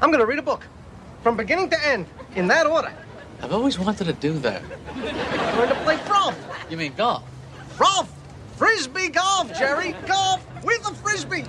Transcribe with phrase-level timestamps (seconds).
[0.00, 0.66] I'm going to read a book
[1.22, 2.92] from beginning to end in that order.
[3.42, 4.62] I've always wanted to do that.
[4.94, 6.38] I'm going to play golf.
[6.70, 7.22] You mean golf?
[7.78, 8.12] Golf!
[8.56, 9.94] Frisbee golf, Jerry!
[10.06, 11.42] Golf with a frisbee!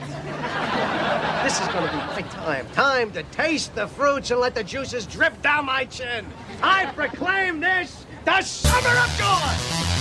[1.44, 2.68] This is going to be my time.
[2.72, 6.26] Time to taste the fruits and let the juices drip down my chin.
[6.62, 9.97] I proclaim this the summer of joy!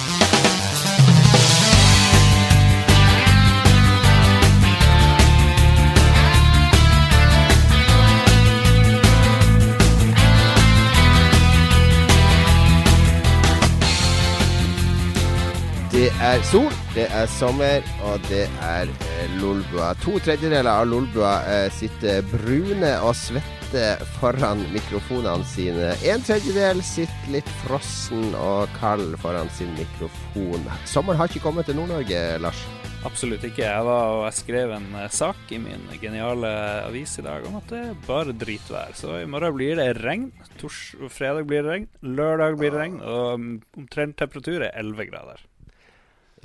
[15.97, 19.95] Det er sol, det er sommer, og det er eh, Lolbua.
[20.03, 23.85] To tredjedeler av Lolbua eh, sitter brune og svette
[24.19, 25.95] foran mikrofonene sine.
[26.05, 30.69] En tredjedel sitter litt frossen og kald foran sin mikrofon.
[30.85, 32.61] Sommeren har ikke kommet til Nord-Norge, Lars.
[33.09, 33.65] Absolutt ikke.
[33.65, 36.53] Jeg var jeg skrev en eh, sak i min geniale
[36.91, 38.93] avis i dag om at det er bare dritvær.
[39.01, 40.29] Så i morgen blir det regn.
[40.61, 41.91] Tors fredag blir det regn.
[42.05, 43.01] Lørdag blir det regn.
[43.01, 45.47] Og mm, omtrent temperatur er 11 grader.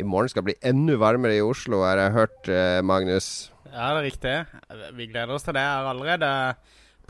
[0.01, 3.51] I morgen skal det bli enda varmere i Oslo, har jeg hørt, eh, Magnus.
[3.67, 4.35] Ja, det er riktig.
[4.97, 5.61] Vi gleder oss til det.
[5.61, 6.31] Jeg har allerede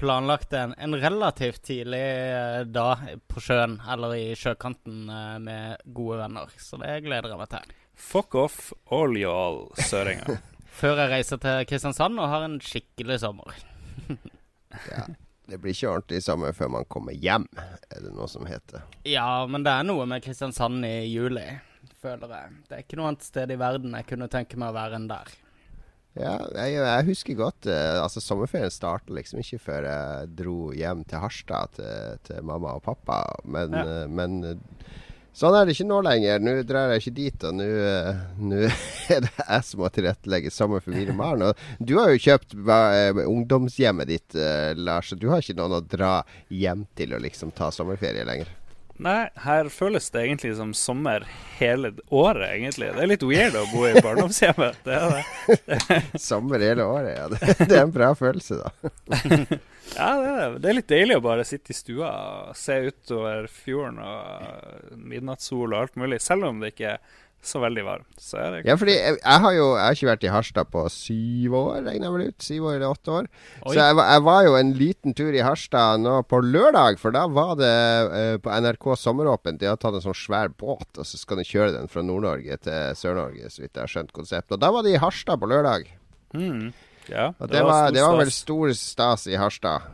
[0.01, 6.19] planlagt en, en relativt tidlig eh, dag på sjøen, eller i sjøkanten, eh, med gode
[6.19, 6.51] venner.
[6.59, 7.73] Så det gleder jeg meg til.
[7.95, 8.59] Fuck off
[8.91, 10.41] all y'all søringer.
[10.81, 13.55] Før jeg reiser til Kristiansand og har en skikkelig sommer.
[14.87, 15.01] Ja.
[15.51, 18.85] Det blir ikke ordentlig sommer før man kommer hjem, er det noe som heter.
[19.03, 21.43] Ja, men det er noe med Kristiansand i juli,
[22.01, 22.57] føler jeg.
[22.67, 25.07] Det er ikke noe annet sted i verden jeg kunne tenke meg å være enn
[25.11, 25.31] der.
[26.19, 31.05] Ja, jeg, jeg husker godt uh, Altså Sommerferien starta liksom ikke før jeg dro hjem
[31.07, 33.21] til Harstad til, til mamma og pappa.
[33.47, 33.85] Men, Ja.
[34.03, 34.89] uh, men eh,
[35.31, 36.43] sånn er det ikke nå lenger.
[36.43, 38.83] Nå drar jeg ikke dit, og nå uh,
[39.15, 41.47] er det jeg som må tilrettelegge sommer for mine barn.
[41.47, 42.57] Og du har jo kjøpt
[43.23, 44.35] ungdomshjemmet ditt,
[44.83, 45.13] Lars.
[45.15, 46.17] Du har ikke noen å dra
[46.51, 48.51] hjem til og liksom ta sommerferie lenger.
[49.01, 51.23] Nei, her føles det egentlig som sommer
[51.57, 52.91] hele året, egentlig.
[52.93, 54.77] Det er litt weird å bo i barndomshjemmet.
[54.85, 55.97] Det er det.
[56.21, 57.25] Sommer hele året, ja.
[57.31, 58.71] Det, det er en bra følelse, da.
[59.91, 60.59] Ja, det er det.
[60.63, 65.73] Det er litt deilig å bare sitte i stua og se utover fjorden og midnattssol
[65.73, 67.01] og alt mulig, selv om det ikke er
[67.43, 68.07] så veldig varmt.
[68.21, 70.83] Så det Ja, fordi jeg, jeg har jo jeg har ikke vært i Harstad på
[70.93, 72.37] syv år, regner jeg vel ut.
[72.45, 73.29] Syv år eller åtte år.
[73.65, 73.71] Oi.
[73.73, 77.11] Så jeg, var- jeg var jo en liten tur i Harstad nå på lørdag, for
[77.15, 77.71] da var det
[78.11, 79.59] uh, på NRK Sommeråpent.
[79.61, 82.57] De har tatt en sånn svær båt, og så skal de kjøre den fra Nord-Norge
[82.61, 84.53] til Sør-Norge, så vidt jeg har skjønt konseptet.
[84.57, 85.89] Og da var de i Harstad på lørdag.
[86.37, 86.69] Mm.
[87.09, 89.89] Ja, Og det, var, var det var vel stor stas i Harstad.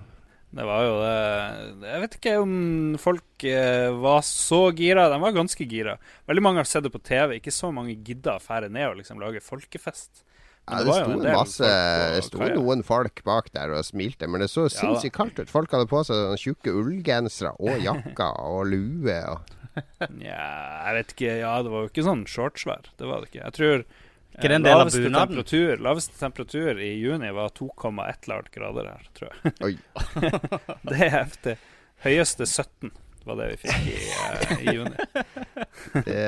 [0.47, 2.53] Det var jo det Jeg vet ikke om
[3.01, 5.09] folk eh, var så gira.
[5.11, 5.97] De var ganske gira.
[6.29, 7.35] Veldig mange har sett det på TV.
[7.41, 10.23] Ikke så mange gidda å fære ned og liksom lage folkefest.
[10.67, 14.43] Ja, det det sto en masse Det sto noen folk bak der og smilte, men
[14.43, 15.51] det så sinnssykt kaldt ut.
[15.51, 19.19] Folk hadde på seg tjukke ullgensere og jakker og lue.
[19.31, 19.53] Og
[20.19, 20.41] Nja,
[20.89, 21.37] jeg vet ikke.
[21.43, 22.91] Ja, det var jo ikke sånn shortsvær.
[22.99, 23.45] Det var det ikke.
[23.45, 23.85] Jeg tror
[24.35, 25.15] Ikke det en del av bunaden?
[25.17, 29.53] temperatur, laveste temperatur i juni var 2,1 lavt grader her, tror jeg.
[29.65, 29.73] Oi.
[30.89, 31.55] Det er heftig.
[32.05, 32.91] Høyeste 17
[33.27, 35.07] var det vi fikk i, uh, i juni.
[36.05, 36.21] Det,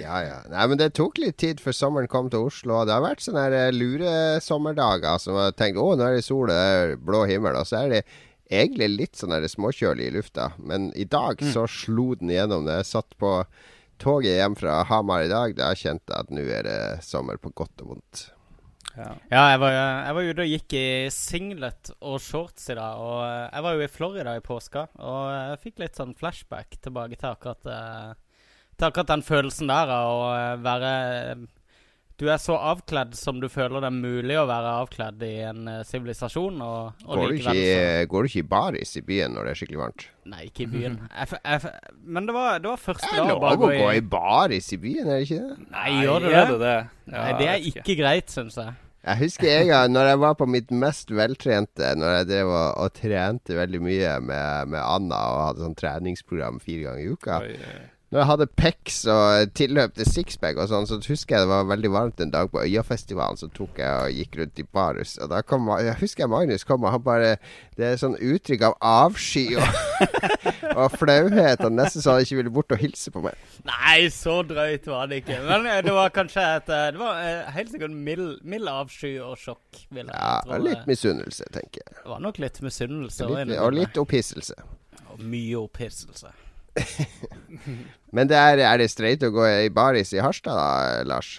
[0.00, 0.38] ja, ja.
[0.50, 2.80] Nei, men det tok litt tid før sommeren kom til Oslo.
[2.88, 6.50] Det har vært sånne eh, lure sommerdager som har tenkt å, nå er det sol,
[6.50, 7.58] det er blå himmel.
[7.60, 8.02] Og så er det
[8.50, 10.50] egentlig litt sånn småkjølig i lufta.
[10.58, 12.66] Men i dag så slo den igjennom.
[12.66, 12.80] det.
[12.80, 13.36] jeg satt på
[14.00, 17.52] toget hjem fra Hamar i dag, da kjente jeg at nå er det sommer på
[17.56, 18.26] godt og vondt.
[18.96, 19.12] Ja.
[19.30, 22.98] Ja, jeg var, jeg var ute og gikk i singlet og shorts i dag.
[22.98, 26.80] Og eh, jeg var jo i Florida i påska, og jeg fikk litt sånn flashback
[26.82, 28.42] tilbake til akkurat, eh,
[28.74, 30.92] til akkurat den følelsen der av å eh, være
[32.20, 35.68] Du er så avkledd som du føler det er mulig å være avkledd i en
[35.72, 36.58] eh, sivilisasjon.
[36.60, 39.60] og, og Går så- i- går du ikke i baris i byen når det er
[39.62, 40.04] skikkelig varmt?
[40.28, 40.98] Nei, ikke i byen.
[41.08, 43.64] Jeg, f- jeg, f- men det var, det var første Det er dag å lov
[43.64, 45.70] å gå i baris i byen, er det ikke det?
[45.72, 46.52] Nei, gjør det er det?
[46.52, 46.76] det det?
[47.14, 48.76] Ja, Nei, det er ikke greit, syns jeg.
[49.00, 52.66] Jeg husker en gang når jeg var på mitt mest veltrente, når jeg drev og,
[52.84, 57.38] og trente veldig mye med, med Anna og hadde sånn treningsprogram fire ganger i uka.
[57.46, 57.80] Oi, oi.
[58.10, 61.68] Når jeg hadde pecs og tilløp til sixpack og sånn, så husker jeg det var
[61.68, 63.38] veldig varmt en dag på Øyafestivalen.
[63.38, 65.12] Så tok jeg og gikk rundt i barus.
[65.22, 67.36] Og da kom jeg husker jeg Magnus kom, og han bare
[67.78, 69.78] Det er sånn uttrykk av avsky og,
[70.80, 71.62] og flauhet.
[71.62, 73.38] Og nesten så han ikke ville bort og hilse på meg.
[73.70, 75.38] Nei, så drøyt var det ikke.
[75.46, 79.14] Men eh, det var kanskje et eh, Det var eh, helt sikkert mild, mild avsky
[79.22, 79.84] og sjokk.
[79.86, 80.58] Vil jeg Ja, tro.
[80.66, 82.00] litt misunnelse, tenker jeg.
[82.02, 83.30] Det var nok litt misunnelse.
[83.38, 84.58] Litt, og litt opphisselse.
[85.14, 86.34] Og mye opphisselse.
[88.16, 91.36] Men det er, er det streit å gå i baris i Harstad, da, Lars?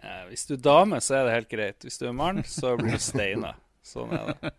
[0.00, 1.84] Eh, Hvis du er dame, så er det helt greit.
[1.86, 3.54] Hvis du er mann, så blir du steina.
[3.84, 4.52] Sånn er det.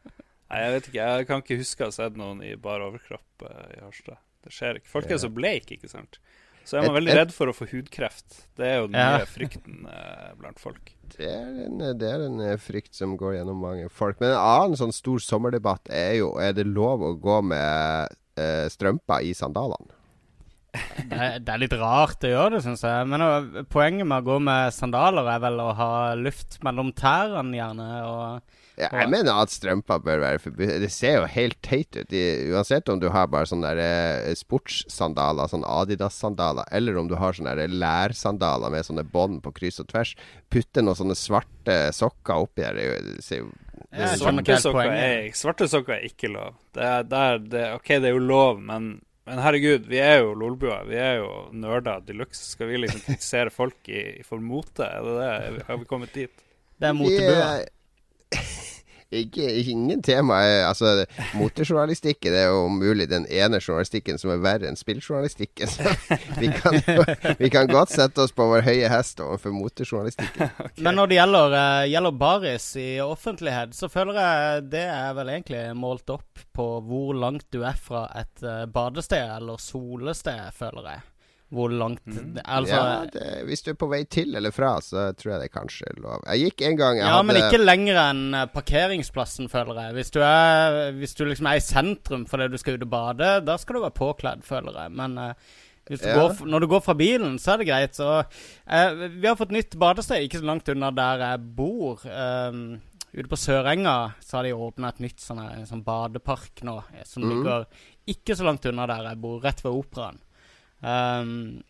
[0.45, 1.05] Nei, jeg vet ikke.
[1.17, 4.19] Jeg kan ikke huske å ha sett noen i bar overkropp eh, i Harstad.
[4.45, 4.91] Det skjer ikke.
[4.93, 6.19] Folk er så bleike, ikke sant.
[6.65, 8.39] Så er man veldig redd for å få hudkreft.
[8.57, 9.19] Det er jo den Ja.
[9.19, 10.93] nye frykten eh, blant folk.
[11.13, 14.17] Det er, en, det er en eh, frykt som går gjennom mange folk.
[14.21, 18.65] Men en annen sånn stor sommerdebatt er jo Er det lov å gå med eh,
[18.71, 19.95] strømper i sandalene?
[20.75, 23.07] Det, det er litt rart å gjøre det, syns jeg.
[23.11, 25.89] Men uh, poenget med å gå med sandaler er vel å ha
[26.19, 27.87] luft mellom tærne, gjerne.
[28.09, 30.75] Og Ja, jeg mener at strømper bør være forbudt.
[30.83, 32.11] Det ser jo helt teit ut.
[32.11, 33.83] I, uansett om du har bare sånne der,
[34.27, 39.55] eh, sportssandaler, sånn Adidas-sandaler, eller om du har sånne der lærsandaler med sånne bånd på
[39.55, 40.15] kryss og tvers.
[40.51, 42.81] Putte noen sånne svarte sokker oppi der.
[42.81, 43.53] Er det ser jo
[43.95, 46.55] skjønner Svarte sokker, er, svarte sokker er ikke lov.
[46.75, 48.89] Det er, der, det, OK, det er jo lov, men,
[49.29, 50.81] men herregud, vi er jo lolbua.
[50.89, 52.43] Vi er jo nerder de luxe.
[52.55, 54.85] Skal vi liksom kritisere folk i, for mote?
[54.87, 55.65] Er det det?
[55.69, 56.45] Har vi kommet dit?
[56.75, 57.53] Det er motebua.
[59.11, 61.05] Eh, Ikke, ingen tema er Altså,
[61.37, 65.69] motejournalistikken er jo om mulig den ene journalistikken som er verre enn spilljournalistikken.
[65.71, 65.93] Så
[66.41, 66.79] vi kan,
[67.39, 70.51] vi kan godt sette oss på vår høye hest overfor motejournalistikken.
[70.85, 75.33] Men når det gjelder, eh, gjelder baris i offentlighet, så føler jeg det er vel
[75.37, 80.95] egentlig målt opp på hvor langt du er fra et eh, badested eller solested, føler
[80.95, 81.05] jeg.
[81.53, 82.39] Hvor langt mm.
[82.41, 85.49] Altså ja, det, hvis du er på vei til eller fra, så tror jeg det
[85.51, 86.23] er kanskje er lov.
[86.25, 89.95] Jeg gikk en gang jeg Ja, men ikke lenger enn eh, parkeringsplassen, føler jeg.
[89.99, 93.29] Hvis du, er, hvis du liksom er i sentrum fordi du skal ut og bade,
[93.45, 94.95] da skal du være påkledd, føler jeg.
[94.97, 95.53] Men uh,
[95.85, 96.17] du Ja.
[96.17, 97.95] går, når du går fra bilen, så er det greit.
[98.01, 102.01] Så, uh, vi har fått nytt badested ikke så langt unna der jeg bor.
[102.09, 102.81] Um,
[103.13, 107.31] ute på Sørenga så har de åpna et nytt sånn, sånn badepark nå, som mm.
[107.31, 107.69] ligger
[108.11, 110.24] ikke så langt unna der jeg bor, rett ved Operaen.
[110.81, 111.63] Um,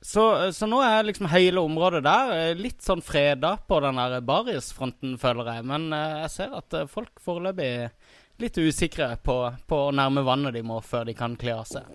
[0.00, 4.20] så, så nå er liksom hele området der eh, litt sånn freda på den der
[4.22, 5.66] barisfronten, føler jeg.
[5.66, 10.22] Men uh, jeg ser at eh, folk foreløpig er litt usikre på, på å nærme
[10.26, 11.88] vannet de må før de kan kle av seg.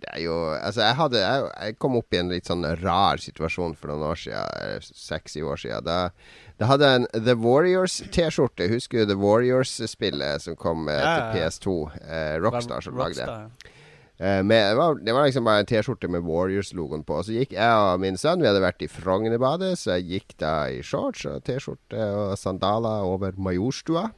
[0.00, 3.20] Det er jo Altså, jeg hadde Jeg, jeg kom opp i en litt sånn rar
[3.20, 4.86] situasjon for noen år siden.
[4.86, 5.84] Seks-syv år siden.
[5.86, 5.98] Da,
[6.60, 8.70] da hadde jeg en The Warriors-T-skjorte.
[8.72, 11.36] Husker du The Warriors-spillet som kom eh, til.
[11.36, 11.76] PS2?
[12.00, 13.76] Eh, Rockstar som lagde det.
[14.20, 17.22] Eh, med, det, var, det var liksom bare en T-skjorte med Warriors-logoen på.
[17.24, 20.54] Så gikk jeg og min sønn Vi hadde vært i Frognerbadet, så jeg gikk da
[20.68, 24.10] i shorts og T-skjorte og sandaler over Majorstua.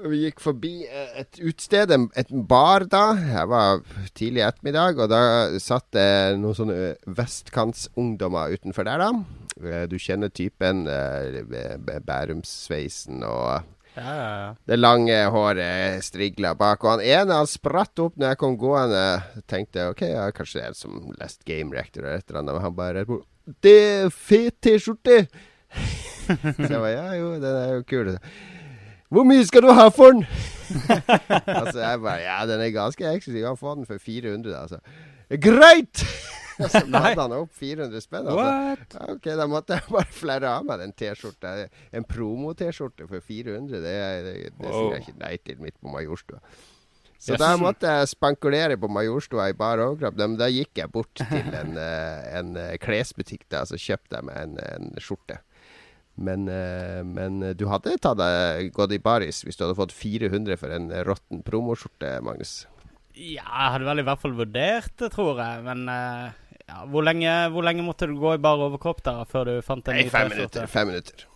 [0.00, 3.02] Vi gikk forbi et utested, et bar da.
[3.20, 3.82] Det var
[4.16, 5.20] tidlig ettermiddag, og da
[5.60, 6.06] satt det
[6.40, 6.78] noen sånne
[7.20, 9.10] vestkantsungdommer utenfor der, da.
[9.60, 10.86] Eh, Du kjenner typen.
[10.88, 11.44] eh,
[12.00, 13.60] Bærumsveisen og
[14.00, 14.52] Ja, ja, ja.
[14.64, 16.84] det lange håret strigla bak.
[16.84, 19.04] Og han ene han spratt opp når jeg kom gående.
[19.50, 22.56] Tenkte OK, ja, kanskje det er en som lest Game Reactor eller et eller annet.
[22.56, 23.04] Men han bare
[23.60, 25.26] Det er fet T-skjorte!
[26.30, 28.16] Så jeg bare Ja, jo, den er jo kul.
[29.10, 30.24] Hvor mye skal du ha for den?
[31.60, 33.46] altså jeg bare Ja, den er ganske eksklusiv.
[33.46, 34.78] Han får den for 400, altså.
[35.38, 36.02] Greit!
[36.60, 38.26] Så hadde han opp 400 spenn.
[38.28, 39.04] Altså.
[39.14, 41.54] Ok, da måtte jeg bare flerre av meg den T-skjorta.
[41.96, 43.94] En promo-T-skjorte for 400, det,
[44.26, 46.42] det, det sier jeg ikke nei til midt på Majorstua.
[47.20, 47.40] Så Yes.
[47.42, 50.16] da måtte jeg spankulere på Majorstua i bar overkropp.
[50.20, 54.28] Men da gikk jeg bort til en, eh, en eh, klesbutikk, da, så kjøpte jeg
[54.28, 55.36] meg en, en skjorte.
[56.20, 60.60] Men, eh, men du hadde tatt deg gått i baris hvis du hadde fått 400
[60.60, 62.62] for en råtten promoskjorte, Magnus.
[63.14, 65.64] Ja, jeg hadde vel i hvert fall vurdert det, tror jeg.
[65.66, 66.28] Men eh,
[66.68, 69.88] ja, hvor, lenge, hvor lenge måtte du gå i bar overkropp da før du fant
[69.90, 70.38] en Nei, ny fem T-skjorte?
[70.38, 70.70] minutter.
[70.70, 71.26] Fem minutter.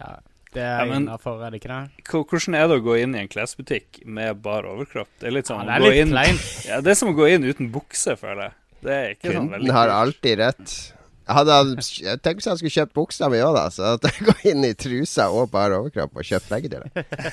[0.00, 0.10] Ja,
[0.54, 2.04] det er ja, innafor, er det ikke det?
[2.10, 5.10] Hvordan er det å gå inn i en klesbutikk med bar overkropp?
[5.22, 6.40] Det er litt sånn Ja, det å er gå litt inn.
[6.66, 8.56] Ja, det er som å gå inn uten bukse, føler jeg.
[8.80, 10.74] Det er ikke sånn veldig Kunden har alltid rett.
[11.30, 13.66] Hadde han, jeg tenker hvis han skulle kjøpt buksa mi òg, da.
[13.72, 16.90] Så at jeg går inn i trusa og bare overkropp og kjøpt begge deler.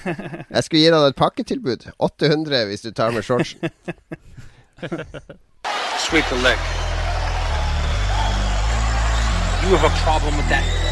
[0.56, 1.88] Jeg skulle gi han et pakketilbud.
[1.98, 3.60] 800 hvis du tar med shortsen.
[6.08, 6.60] Sweep the leg.
[9.66, 10.87] You have a problem with that.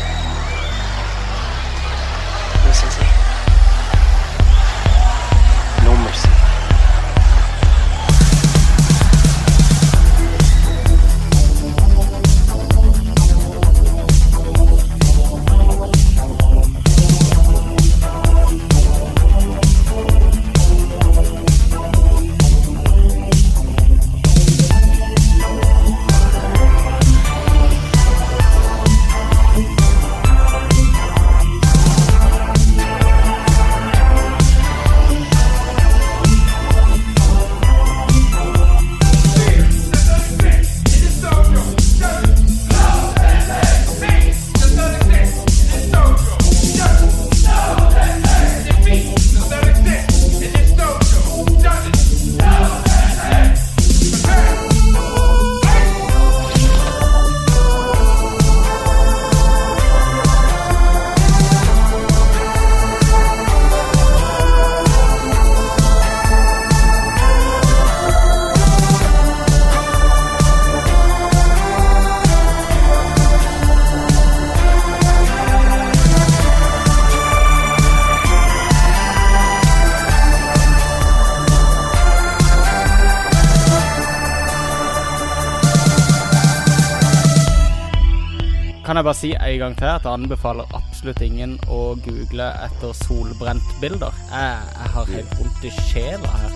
[89.06, 94.16] Jeg bare si en gang til at jeg anbefaler absolutt ingen å google etter solbrentbilder.
[94.32, 96.56] Jeg, jeg har helt vondt i sjela her.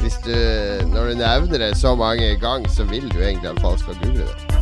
[0.00, 0.34] Hvis du,
[0.90, 4.26] når du nevner det så mange ganger, så vil du egentlig at folk skal google
[4.26, 4.59] det.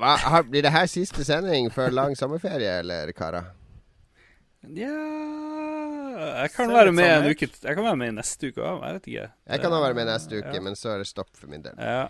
[0.00, 3.46] Hva, blir det her siste sending før lang sommerferie, eller, karer?
[4.76, 4.92] Ja
[6.44, 9.06] Jeg kan være med en uke Jeg kan være med neste uke òg, jeg vet
[9.08, 9.22] ikke.
[9.48, 10.60] Jeg kan òg være med neste uke, Ja.
[10.66, 11.80] men så er det stopp for min del.
[11.80, 12.02] Ja.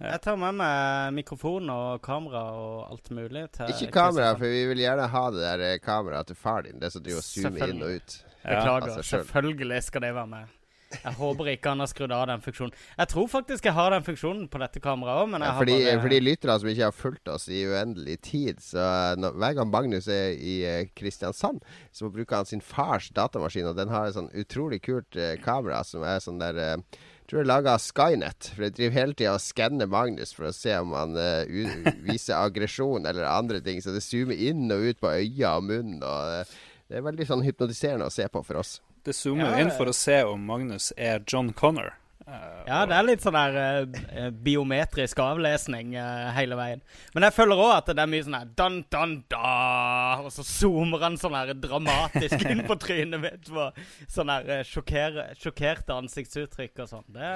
[0.00, 4.64] Jeg tar med meg mikrofon og kamera og alt mulig til Ikke kamera, for vi
[4.72, 6.82] vil gjerne ha det der eh, kameraet til far din.
[6.82, 8.18] Det som driver og zoomer inn og ut.
[8.42, 8.58] Ja.
[8.58, 8.82] Beklager.
[8.90, 9.22] altså selv.
[9.22, 10.58] Selvfølgelig skal det være med.
[10.92, 12.74] Jeg håper ikke han har skrudd av den funksjonen.
[12.98, 15.78] Jeg tror faktisk jeg har den funksjonen på dette kameraet òg, men jeg Ja, fordi,
[15.86, 18.88] bare fordi lytterne som ikke har fulgt oss i uendelig tid, så
[19.20, 23.78] når, hver gang Magnus er i eh, Kristiansand, så bruker han sin fars datamaskin, og
[23.78, 26.76] den har et sånn utrolig kult eh, kamera som er sånn der eh,
[27.22, 28.46] jeg tror det er laga av Skynet.
[28.52, 32.34] For det driver hele tida og skanner Magnus for å se om han uh, viser
[32.36, 33.78] aggresjon eller andre ting.
[33.80, 36.02] Så det zoomer inn og ut på øya og munnen.
[36.02, 38.74] Og, uh, det er veldig sånn hypnotiserende å se på for oss.
[39.02, 41.96] Det zoomer Ja, inn for å se om Magnus er John Connor.
[42.22, 43.56] Uh, Ja, det er litt sånn der
[43.90, 46.82] uh, biometrisk avlesning uh, hele veien.
[47.16, 50.44] Men jeg føler òg at det er mye sånn her dan, dan, da Og så
[50.46, 53.68] zoomer han sånn her dramatisk inn på trynet mitt på
[54.06, 57.08] sånn her sjokker, sjokkerte ansiktsuttrykk og sånn.
[57.18, 57.32] Det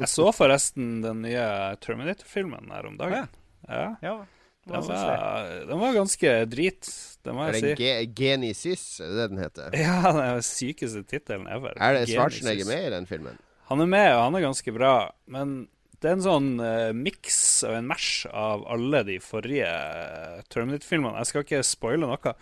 [0.00, 1.48] Jeg så forresten den nye
[1.84, 3.28] Terminator-filmen her om dagen.
[3.68, 3.90] Ja.
[4.00, 4.16] Ja.
[4.64, 5.06] Den syns du?
[5.06, 6.88] var, den var ganske drit,
[7.22, 7.90] det må jeg si.
[8.18, 9.76] Genesis, er det det den heter?
[9.78, 11.76] Ja, den er den sykeste tittelen ever.
[11.78, 12.08] Er det.
[12.10, 13.38] Schwarzenegger med i den filmen?
[13.70, 14.94] Han er med, og han er ganske bra.
[15.30, 15.54] Men
[16.02, 17.38] det er en sånn uh, miks
[17.68, 21.14] og en mash av alle de forrige uh, Terminator-filmene.
[21.22, 22.34] Jeg skal ikke spoile noe,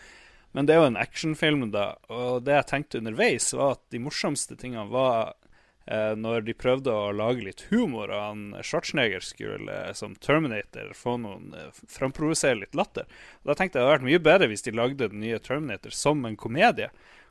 [0.56, 1.92] men det er jo en actionfilm, da.
[2.08, 5.39] Og det jeg tenkte underveis, var at de morsomste tingene var eh,
[6.14, 11.16] når de prøvde å lage litt humor, og han Schwarzenegger skulle eh, som Terminator få
[11.22, 13.08] noen uh, framprovosere litt latter.
[13.42, 15.94] Og Da tenkte jeg det hadde vært mye bedre hvis de lagde den nye Terminator
[15.94, 16.90] som en komedie,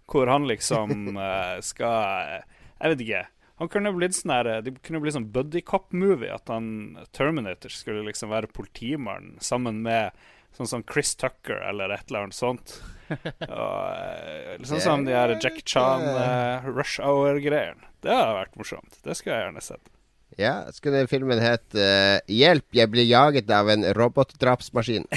[0.10, 2.48] hvor han liksom eh, skal eh,
[2.80, 3.26] Jeg vet ikke.
[3.60, 6.32] Han kunne blitt sånn her Det kunne blitt sånn buddy cop-movie.
[6.32, 10.16] At han Terminator skulle liksom være politimannen sammen med
[10.56, 12.80] sånn som Chris Tucker eller et eller annet sånt.
[13.10, 17.89] Og, eh, sånn som de her Jack Chan eh, Rush Hour-greiene.
[18.04, 19.00] Det hadde vært morsomt.
[19.04, 19.90] Det skulle jeg gjerne sett.
[20.38, 25.08] Ja, skulle filmen hett uh, 'Hjelp, jeg blir jaget av en robotdrapsmaskin'.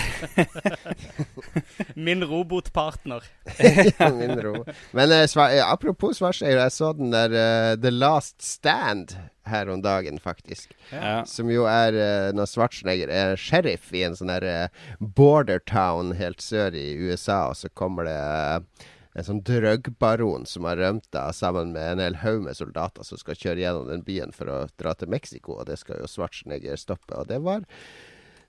[2.07, 3.23] Min robotpartner.
[4.19, 4.65] Min ro.
[4.97, 9.15] Men uh, sva eh, apropos Schwarzenegger, jeg så den der eh, The Last Stand
[9.47, 10.73] her om dagen, faktisk.
[10.91, 11.23] Ja.
[11.29, 16.15] Som jo er eh, når Schwarzenegger er sheriff i en sånn der eh, border town
[16.19, 21.09] helt sør i USA, og så kommer det eh, en sånn drugbaron som har rømt
[21.13, 24.49] da, sammen med en hel haug med soldater som skal kjøre gjennom den byen for
[24.49, 27.19] å dra til Mexico, og det skal jo Schwarzenegger stoppe.
[27.19, 27.67] Og det var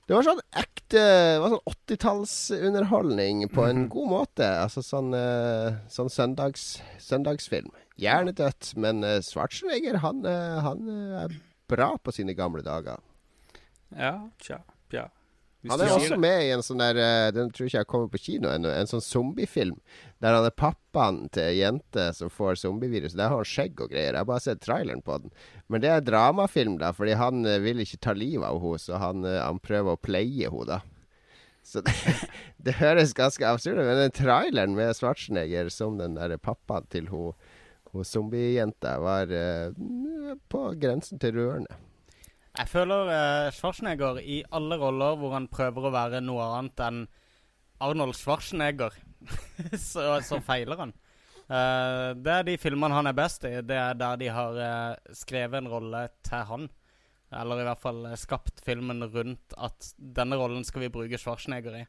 [0.04, 1.02] det var sånn ekte
[1.40, 4.50] var sånn 80-tallsunderholdning på en god måte.
[4.60, 7.72] Altså sånn, eh, sånn søndags, søndagsfilm.
[8.02, 11.36] Hjernedødt, men uh, Schwarzenegger, han, eh, han eh, er
[11.70, 13.00] bra på sine gamle dager.
[13.94, 15.08] Ja, tja, tja.
[15.70, 18.20] Han er også med i en sånn der eh, Den tror ikke jeg kommer på
[18.20, 18.72] kino ennå.
[18.74, 19.78] En sånn zombiefilm
[20.24, 23.16] der han er pappaen til ei jente som får zombievirus.
[23.20, 24.14] Der har han skjegg og greier.
[24.14, 25.34] Jeg har bare sett traileren på den.
[25.68, 29.00] Men det er dramafilm, da, fordi han eh, vil ikke ta livet av henne, så
[29.02, 30.80] han, eh, han prøver å pleie henne, da.
[31.64, 31.96] Så det,
[32.66, 37.12] det høres ganske absurd ut, men den traileren med Schwarzenegger som den der pappaen til
[37.12, 37.36] hun,
[37.94, 39.76] hun zombiejenta var uh,
[40.52, 41.80] på grensen til rørende.
[42.54, 47.00] Jeg føler uh, Schwarzenegger i alle roller hvor han prøver å være noe annet enn
[47.84, 48.94] Arnold Schwarzenegger,
[49.90, 50.94] så, så feiler han.
[51.50, 53.58] Uh, det er de filmene han er best i.
[53.66, 56.70] Det er der de har uh, skrevet en rolle til han.
[57.34, 61.84] Eller i hvert fall skapt filmen rundt at denne rollen skal vi bruke Schwarzenegger i.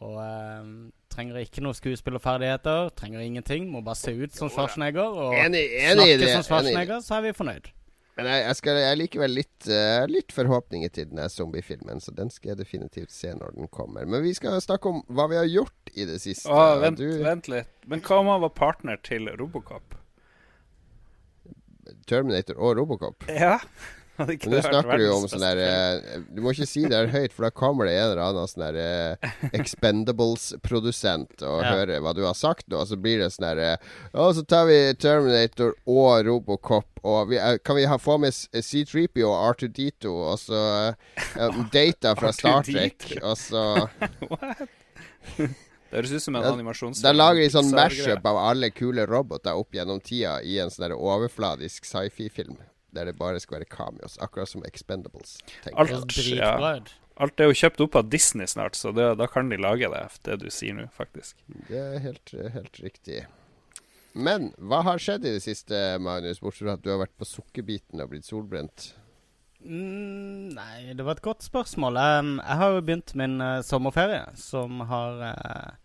[0.00, 0.70] Og eh,
[1.12, 3.68] trenger ikke noe skuespillerferdigheter, trenger ingenting.
[3.70, 6.32] Må bare se ut som Schwarzenegger og Enig, enig snakke det.
[6.32, 7.70] som Enig i så er vi fornøyd.
[8.18, 12.28] Men jeg, jeg, skal, jeg likevel litt, uh, litt forhåpninger til denne zombiefilmen, så den
[12.32, 14.04] skal jeg definitivt se når den kommer.
[14.04, 16.52] Men vi skal snakke om hva vi har gjort i det siste.
[16.52, 17.72] Åh, vent, du, vent litt.
[17.88, 19.96] Men hva om han var partner til Robocop?
[22.08, 23.24] Terminator og Robocop.
[23.32, 23.58] Ja.
[24.18, 26.82] Hadde ikke Men nå snakker du jo om sånn der eh, Du må ikke si
[26.84, 31.62] det her høyt, for da kommer det en eller annen sånn der eh, Expendables-produsent og
[31.64, 31.70] Ja.
[31.78, 34.44] hører hva du har sagt nå, og så blir det sånn der eh, Å, så
[34.48, 39.56] tar vi Terminator og Robocop, og vi, eh, kan vi ha, få med C3PO og
[39.56, 40.60] R2D2, og så
[40.92, 43.22] eh, Data fra Star Trek, R2D2.
[43.24, 43.64] og så
[45.92, 47.04] Det høres ut som en animasjonsfilm.
[47.04, 50.86] Da lager de sånn mashup av alle kule roboter opp gjennom tida i en sånn
[50.88, 52.56] der overfladisk sci-fi-film.
[52.92, 55.38] Der det bare skal være cameos, akkurat som Expendables.
[55.72, 56.92] Alt- ut.
[57.22, 60.02] Alt er jo kjøpt opp av Disney snart, så det, da kan de lage det,
[60.24, 61.40] det du sier nå, faktisk.
[61.68, 63.26] Det er helt, helt riktig.
[64.12, 67.28] Men hva har skjedd i det siste, Magnus, bortsett fra at du har vært på
[67.28, 68.90] sukkerbiten og blitt solbrent?
[69.62, 71.96] Mm, nei, det var et godt spørsmål.
[71.96, 75.78] Um, jeg har jo begynt min uh, sommerferie, som har eh,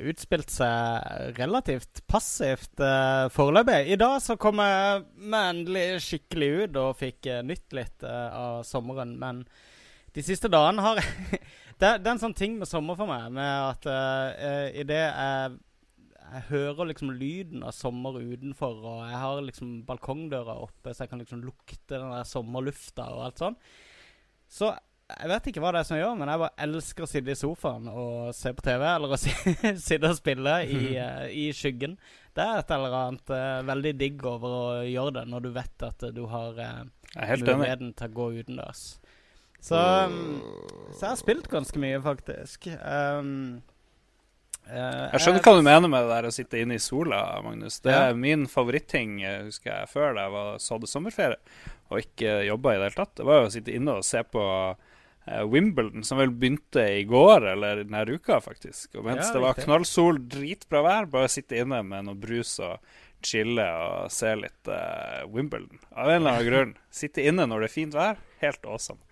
[0.00, 3.82] utspilt seg relativt passivt uh, foreløpig.
[3.92, 8.28] I dag så kom jeg meg endelig skikkelig ut og fikk uh, nytt litt uh,
[8.32, 9.12] av sommeren.
[9.20, 9.42] Men
[10.16, 11.02] de siste dagene har
[11.80, 15.58] det, det er en sånn ting med sommer for meg, med at uh, idet jeg
[16.28, 21.12] jeg hører liksom lyden av sommer utenfor, og jeg har liksom balkongdøra oppe, så jeg
[21.12, 23.56] kan liksom lukte den der sommerlufta og alt sånn.
[24.48, 24.68] Så
[25.08, 27.38] jeg vet ikke hva det er som gjør, men jeg bare elsker å sitte i
[27.38, 29.32] sofaen og se på TV, eller å si,
[29.88, 31.94] sitte og spille i, eh, i skyggen.
[32.36, 35.86] Det er et eller annet uh, veldig digg over å gjøre det, når du vet
[35.88, 37.40] at eh, du har enig.
[37.48, 38.84] muligheten til å gå utendørs.
[39.58, 40.38] Så, um,
[40.94, 42.68] så jeg har spilt ganske mye, faktisk.
[42.78, 43.62] Um,
[44.68, 47.80] eh, Jeg skjønner hva du mener med det der å sitte inne i sola, Magnus.
[47.82, 48.04] Det Ja.
[48.12, 51.40] er min favoritting, eh, husker jeg, før da jeg var, så hadde sommerferie
[51.90, 53.16] og ikke jobba i det hele tatt.
[53.16, 54.87] Det var jo å sitte inne og se på eh,
[55.48, 58.94] Wimbledon, som vel begynte i går eller denne uka, faktisk.
[58.96, 62.78] Og mens Ja, det var knallsol, dritbra vær, bare sitte inne med noe brus og
[63.24, 65.80] chille og se litt uh, Wimbledon.
[65.90, 66.72] Av en eller annen grunn.
[66.94, 69.02] Sitte inne når det er fint vær, helt awesome.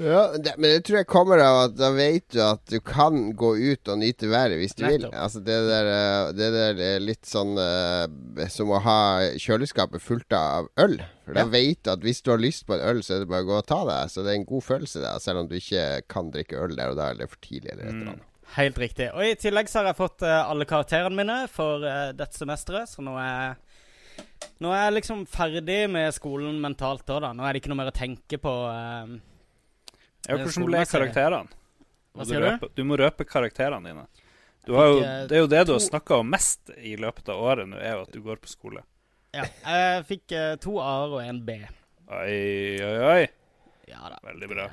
[0.00, 3.32] Ja, det, men det tror jeg kommer av at da vet du at du kan
[3.38, 5.04] gå ut og nyte været hvis du vil.
[5.12, 8.98] Altså det der, eh, det der er litt sånn uh, som å ha
[9.36, 10.96] kjøleskapet fullt av øl.
[11.26, 11.50] For da Ja.
[11.52, 13.50] vet du at hvis du har lyst på en øl, så er det bare å
[13.52, 13.98] gå og ta det.
[14.14, 16.94] Så det er en god følelse, da, selv om du ikke kan drikke øl der
[16.94, 18.28] og da, eller for tidlig, eller et eller annet.
[18.56, 19.06] Helt riktig.
[19.16, 22.88] Og i tillegg så har jeg fått uh, alle karakterene mine for uh, dette semesteret,
[22.90, 23.54] så nå er
[24.62, 27.30] nå er jeg liksom ferdig med skolen mentalt òg, da.
[27.36, 28.52] Nå er det ikke noe mer å tenke på.
[28.68, 29.14] eh,
[30.28, 31.58] Ja, hvordan ble karakterene?
[32.12, 32.50] Hva Må sier du, du?
[32.50, 34.06] røpe, du må røpe karakterene dine.
[34.66, 37.28] Du har jo, eh, det er jo det du har snakka om mest i løpet
[37.32, 38.82] av året nå, er jo at du går på skole.
[39.34, 41.56] ja, jeg fikk eh, to A-er og en B.
[42.12, 43.22] Oi, oi, oi.
[43.90, 44.18] Ja da.
[44.24, 44.66] Veldig bra.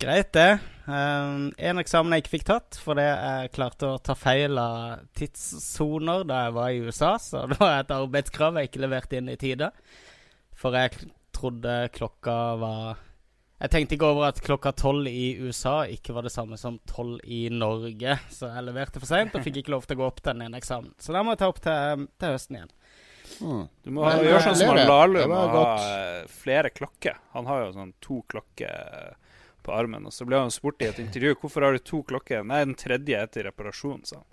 [0.00, 0.58] Greit, det.
[0.88, 6.24] Um, en eksamen jeg ikke fikk tatt fordi jeg klarte å ta feil av tidssoner
[6.26, 7.10] da jeg var i USA.
[7.22, 9.68] Så det var et arbeidskrav jeg ikke leverte inn i tide.
[10.58, 13.04] For jeg trodde klokka var
[13.58, 17.18] Jeg tenkte ikke over at klokka tolv i USA ikke var det samme som tolv
[17.26, 18.14] i Norge.
[18.30, 20.60] Så jeg leverte for seint og fikk ikke lov til å gå opp den ene
[20.60, 20.92] eksamen.
[21.02, 22.70] Så da må jeg ta opp til, til høsten igjen.
[23.38, 24.84] Du må ha, Men, gjøre sånn som han.
[24.88, 25.88] Lahlum Det og ha godt.
[25.90, 27.18] eh, flere klokker.
[27.34, 29.16] Han har jo sånn to klokker
[29.66, 30.06] på armen.
[30.06, 32.46] Og så ble han spurt i et intervju hvorfor har du to klokker.
[32.46, 34.28] Nei, den tredje er til reparasjon, sa han.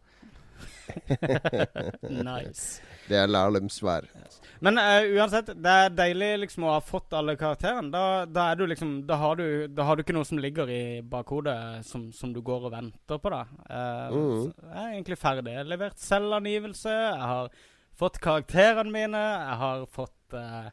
[2.29, 2.79] Nice.
[3.05, 4.39] Det er Lahlums Yes.
[4.63, 7.91] Men uh, uansett, det er deilig liksom å ha fått alle karakterene.
[7.93, 10.71] Da, da er du liksom da har du, da har du ikke noe som ligger
[10.71, 13.43] i bakhodet som, som du går og venter på, da.
[13.69, 14.41] Uh, mm.
[14.63, 15.51] Jeg er egentlig ferdig.
[15.51, 16.95] Jeg har levert selvangivelse.
[16.95, 17.53] Jeg har
[17.99, 19.21] fått karakterene mine.
[19.21, 20.71] Jeg har fått uh,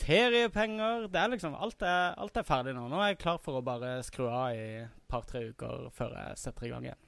[0.00, 1.10] feriepenger.
[1.12, 2.86] Det er liksom alt er, alt er ferdig nå.
[2.88, 6.40] Nå er jeg klar for å bare skru av i et par-tre uker før jeg
[6.40, 7.04] setter i gang igjen.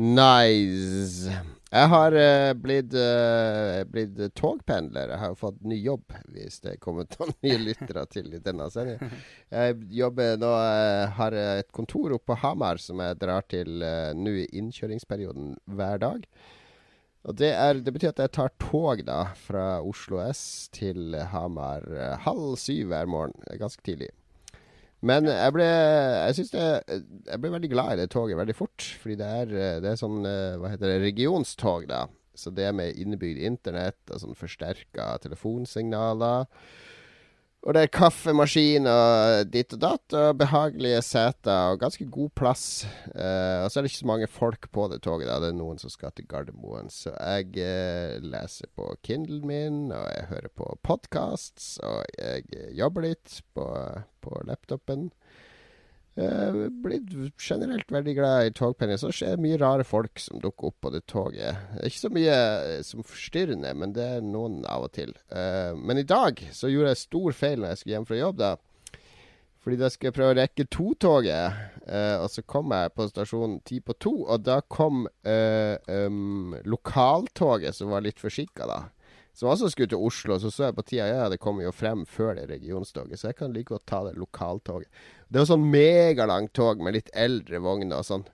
[0.00, 1.28] Nice.
[1.70, 5.10] Jeg har uh, blitt, uh, blitt togpendler.
[5.12, 9.12] Jeg har fått ny jobb, hvis det kommer noen nye lyttere til i denne sendingen.
[9.52, 13.84] Jeg jobber nå uh, har et kontor oppe på Hamar som jeg drar til
[14.16, 16.24] nå i innkjøringsperioden hver dag.
[17.28, 21.84] Og det, er, det betyr at jeg tar tog da fra Oslo S til Hamar
[22.24, 23.36] halv syv hver morgen.
[23.60, 24.08] Ganske tidlig.
[25.06, 26.64] Men jeg ble Jeg synes det
[27.30, 28.84] Jeg ble veldig glad i det toget veldig fort.
[29.02, 32.04] Fordi det er, det er sånn eh, Hva heter det regionstog, da.
[32.36, 36.46] Så det med innebygd internett og sånn forsterka telefonsignaler.
[37.60, 42.64] Og det er kaffemaskin og ditt og datt, og behagelige seter og ganske god plass.
[43.12, 45.28] Eh, og så er det ikke så mange folk på det toget.
[45.28, 46.88] da Det er noen som skal til Gardermoen.
[46.88, 52.72] Så jeg eh, leser på Kindlen min, og jeg hører på podcasts, og jeg eh,
[52.80, 53.68] jobber litt på,
[54.24, 55.10] på laptopen.
[56.20, 59.00] Eh, blitt generelt veldig glad i togpendling.
[59.00, 61.60] Så det mye rare folk som dukker opp på det toget.
[61.74, 65.14] Det er ikke så mye eh, som forstyrrende, men det er noen av og til.
[65.32, 68.40] Uh, men i dag så gjorde jeg stor feil når jeg skulle hjem fra jobb.
[68.40, 68.56] da
[69.60, 73.58] fordi da skulle jeg prøve å rekke to-toget, eh, og så kom jeg på stasjonen
[73.68, 74.14] ti på to.
[74.24, 75.76] Og da kom eh,
[76.08, 78.78] um, lokaltoget, som var litt forsinka, da.
[79.40, 80.36] Som også skulle til Oslo.
[80.36, 83.16] Så så jeg på tida, ja, det kommer jo frem før det regionstoget.
[83.16, 84.90] Så jeg kan like godt ta det lokaltoget.
[85.32, 88.26] Det var sånn megalangt tog med litt eldre vogner og sånn.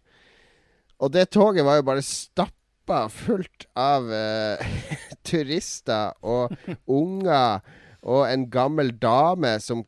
[0.98, 4.66] Og det toget var jo bare stappa fullt av uh,
[5.28, 6.56] turister og
[6.90, 7.62] unger.
[8.06, 9.82] Og en gammel dame som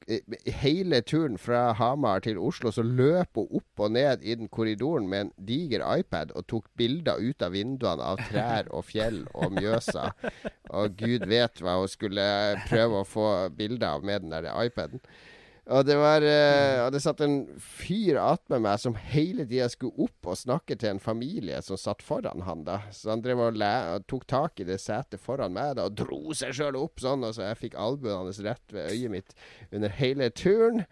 [0.61, 5.07] hele turen fra Hamar til Oslo så løp hun opp og ned i den korridoren
[5.11, 9.55] med en diger iPad og tok bilder ut av vinduene av trær og fjell og
[9.55, 10.09] Mjøsa.
[10.75, 12.29] Og gud vet hva hun skulle
[12.67, 15.05] prøve å få bilder av med den der iPaden.
[15.69, 20.07] Og det var eh, og det satt en fyr attmed meg som hele tida skulle
[20.07, 22.79] opp og snakke til en familie som satt foran han da.
[22.95, 26.33] Så han drev og, og tok tak i det setet foran meg da og dro
[26.37, 29.37] seg sjøl opp sånn, og så jeg fikk albuen hans rett ved øyet mitt
[29.69, 30.87] under hele turen.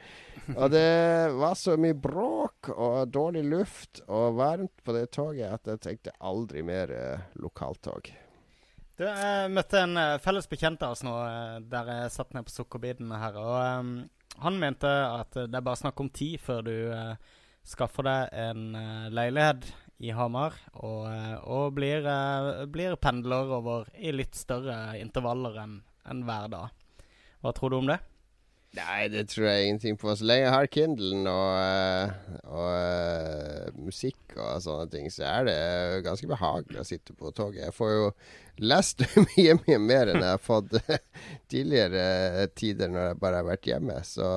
[0.52, 0.84] Og det
[1.40, 6.14] var så mye bråk og dårlig luft og varmt på det toget at jeg tenkte
[6.20, 8.12] aldri mer eh, lokaltog.
[8.96, 12.46] Du, jeg møtte en eh, felles bekjent av oss nå eh, der jeg satt ned
[12.46, 13.40] på Sukkerbiten her.
[13.40, 13.90] Og eh,
[14.42, 17.34] han mente at det er bare snakk om tid før du eh,
[17.66, 19.68] skaffer deg en eh, leilighet
[20.04, 25.80] i Hamar og, eh, og blir, eh, blir pendler over i litt større intervaller enn
[26.06, 26.84] en hver dag.
[27.42, 27.98] Hva tror du om det?
[28.76, 30.12] Nei, det tror jeg ingenting på.
[30.12, 31.52] Så lenge jeg har Kindlen og,
[32.44, 35.60] og, og eh, musikk og sånne ting, så er det
[36.04, 37.64] ganske behagelig å sitte på toget.
[37.64, 38.10] Jeg får jo
[38.62, 39.02] lest
[39.36, 40.76] mye, mye mer enn jeg har fått
[41.50, 43.96] tidligere tider når jeg bare har vært hjemme.
[44.06, 44.28] Så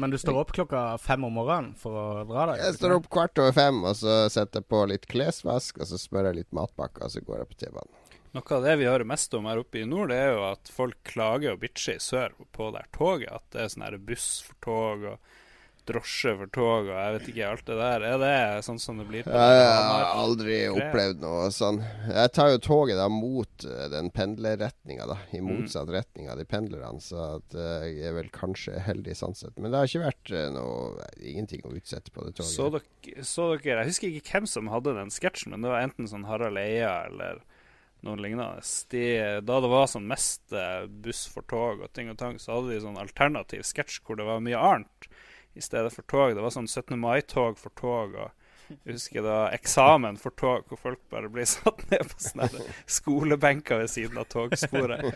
[0.00, 2.62] Men du står opp klokka fem om morgenen for å dra deg?
[2.64, 6.00] jeg står opp kvart over fem, og så setter jeg på litt klesvask, og så
[6.00, 8.00] smører jeg litt matpakke, og så går jeg på T-banen.
[8.34, 10.70] Noe av det vi hører mest om her oppe i nord, det er jo at
[10.74, 13.30] folk klager og bitcher i sør på det toget.
[13.30, 15.36] At det er sånn buss for tog og
[15.88, 18.04] drosje for tog og jeg vet ikke alt det der.
[18.08, 21.80] Er det sånn som det blir på Jeg har aldri opplevd noe sånn.
[22.08, 25.18] Jeg tar jo toget da mot eh, den pendlerretninga, da.
[25.32, 25.48] I Mm.
[25.50, 27.00] motsatt retning av de pendlerne.
[27.04, 29.56] Så at, eh, jeg er vel kanskje heldig sånn sett.
[29.58, 32.52] Men det har ikke vært eh, noe Ingenting å utsette på det toget.
[32.54, 35.82] Så dere, så dere Jeg husker ikke hvem som hadde den sketsjen, men det var
[35.84, 37.42] enten sånn Harald Eia eller
[38.04, 38.60] noe lignende.
[38.92, 39.04] De,
[39.40, 40.52] da det var sånn mest
[41.00, 44.26] buss for tog og ting og tang, så hadde de sånn alternativ sketsj hvor det
[44.28, 45.08] var mye annet
[45.54, 46.34] i stedet for tog.
[46.36, 46.96] Det var sånn 17.
[47.00, 48.32] mai-tog for tog og
[48.68, 53.82] jeg husker da eksamen for tog, hvor folk bare blir satt ned på sånne skolebenker
[53.82, 55.10] ved siden av togsporet.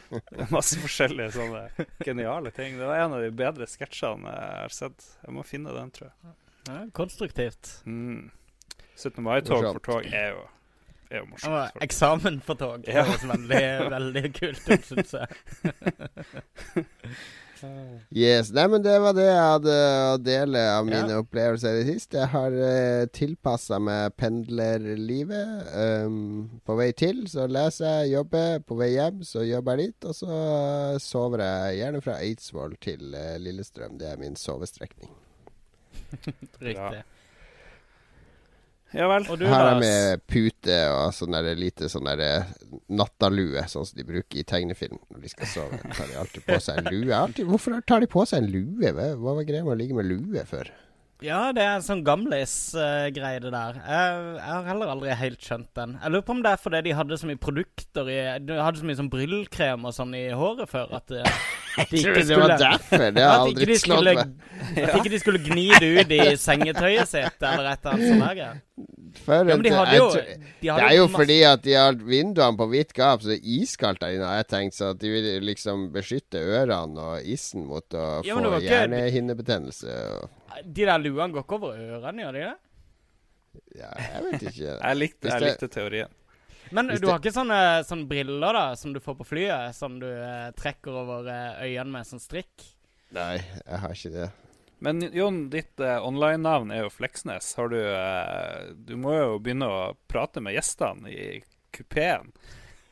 [0.53, 2.77] Masse forskjellige sånne geniale ting.
[2.79, 5.09] Det var en av de bedre sketsjene jeg har sett.
[5.25, 6.37] Jeg må finne den, tror jeg.
[6.69, 7.73] Ja, konstruktivt.
[7.89, 8.29] Mm.
[8.99, 9.23] 17.
[9.25, 10.47] mai-tog for tog er jo,
[11.09, 11.55] er jo morsomt.
[11.55, 12.85] Ja, eksamen for tog.
[12.85, 15.29] Det høres veldig, veldig kult ut, syns jeg.
[18.15, 19.75] Yes, Nei, men det var det jeg hadde
[20.13, 21.19] å dele av mine Ja.
[21.23, 22.21] opplevelser i det siste.
[22.23, 25.69] Jeg har uh, tilpassa meg pendlerlivet.
[26.07, 28.59] Um, på vei til så leser jeg, jobber.
[28.69, 30.09] På vei hjem så jobber jeg litt.
[30.09, 33.99] Og så eh, sover jeg gjerne fra Eidsvoll til uh, Lillestrøm.
[34.01, 35.11] Det er min sovestrekning.
[36.63, 37.03] Riktig.
[38.97, 39.27] Ja vel.
[39.29, 42.51] Og du, Her er med pute og sånn der lite sånn der eh,
[42.89, 45.81] nattalue, sånn som de bruker i tegnefilm når de skal sove.
[45.93, 47.15] Tar de alltid på seg en lue.
[47.15, 48.93] Alltid, hvorfor tar de på seg en lue?
[48.97, 50.73] Hva, var greia med å ligge med lue før?
[51.25, 53.81] Ja, det er en sånn gamlis-greie, det der.
[53.83, 55.97] Jeg, jeg har heller aldri helt skjønt den.
[55.99, 58.79] Jeg lurer på om det er fordi de hadde så mye produkter i De hadde
[58.79, 61.43] så mye sånn bryllkrem og sånn i håret før at eh,
[61.91, 62.99] de ikke du det var derfor?
[62.99, 64.33] Det har jeg aldri slått skulle, meg.
[64.89, 68.37] At ikke de skulle gni det ut i sengetøyet sitt, eller et eller annet sånt.
[68.39, 68.61] der,
[69.25, 71.73] For Ja, men de hadde jo tror- de Det er jo masse- fordi at de
[71.79, 74.27] har vinduene på vidt gap, så det er iskaldt der inne.
[74.27, 78.35] har Jeg tenkt så at de vil liksom beskytte ørene og issen mot å Ja,
[78.35, 79.89] få hjernehinnebetennelse.
[80.23, 80.31] Og,
[80.65, 82.57] De der luene går ikke over ørene, gjør de det?
[83.79, 84.79] ja, jeg vet ikke.
[84.83, 86.09] Jeg likte, jeg likte teorien.
[86.75, 90.09] Men du har ikke sånne, sånne briller da som du får på flyet, som du
[90.09, 92.67] eh, trekker over eh, øynene med sånn strikk?
[93.17, 94.29] Nei, jeg har ikke det.
[94.85, 97.51] Men Jon, ditt eh, online-navn er jo Fleksnes.
[97.59, 101.29] Har du eh, Du må jo begynne å prate med gjestene i
[101.75, 102.31] kupeen.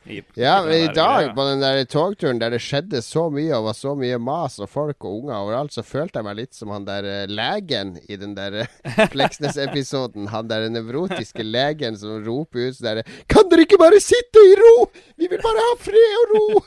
[0.06, 3.66] I, Ja, men i dag, på den der togturen der det skjedde så mye og
[3.68, 6.70] var så mye mas og folk og unger overalt, så følte jeg meg litt som
[6.74, 10.28] han der eh, legen i den der eh, Fleksnes-episoden.
[10.34, 14.54] Han der nevrotiske legen som roper ut sånn derre Kan dere ikke bare sitte i
[14.60, 14.74] ro?
[15.18, 16.62] Vi vil bare ha fred og ro!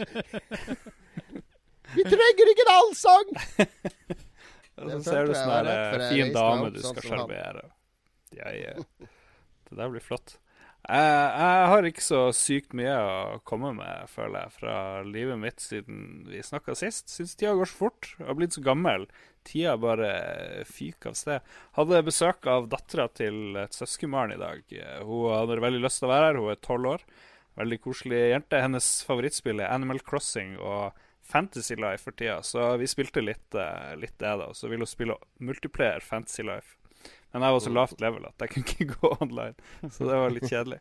[1.95, 3.32] Vi trenger ikke en allsang!
[4.80, 7.65] Og så ser du sånn der eh, fin dame du sånn skal sjarmere.
[8.36, 8.75] Ja, ja.
[8.99, 10.38] Det der blir flott.
[10.89, 15.62] Jeg, jeg har ikke så sykt mye å komme med, føler jeg, fra livet mitt
[15.62, 17.12] siden vi snakka sist.
[17.13, 18.13] Syns tida går så fort.
[18.17, 19.06] Jeg har blitt så gammel.
[19.45, 20.10] Tida bare
[20.65, 21.52] fyker av sted.
[21.78, 24.63] Hadde besøk av dattera til et søskenbarn i dag.
[25.06, 26.41] Hun hadde veldig lyst til å være her.
[26.41, 27.06] Hun er tolv år.
[27.62, 28.63] Veldig koselig jente.
[28.65, 30.97] Hennes favorittspill er Animal Crossing og
[31.30, 34.49] Fantasy Life for tida, så vi spilte litt, eh, litt det, da.
[34.58, 36.79] Så ville hun spille multiplayer Fantasy Life.
[37.34, 40.34] Men jeg var så lavt level at jeg kunne ikke gå online, så det var
[40.34, 40.80] litt kjedelig.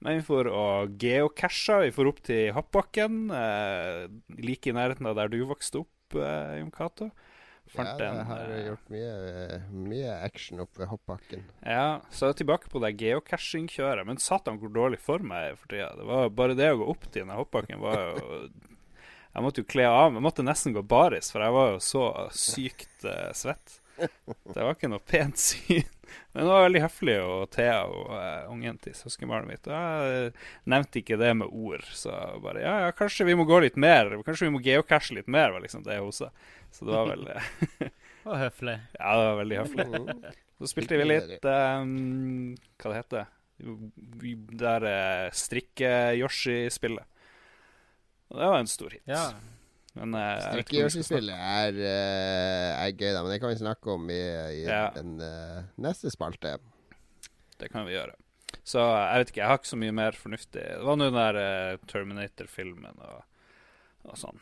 [0.00, 1.82] Men vi får og geocachet.
[1.84, 4.06] Vi får opp til Hoppbakken, eh,
[4.40, 7.10] like i nærheten av der du vokste opp, eh, Jon Cato.
[7.76, 11.44] Ja, det jeg en, har eh, gjort mye, mye action opp ved hoppbakken.
[11.62, 14.08] Ja, så jeg er tilbake på det geocaching-kjøret.
[14.08, 15.92] Men satan hvor dårlig form jeg er for tida.
[16.00, 18.42] Det var bare det å gå opp til den hoppbakken var jo
[19.30, 20.16] Jeg måtte jo kle av.
[20.16, 23.76] Jeg måtte nesten gå baris, for jeg var jo så sykt eh, svett.
[24.54, 25.86] Det var ikke noe pent syn.
[26.32, 29.68] Men det var veldig høflig, og Thea og uh, ungen til søskenbarnet mitt.
[29.70, 33.46] Og jeg eh, nevnte ikke det med ord, så bare ja, ja, kanskje vi må
[33.46, 34.10] gå litt mer.
[34.26, 36.30] Kanskje vi må geocache litt mer, var liksom det hun sa.
[36.74, 37.90] Så det var vel Det
[38.28, 38.78] Og høflig.
[38.98, 40.32] Ja, det var veldig høflig.
[40.60, 43.28] Så spilte vi litt um, Hva det heter det?
[44.60, 47.04] der uh, strikke-Yoshi-spillet.
[48.30, 49.02] Og det var en stor hit.
[49.10, 49.24] Ja.
[49.98, 54.20] Men snakke- Strikke-Yoshi-spillet er, eh, er gøy, da, men det kan vi snakke om i,
[54.60, 54.84] i Ja.
[54.94, 56.58] den eh, neste spalte.
[57.58, 58.14] Det kan vi gjøre.
[58.64, 61.18] Så jeg vet ikke, jeg har ikke så mye mer fornuftig Det var nå den
[61.18, 61.36] der
[61.74, 63.20] uh, Terminator-filmen og,
[64.10, 64.40] og sånn.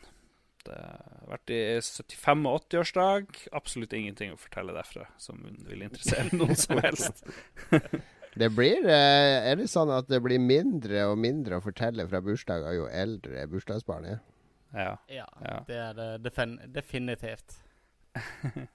[0.65, 3.37] Det har vært i 75- og 80-årsdag.
[3.57, 7.23] Absolutt ingenting å fortelle derfra som vil interessere noen som helst.
[8.39, 12.21] Det blir, eh, er det sånn at det blir mindre og mindre å fortelle fra
[12.23, 14.19] bursdager jo eldre bursdagsbarnet er?
[14.19, 14.35] Ja.
[14.73, 15.25] Ja, Ja.
[15.67, 17.57] det er det defin definitivt.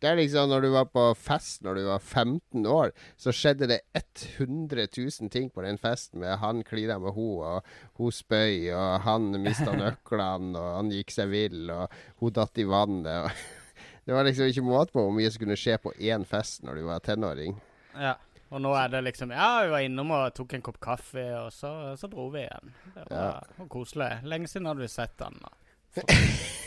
[0.00, 3.68] Det er liksom når du var på fest når du var 15 år, så skjedde
[3.70, 6.18] det 100 000 ting på den festen.
[6.24, 7.68] Med han klina med ho, og
[8.00, 12.66] hun spøy, og han mista nøklene, og han gikk seg vill, og hun datt i
[12.66, 13.30] vannet.
[14.08, 16.80] Det var liksom ikke måte på hvor mye som kunne skje på én fest når
[16.80, 17.54] du var tenåring.
[17.94, 18.16] Ja.
[18.50, 21.52] Og nå er det liksom Ja, vi var innom og tok en kopp kaffe, og
[21.54, 22.72] så, så dro vi igjen.
[22.96, 23.32] Det var, Ja.
[23.60, 24.10] var koselig.
[24.26, 25.38] Lenge siden hadde vi sett den.
[25.44, 25.50] da.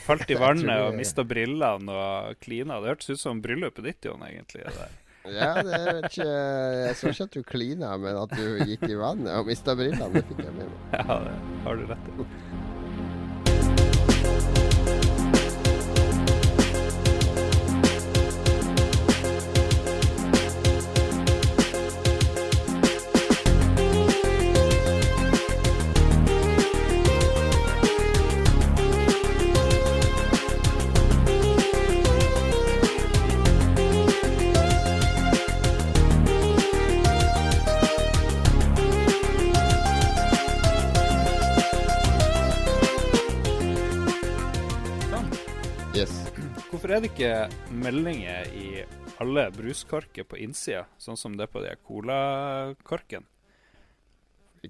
[0.08, 2.80] Falt i vannet og mista brillene og klina.
[2.84, 4.66] Det hørtes ut som bryllupet ditt, Jon, egentlig.
[4.68, 4.90] Det.
[5.24, 8.98] Ja, det er ikke Jeg så ikke at du klina, men at du gikk i
[9.00, 10.82] vannet og mista brillene, det fikk jeg med meg.
[11.00, 12.26] Ja, det har du rett i.
[46.94, 48.66] Hvorfor er det ikke meldinger i
[49.24, 53.24] alle bruskorker på innsida, sånn som det er på de colakorken?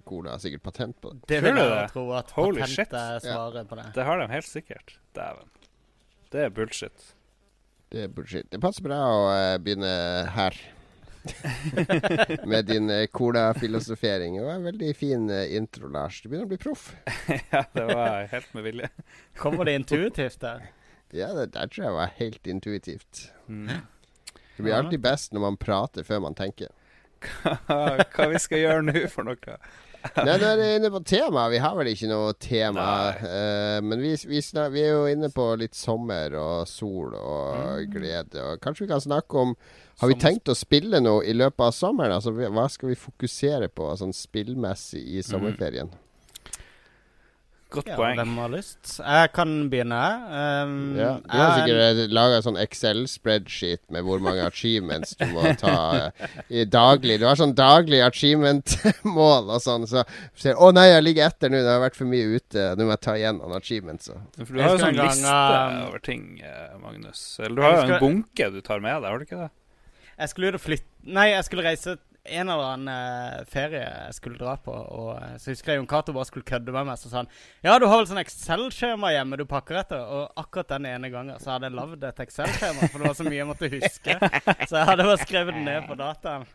[0.07, 1.25] Cola har sikkert patent på det.
[1.27, 1.81] Det vil jeg det?
[1.91, 2.93] tro at Holy shit.
[2.95, 3.83] er svaret på det.
[3.97, 4.93] Det har de helt sikkert.
[5.17, 5.51] Dæven.
[6.31, 7.09] Det er bullshit.
[7.91, 8.47] Det er bullshit.
[8.55, 9.91] Det passer bra å eh, begynne
[10.38, 10.59] her.
[12.53, 14.38] Med din uh, cola-filosofering.
[14.39, 16.21] Det var en veldig fin eh, intro, Lars.
[16.23, 16.88] Du begynner å bli proff.
[17.51, 18.89] ja, det var helt med vilje.
[19.43, 20.71] Kommer det intuitivt der?
[21.13, 23.28] Ja, det der tror jeg var helt intuitivt.
[23.47, 23.69] Mm.
[24.58, 26.69] Det blir alltid best når man prater før man tenker.
[27.23, 29.58] Hva vi skal gjøre nå for noe?
[30.04, 31.45] Nei, nå er vi inne på tema.
[31.52, 32.88] Vi har vel ikke noe tema.
[33.21, 37.88] Uh, men vi, vi, snak, vi er jo inne på litt sommer og sol og
[37.93, 38.43] glede.
[38.43, 39.56] Og kanskje vi kan snakke om
[40.02, 42.17] Har vi tenkt å spille noe i løpet av sommeren?
[42.17, 45.93] Altså, Hva skal vi fokusere på sånn spillmessig i sommerferien?
[47.73, 48.15] Godt Ja, poeng.
[48.19, 48.99] hvem har lyst?
[49.01, 49.99] Jeg kan begynne.
[50.29, 55.41] Um, Ja, du har jeg- sikkert laga sånn Excel-spreadsheet med hvor mange achievements du må
[55.57, 55.73] ta
[56.13, 56.27] eh,
[56.62, 57.17] i daglig.
[57.19, 60.03] Du har sånn daglig achievement-mål og sånn, så
[60.38, 62.67] ser Å nei, jeg ligger etter nå, det har vært for mye ute.
[62.77, 64.05] Nå må jeg ta igjen noen achievements.
[64.12, 64.19] Så.
[64.45, 67.39] For du har jo sånn en gang, liste over ting, eh, Magnus.
[67.39, 69.51] Eller du har jo skal- en bunke du tar med deg, har du ikke det?
[70.19, 74.39] Jeg skulle jo flytte Nei, jeg skulle reise en eller annen eh, ferie jeg skulle
[74.39, 74.71] dra på.
[74.71, 76.99] Og eh, Så husker jeg Jon Cato bare skulle kødde med meg.
[76.99, 77.31] Så sa han
[77.65, 80.03] Ja, du har vel sånn Excel-skjema hjemme du pakker etter?
[80.03, 83.27] Og akkurat den ene gangen så hadde jeg lagd et Excel-skjema, for det var så
[83.27, 84.17] mye jeg måtte huske.
[84.69, 86.45] Så jeg hadde bare skrevet det ned på dataen.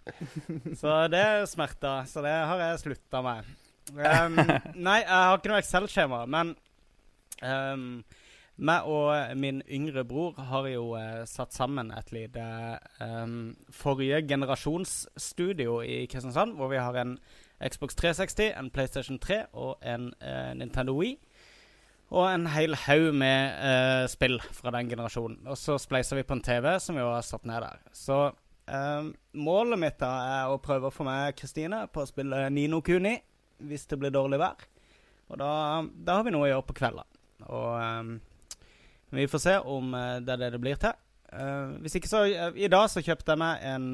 [0.79, 1.99] Så det er smerta.
[2.09, 3.53] Så det har jeg slutta med.
[3.93, 4.41] Um,
[4.89, 6.55] nei, jeg har ikke noe Excel-skjema, men
[7.45, 7.85] um,
[8.59, 13.35] meg og min yngre bror har jo eh, satt sammen et lite eh,
[13.71, 17.19] forrige generasjonsstudio i Kristiansand, hvor vi har en
[17.63, 21.17] Xbox 360, en PlayStation 3 og en eh, Nintendo Wii.
[22.09, 25.43] Og en hel haug med eh, spill fra den generasjonen.
[25.47, 27.83] Og så spleiser vi på en TV som vi har satt ned der.
[27.93, 28.19] Så
[28.71, 32.81] eh, målet mitt da er å prøve å få med Kristine på å spille Nino
[32.83, 33.19] Kuni
[33.69, 34.65] hvis det blir dårlig vær.
[35.29, 35.53] Og da,
[35.85, 37.19] da har vi noe å gjøre på kvelden.
[37.45, 38.17] Og eh,
[39.11, 40.97] vi får se om eh, det er det det blir til.
[41.33, 43.89] Eh, hvis ikke så eh, I dag så kjøpte jeg meg en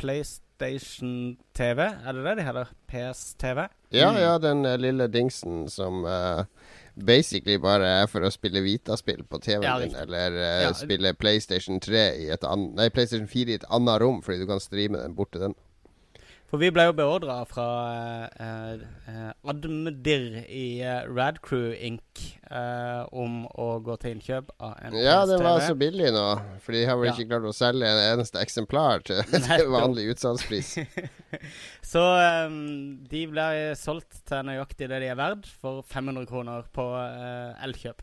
[0.00, 1.80] PlayStation TV.
[1.80, 2.72] Er det det de heter?
[2.88, 3.66] PS-TV?
[3.92, 6.04] Ja, ja, den lille dingsen som
[7.00, 10.72] basically bare er for å spille Vita-spill på TV-en Ja, din, eller uh, Ja.
[10.76, 14.46] spille PlayStation 3 i et annet Nei, PlayStation 4 i et annet rom, fordi du
[14.50, 15.54] kan streame den bort til den.
[16.50, 17.64] For vi ble jo beordra fra
[18.42, 22.24] eh, eh, Admdir i eh, Radcrew Inc.
[22.50, 26.24] eh, om å gå til innkjøp av en Ja, den var så billig nå,
[26.64, 27.14] for de har vel Ja.
[27.14, 30.72] ikke klart å selge en eneste eksemplar til, til vanlig utsalgspris.
[31.92, 32.58] Så eh,
[33.14, 33.46] de ble
[33.78, 38.02] solgt til nøyaktig det de er verd, for 500 kroner på eh, Elkjøp.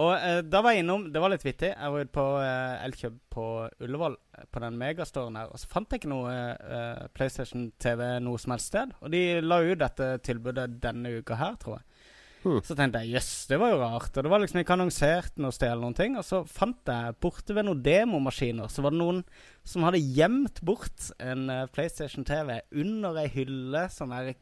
[0.00, 1.72] Og eh, da var jeg innom Det var litt vittig.
[1.74, 3.46] Jeg var ute på eh, Elkjøp på
[3.84, 8.04] Ullevål, eh, på den megastoren her, og så fant jeg ikke noe eh, PlayStation TV
[8.24, 8.94] noe som helst sted.
[9.04, 11.91] Og de la ut dette tilbudet denne uka her, tror jeg.
[12.42, 12.58] Hmm.
[12.66, 14.10] Så tenkte jeg jøss, det var jo rart.
[14.16, 16.18] Og det var liksom ikke annonsert noe sted eller noen ting.
[16.18, 19.22] Og så fant jeg borte ved noen demomaskiner, så var det noen
[19.66, 24.32] som hadde gjemt bort en uh, PlayStation TV under ei hylle, som er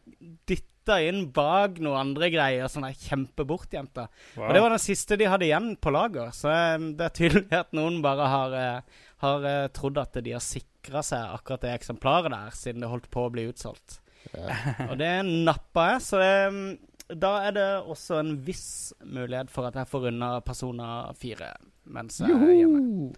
[0.49, 4.01] dytta inn bak noen andre greier, som er kjempebortgjemt.
[4.39, 4.49] Wow.
[4.49, 7.63] Og det var den siste de hadde igjen på lager, så um, det er tydelig
[7.67, 11.77] at noen bare har, uh, har uh, trodd at de har sikra seg akkurat det
[11.77, 14.01] eksemplaret der, siden det holdt på å bli utsolgt.
[14.89, 19.69] Og det nappa jeg, så det, mm, da er det også en viss mulighet for
[19.69, 21.53] at jeg får unna Persona 4
[21.91, 23.13] mens jeg er hjemme.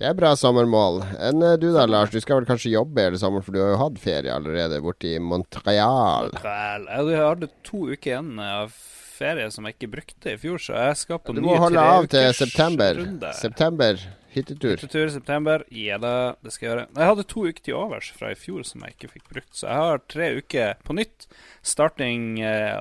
[0.00, 1.02] Det er bra sommermål.
[1.20, 2.12] Enn eh, du da, Lars?
[2.12, 5.10] Du skal vel kanskje jobbe hele sommeren, for du har jo hatt ferie allerede borte
[5.10, 6.30] i Montreal.
[6.32, 6.86] Montreal.
[6.88, 8.72] jeg hadde to uker igjen av
[9.20, 11.84] ferie som jeg ikke brukte i fjor, så jeg skal på Du ny må holde
[11.84, 12.96] av til september.
[12.96, 13.32] runde.
[13.36, 14.00] September,
[14.34, 14.76] hyttetur.
[14.76, 15.64] Hyttetur i september.
[15.74, 16.12] Ja da,
[16.44, 16.86] det skal jeg gjøre.
[16.96, 19.66] Jeg hadde to uker til overs fra i fjor som jeg ikke fikk brukt, så
[19.68, 21.26] jeg har tre uker på nytt.
[21.62, 22.80] Starting eh,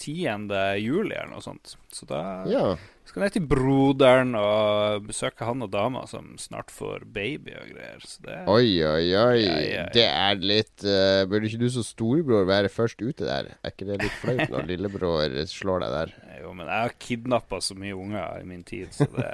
[0.00, 0.48] 10.
[0.80, 1.76] juli eller noe sånt.
[1.92, 2.64] Så da Ja.
[3.10, 7.66] Skal jeg ned til broderen og besøke han og dama som snart får baby og
[7.72, 8.04] greier.
[8.06, 9.10] Så det Oi, oi, oi.
[9.10, 9.84] Ja, ja, ja.
[9.94, 13.50] Det er litt uh, Burde ikke du som storebror være først ute der?
[13.58, 16.14] Er ikke det litt flaut når lillebror slår deg der?
[16.40, 19.28] Jo, men jeg har kidnappa så mye unger i min tid, så det,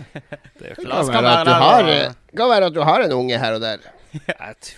[0.58, 2.76] det er jo ikke Det Kan kan være være at du har, kan være at
[2.76, 3.90] du har en unge her og der.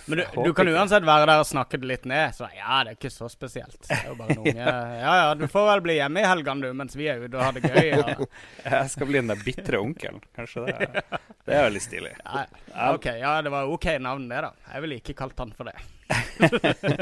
[0.07, 2.35] Men du, du kan uansett være der og snakke det litt ned.
[2.37, 3.79] Så ja, det er ikke så spesielt.
[3.89, 4.75] Det er jo bare noen unge.
[5.01, 7.43] Ja ja, du får vel bli hjemme i helgene, du, mens vi er ute og
[7.49, 7.91] har det gøy.
[7.91, 8.29] Ja.
[8.79, 10.23] Jeg skal bli den der bitre onkelen.
[10.39, 11.05] Kanskje det.
[11.45, 12.15] Det er veldig stilig.
[12.25, 12.47] Ja,
[12.95, 14.53] OK, ja, det var OK navn, det, da.
[14.75, 15.77] Jeg ville ikke kalt han for det.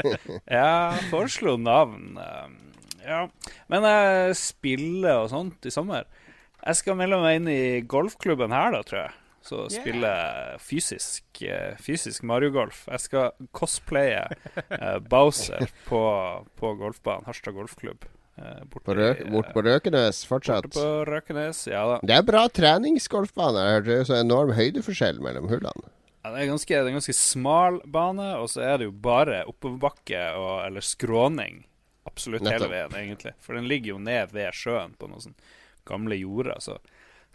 [0.49, 2.17] Jeg foreslo navn.
[2.17, 2.59] eh,
[3.03, 3.25] Ja.
[3.67, 6.05] Men jeg spiller og sånt i sommer.
[6.63, 9.11] Jeg skal melde meg inn i golfklubben her, da, tror jeg.
[9.43, 10.09] Så spille
[10.63, 12.85] fysisk, eh, fysisk Mario-golf.
[12.87, 14.21] Jeg skal cosplaye
[14.69, 15.99] eh, Bowser på,
[16.59, 17.25] på golfbanen.
[17.27, 18.05] Harstad golfklubb.
[18.39, 20.69] eh, borte På bort på Røkenes fortsatt.
[20.69, 21.65] borte på Røkenes.
[21.67, 21.99] Ja da.
[22.07, 23.67] Det er bra treningsgolfbane.
[23.67, 25.91] Jeg hørte er så enorm høydeforskjell mellom hullene.
[26.23, 28.95] Ja, det, er ganske, det er en ganske smal bane, og så er det jo
[28.95, 31.65] bare oppoverbakke og, eller skråning
[32.07, 32.61] absolutt Nettopp.
[32.61, 33.33] hele veien, egentlig.
[33.43, 35.35] For den ligger jo ned ved sjøen på noen sånn
[35.83, 36.63] gamle jorder.
[36.63, 36.77] Så.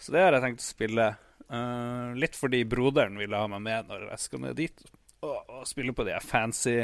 [0.01, 1.09] så det har jeg tenkt å spille.
[1.51, 4.89] Eh, litt fordi broderen ville ha meg med når jeg skal ned dit
[5.25, 6.81] og, og spille på de fancy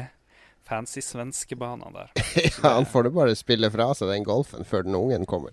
[0.65, 2.11] Fancy svenske banene der.
[2.63, 5.53] Ja, han får det bare spille fra seg den golfen før den ungen kommer.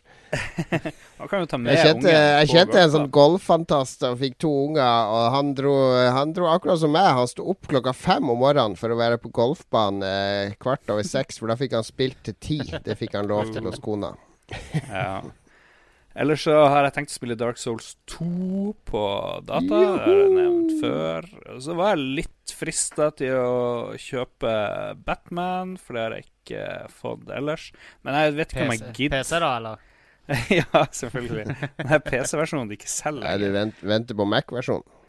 [1.20, 4.52] han kan jo ta med Jeg kjente, jeg kjente en sånn golffantast og fikk to
[4.70, 5.74] unger, og han dro,
[6.16, 7.10] han dro akkurat som meg.
[7.18, 11.04] Han sto opp klokka fem om morgenen for å være på golfbanen eh, kvart over
[11.08, 12.62] seks, for da fikk han spilt til ti.
[12.88, 14.16] Det fikk han lov til hos kona.
[14.88, 15.20] Ja.
[16.12, 19.04] Ellers så har jeg tenkt å spille Dark Souls 2 på
[19.48, 19.62] data.
[19.70, 21.30] Det har jeg nevnt før.
[21.54, 24.52] Og Så var jeg litt frista til å kjøpe
[25.08, 27.70] Batman, for det har jeg ikke fått ellers.
[28.04, 29.24] Men jeg vet ikke om jeg gidder.
[29.24, 29.88] PC da, eller?
[30.60, 31.58] ja, selvfølgelig.
[31.80, 33.26] Det er PC-versjonen de ikke selger.
[33.26, 35.00] Nei, du vent, venter på Mac-versjonen.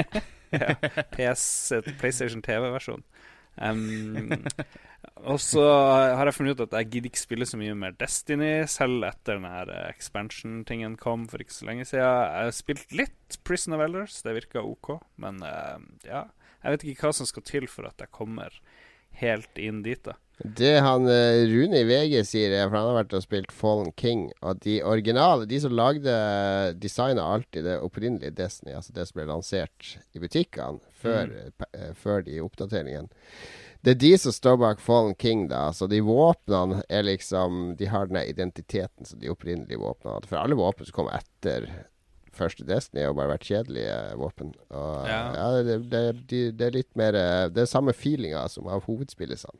[0.56, 0.74] ja,
[1.14, 3.06] PC, PlayStation TV-versjonen.
[3.60, 4.30] Um,
[5.20, 5.62] og så
[6.16, 9.38] har jeg funnet ut at jeg gidder ikke spille så mye mer Destiny, selv etter
[9.38, 12.04] den her eh, expansion-tingen kom for ikke så lenge siden.
[12.04, 16.26] Jeg har spilt litt Prison of Elders, det virka OK, men eh, ja
[16.60, 18.56] Jeg vet ikke hva som skal til for at jeg kommer
[19.20, 20.16] helt inn dit, da.
[20.40, 23.90] Det han eh, Rune i VG sier, er for han har vært og spilt Fallen
[23.92, 26.14] King, at de originale, de som lagde
[26.80, 31.34] designa alltid det opprinnelige Destiny, altså det som ble lansert i butikkene før,
[31.72, 33.12] eh, før de oppdateringene
[33.82, 35.70] det er de som står bak Fallen King, da.
[35.72, 40.28] Så de våpnene er liksom De har den identiteten som de opprinnelige våpnene hadde.
[40.28, 41.68] For alle våpen som kom etter
[42.36, 44.52] første Destiny, har bare vært kjedelige våpen.
[44.70, 45.48] Og ja, Ja.
[45.66, 49.58] det, det, det, det er litt mer eh, Det er samme feelinga som av hovedspillelsene.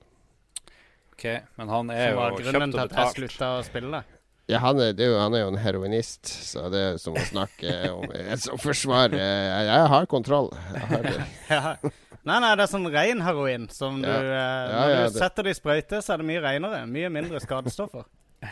[1.16, 1.24] OK,
[1.58, 2.44] men han er jo kjøpt og betalt.
[2.44, 4.04] Som var grunnen til at jeg slutta å spille.
[4.50, 7.14] Ja, han er, det er jo, han er jo en heroinist, så det er som
[7.14, 10.50] å snakke om en som forsvarer Jeg, jeg har kontroll.
[10.74, 11.18] Jeg har det.
[11.50, 11.74] Ja.
[12.20, 15.22] Nei, nei, det er sånn ren heroin som du eh, Ja, Når ja, du det-
[15.22, 16.82] setter det i sprøyte, så er det mye renere.
[16.90, 18.04] Mye mindre skadestoffer.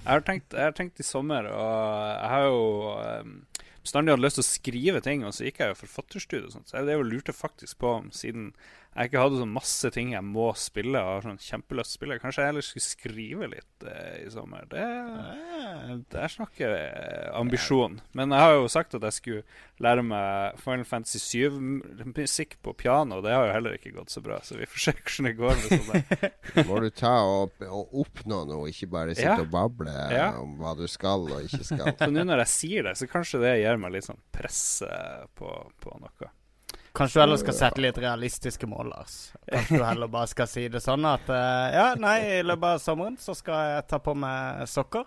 [0.00, 1.74] Jeg har tenkt, jeg har tenkt i sommer, og
[2.16, 2.60] jeg har jo
[3.20, 3.32] um,
[3.84, 6.70] bestandig hatt lyst til å skrive ting, og så gikk jeg jo forfatterstudio og sånt,
[6.72, 8.46] så det er jo lurte faktisk på om siden
[8.90, 11.98] jeg ikke hadde sånn masse ting jeg må spille, og har sånn kjempelyst til å
[12.00, 14.64] spille, kanskje jeg heller skulle skrive litt eh, i sommer.
[14.72, 14.82] Det,
[16.10, 18.00] det er snakker eh, ambisjon.
[18.18, 19.44] Men jeg har jo sagt at jeg skulle
[19.86, 24.40] lære meg Final Fantasy 7-musikk på piano, det har jo heller ikke gått så bra,
[24.42, 25.62] så vi får se hvordan det går
[25.92, 26.26] med.
[26.68, 29.38] Må du ta og, og oppnå noe, ikke bare sitte Ja.
[29.44, 30.28] og bable Ja.
[30.40, 31.94] om hva du skal og ikke skal.
[32.00, 34.82] Så nå når jeg sier det, så kanskje det gir meg litt sånn press
[35.38, 36.30] på, på noe.
[36.92, 39.16] Kanskje du heller skal sette litt realistiske mål, Lars.
[39.46, 42.82] Kanskje du heller bare skal si det sånn at eh, Ja, nei, i løpet av
[42.82, 45.06] sommeren så skal jeg ta på meg sokker.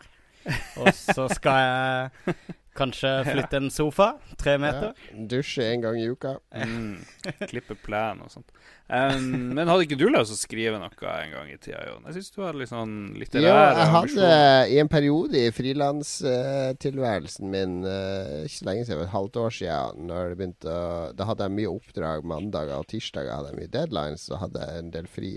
[0.79, 2.35] Og så skal jeg
[2.77, 4.93] kanskje flytte en sofa tre meter.
[4.93, 5.25] Ja.
[5.29, 6.37] Dusje en gang i uka.
[6.55, 7.01] Mm.
[7.49, 8.49] Klippe plen og sånt.
[8.93, 12.03] Um, men hadde ikke du lyst til å skrive noe en gang i tida, Jon?
[12.09, 14.31] Jeg syns du hadde litt sånn litterær Ja, jeg hadde
[14.75, 20.03] i en periode i frilanstilværelsen min, uh, ikke så lenge siden, et halvt år siden,
[20.11, 20.83] når det begynte å
[21.15, 24.83] Da hadde jeg mye oppdrag mandager og tirsdager, hadde jeg mye deadlines, og hadde jeg
[24.83, 25.33] en del fri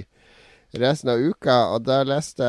[0.72, 1.56] resten av uka.
[1.74, 2.46] Og da leste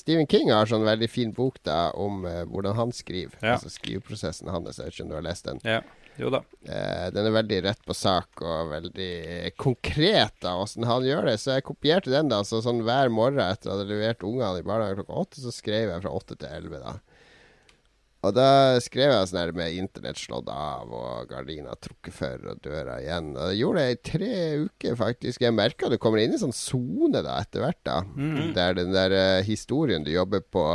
[0.00, 3.38] Stephen King har sånn veldig fin bok da om uh, hvordan han skriver.
[3.40, 3.56] Ja.
[3.56, 4.78] Altså skriveprosessen hans.
[4.78, 5.62] Jeg vet ikke om du har lest den.
[5.66, 5.80] Ja.
[6.20, 6.42] Jo da.
[6.66, 11.38] Uh, den er veldig rett på sak og veldig konkret da åssen han gjør det.
[11.40, 12.42] Så jeg kopierte den da.
[12.46, 15.54] Så sånn hver morgen etter at jeg hadde levert ungene i barnehagen klokka åtte, så
[15.54, 16.98] skrev jeg fra åtte til elleve da.
[18.20, 22.58] Og da skrev jeg sånn her med internett slått av og gardiner trukket for og
[22.64, 23.30] døra igjen.
[23.32, 24.34] Og det gjorde jeg i tre
[24.66, 25.44] uker, faktisk.
[25.46, 28.02] Jeg merka du kommer inn i sånn sone da etter hvert, da.
[28.58, 30.66] Der den der uh, historien du jobber på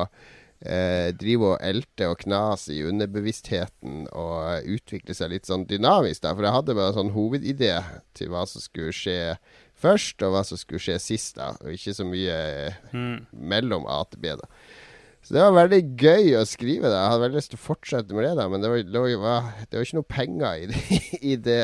[0.65, 6.23] eh, driver og elter og knaser i underbevisstheten og utvikler seg litt sånn dynamisk.
[6.23, 7.75] da For jeg hadde bare sånn hovedidé
[8.17, 9.35] til hva som skulle skje
[9.75, 11.35] først, og hva som skulle skje sist.
[11.37, 12.39] da Og ikke så mye
[12.91, 13.27] mm.
[13.37, 14.33] mellom A til B.
[14.33, 14.49] da
[15.26, 16.97] så det var veldig gøy å skrive det.
[16.99, 19.47] Jeg hadde veldig lyst til å fortsette med det, da men det var, det var,
[19.65, 20.99] det var ikke noe penger i det,
[21.32, 21.57] i det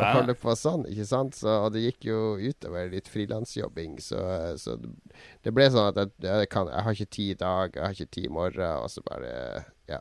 [0.00, 1.36] å holde på sånn, ikke sant?
[1.36, 4.24] Så, og det gikk jo utover litt frilansjobbing, så,
[4.58, 7.84] så det, ble sånn at jeg, jeg, kan, jeg har ikke ti i dag, jeg
[7.84, 9.34] har ikke ti i morgen, og så bare
[9.92, 10.00] ja,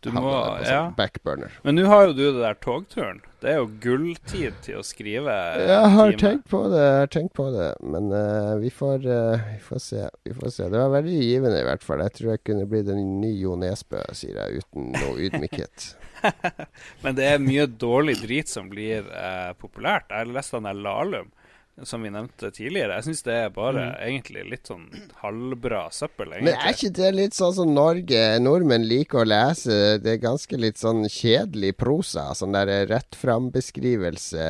[0.00, 0.82] Du må sånn Ja.
[0.96, 1.58] backburner.
[1.66, 3.24] Men nå har jo du det der togturen.
[3.44, 6.20] Det er jo gulltid til å skrive Jeg har time.
[6.22, 9.82] tenkt på det, jeg har tenkt på det, men uh, vi, får, uh, vi får
[9.84, 10.06] se.
[10.24, 10.68] Vi får se.
[10.72, 12.00] Det var veldig givende, i hvert fall.
[12.06, 15.90] Jeg tror jeg kunne blitt en ny Jo Nesbø, sier jeg, uten noe ydmykhet.
[17.04, 20.08] Men det er mye dårlig drit som blir uh, populært.
[20.08, 21.28] Jeg har lest den der Lahlum,
[21.82, 22.94] som vi nevnte tidligere.
[23.00, 24.84] Jeg syns det er bare egentlig litt sånn
[25.24, 26.52] halvbra søppel, egentlig.
[26.52, 28.20] Men er ikke det litt sånn som Norge?
[28.38, 29.98] Nordmenn liker å lese.
[30.02, 32.28] Det er ganske litt sånn kjedelig prosa.
[32.38, 34.46] Sånn der rett fram-beskrivelse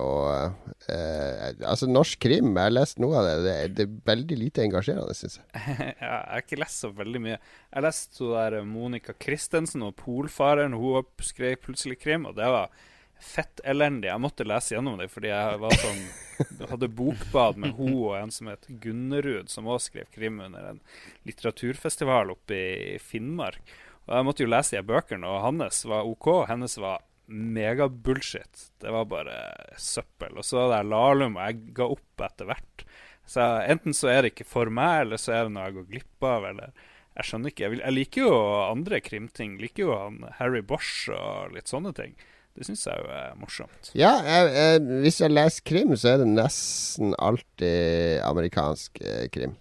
[0.00, 3.36] og eh, Altså, norsk krim, jeg har lest noe av det.
[3.44, 5.48] Det er, det er veldig lite engasjerende, syns jeg.
[5.98, 7.38] Ja, jeg har ikke lest så veldig mye.
[7.68, 10.76] Jeg leste hun der Monica Christensen og Polfareren.
[10.78, 12.72] Hun skrev plutselig krim, og det var
[13.20, 14.10] fett elendig.
[14.10, 16.02] Jeg måtte lese gjennom det fordi jeg var sånn
[16.70, 20.80] hadde bokbad med hun og en som het Gunnerud, som også skrev krim under en
[21.28, 23.60] litteraturfestival oppe i Finnmark.
[24.08, 28.70] Og jeg måtte jo lese de bøkene, og hans var OK, hennes var megabullshit.
[28.80, 29.36] Det var bare
[29.76, 30.38] søppel.
[30.38, 32.86] Og så var det Lahlum, og jeg ga opp etter hvert.
[33.28, 35.90] Så enten så er det ikke for meg, eller så er det noe jeg går
[35.90, 36.86] glipp av, eller
[37.18, 37.68] Jeg skjønner ikke.
[37.82, 39.56] Jeg liker jo andre krimting.
[39.58, 42.12] Liker jo han Harry Bosch og litt sånne ting.
[42.58, 43.90] Det syns jeg jo er morsomt.
[43.94, 49.54] Ja, jeg, jeg, hvis jeg leser krim, så er det nesten alltid amerikansk eh, krim.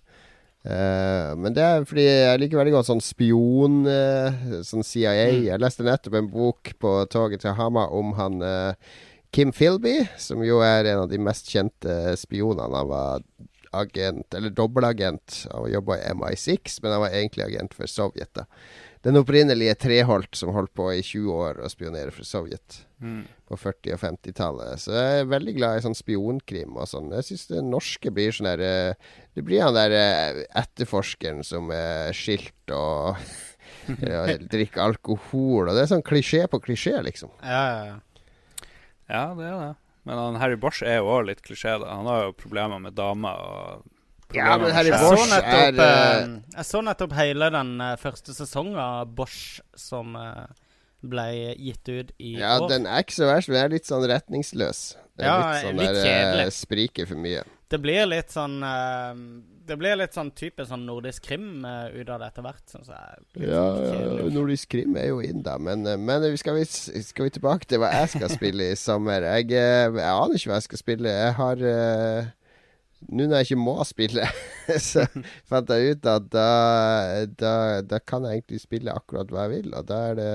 [0.67, 5.13] Uh, men det er fordi jeg liker veldig godt sånn spion, uh, sånn CIA.
[5.45, 8.97] Jeg leste nettopp en bok på toget til Hamar om han uh,
[9.31, 12.81] Kim Philby, som jo er en av de mest kjente spionene.
[12.81, 13.23] Han var
[13.77, 18.33] agent, eller dobbeltagent, og jobba i MI6, men han var egentlig agent for Sovjet.
[18.35, 18.47] da
[19.07, 22.81] Den opprinnelige Treholt som holdt på i 20 år å spionere for Sovjet
[23.47, 24.81] på 40- og 50-tallet.
[24.83, 27.13] Så jeg er veldig glad i sånn spionkrim og sånn.
[27.15, 31.71] Jeg syns det norske blir sånn der eh, Det blir han der eh, etterforskeren som
[31.71, 33.15] er skilt og
[34.03, 37.31] ja, drikker alkohol, og det er sånn klisjé på klisjé, liksom.
[37.45, 37.97] Ja, ja, ja.
[39.07, 39.75] Ja, det er det.
[40.07, 41.77] Men han Harry Bosch er jo òg litt klisjé.
[41.79, 43.39] da Han har jo problemer med damer.
[43.39, 43.93] og
[44.35, 47.93] Ja, men med Harry Jeg så, nettopp, er, eh, jeg så nettopp hele den uh,
[48.01, 50.47] første sesongen av Bosch som uh,
[51.07, 52.67] ble gitt ut i Ja, år.
[52.73, 54.81] den er ikke så verst, men den er litt sånn retningsløs.
[55.17, 56.47] Det er Ja, litt sånn litt der, kjedelig.
[56.49, 57.43] eh, Spriker for mye.
[57.69, 59.15] Det blir litt sånn eh,
[59.67, 62.87] Det blir litt sånn type sånn nordisk krim eh, ut av det etter hvert, syns
[62.91, 63.23] jeg.
[63.35, 65.57] Litt Ja, sånn nordisk krim er jo inn, da.
[65.59, 68.75] Men, eh, men vi skal, vi, skal vi tilbake til hva jeg skal spille i
[68.79, 69.23] sommer?
[69.37, 71.15] Jeg, eh, jeg aner ikke hva jeg skal spille.
[71.17, 72.29] Jeg har eh,
[73.07, 74.27] Nå når jeg ikke må spille,
[74.89, 75.03] så
[75.47, 76.47] fant jeg ut at da,
[77.39, 77.51] da,
[77.85, 80.31] da kan jeg egentlig spille akkurat hva jeg vil, og da er det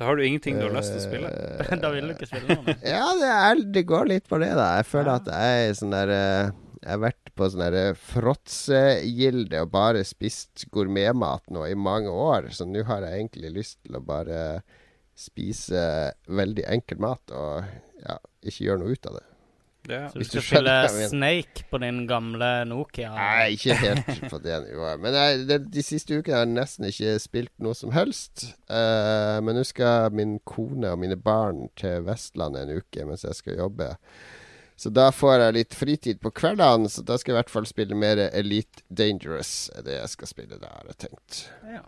[0.00, 1.30] Da har du ingenting du har lyst til å spille.
[1.30, 2.74] eh, da vil du ikke spille noe.
[2.94, 4.72] Ja, det, er, det går litt på det, da.
[4.80, 6.50] Jeg føler at jeg er sånn der eh,
[6.82, 12.50] Jeg har vært på sånn derre fråtsegilde og bare spist gourmetmat nå i mange år,
[12.54, 14.42] så nå har jeg egentlig lyst til å bare
[15.18, 15.80] spise
[16.30, 17.64] veldig enkel mat og
[18.04, 19.24] ja, ikke gjøre noe ut av det.
[19.88, 20.08] Ja.
[20.08, 21.08] Så du Hvis du skal spille.
[21.08, 23.12] Snake på din gamle Nokia?
[23.16, 25.00] Nei, ikke helt på det nivået.
[25.02, 28.50] Men jeg, de, de siste ukene har jeg nesten ikke spilt noe som helst.
[28.70, 33.40] Uh, men nå skal min kone og mine barn til Vestlandet en uke mens jeg
[33.40, 33.94] skal jobbe.
[34.78, 37.64] Så da får jeg litt fritid på kveldene, så da skal jeg i hvert fall
[37.66, 39.72] spille mer Elite Dangerous.
[39.74, 41.40] er det jeg skal spille da, har jeg tenkt.
[41.66, 41.82] Ja.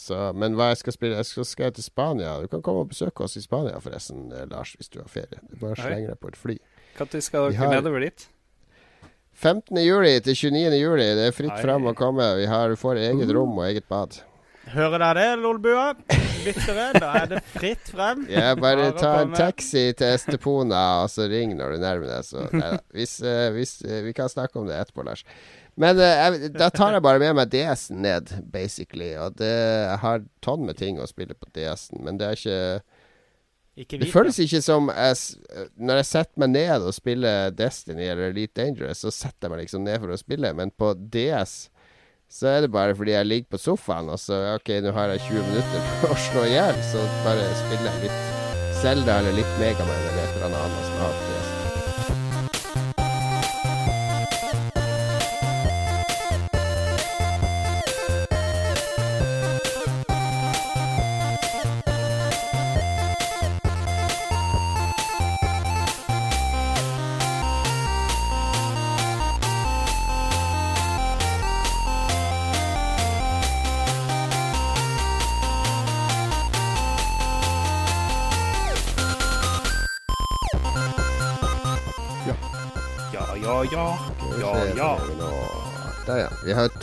[0.00, 2.34] Så, men hva jeg skal spille Jeg skal, skal jeg til Spania.
[2.40, 5.40] Du kan komme og besøke oss i Spania forresten, eh, Lars, hvis du har ferie.
[5.48, 6.56] Du bare slenger deg på et fly.
[7.00, 8.28] Når skal dere har- nedover dit?
[9.40, 9.76] 15.
[9.80, 10.74] juli til 29.
[10.76, 11.06] juli.
[11.16, 11.62] Det er fritt Oi.
[11.62, 12.26] fram å komme.
[12.36, 14.18] Vi har, får eget rom og eget bad.
[14.70, 15.86] Hører dere det, Lolbua?
[16.44, 18.26] Lyttere, da er det fritt frem.
[18.30, 22.28] Ja, bare ta en taxi til Estepona, og så ring når du nærmer deg.
[22.28, 22.44] Så,
[22.94, 25.24] hvis, eh, hvis, eh, vi kan snakke om det etterpå, Lars.
[25.80, 29.14] Men eh, jeg, da tar jeg bare med meg DS-en ned, basically.
[29.18, 32.60] Og det, jeg har tonn med ting å spille på DS-en, men det er ikke
[33.78, 35.18] Ikke Det vit føles ikke som jeg,
[35.78, 39.62] Når jeg setter meg ned og spiller Destiny eller Elite Dangerous, så setter jeg meg
[39.64, 41.68] liksom ned for å spille, men på DS
[42.30, 45.24] så er det bare fordi jeg ligger på sofaen og så OK, nå har jeg
[45.32, 49.58] 20 minutter på å slå i hjel, så bare spiller jeg litt Zelda eller litt
[49.58, 51.29] Megaman eller et eller annet som jeg har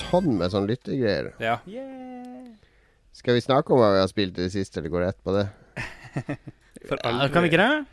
[0.10, 1.34] tonn med sånn lyttegreier.
[1.44, 1.60] Ja.
[1.68, 2.48] Yeah.
[3.18, 5.24] Skal vi snakke om hva vi har spilt i det siste, eller går det rett
[5.26, 5.46] på det?
[6.88, 7.86] For Ja, kan vi ikke det?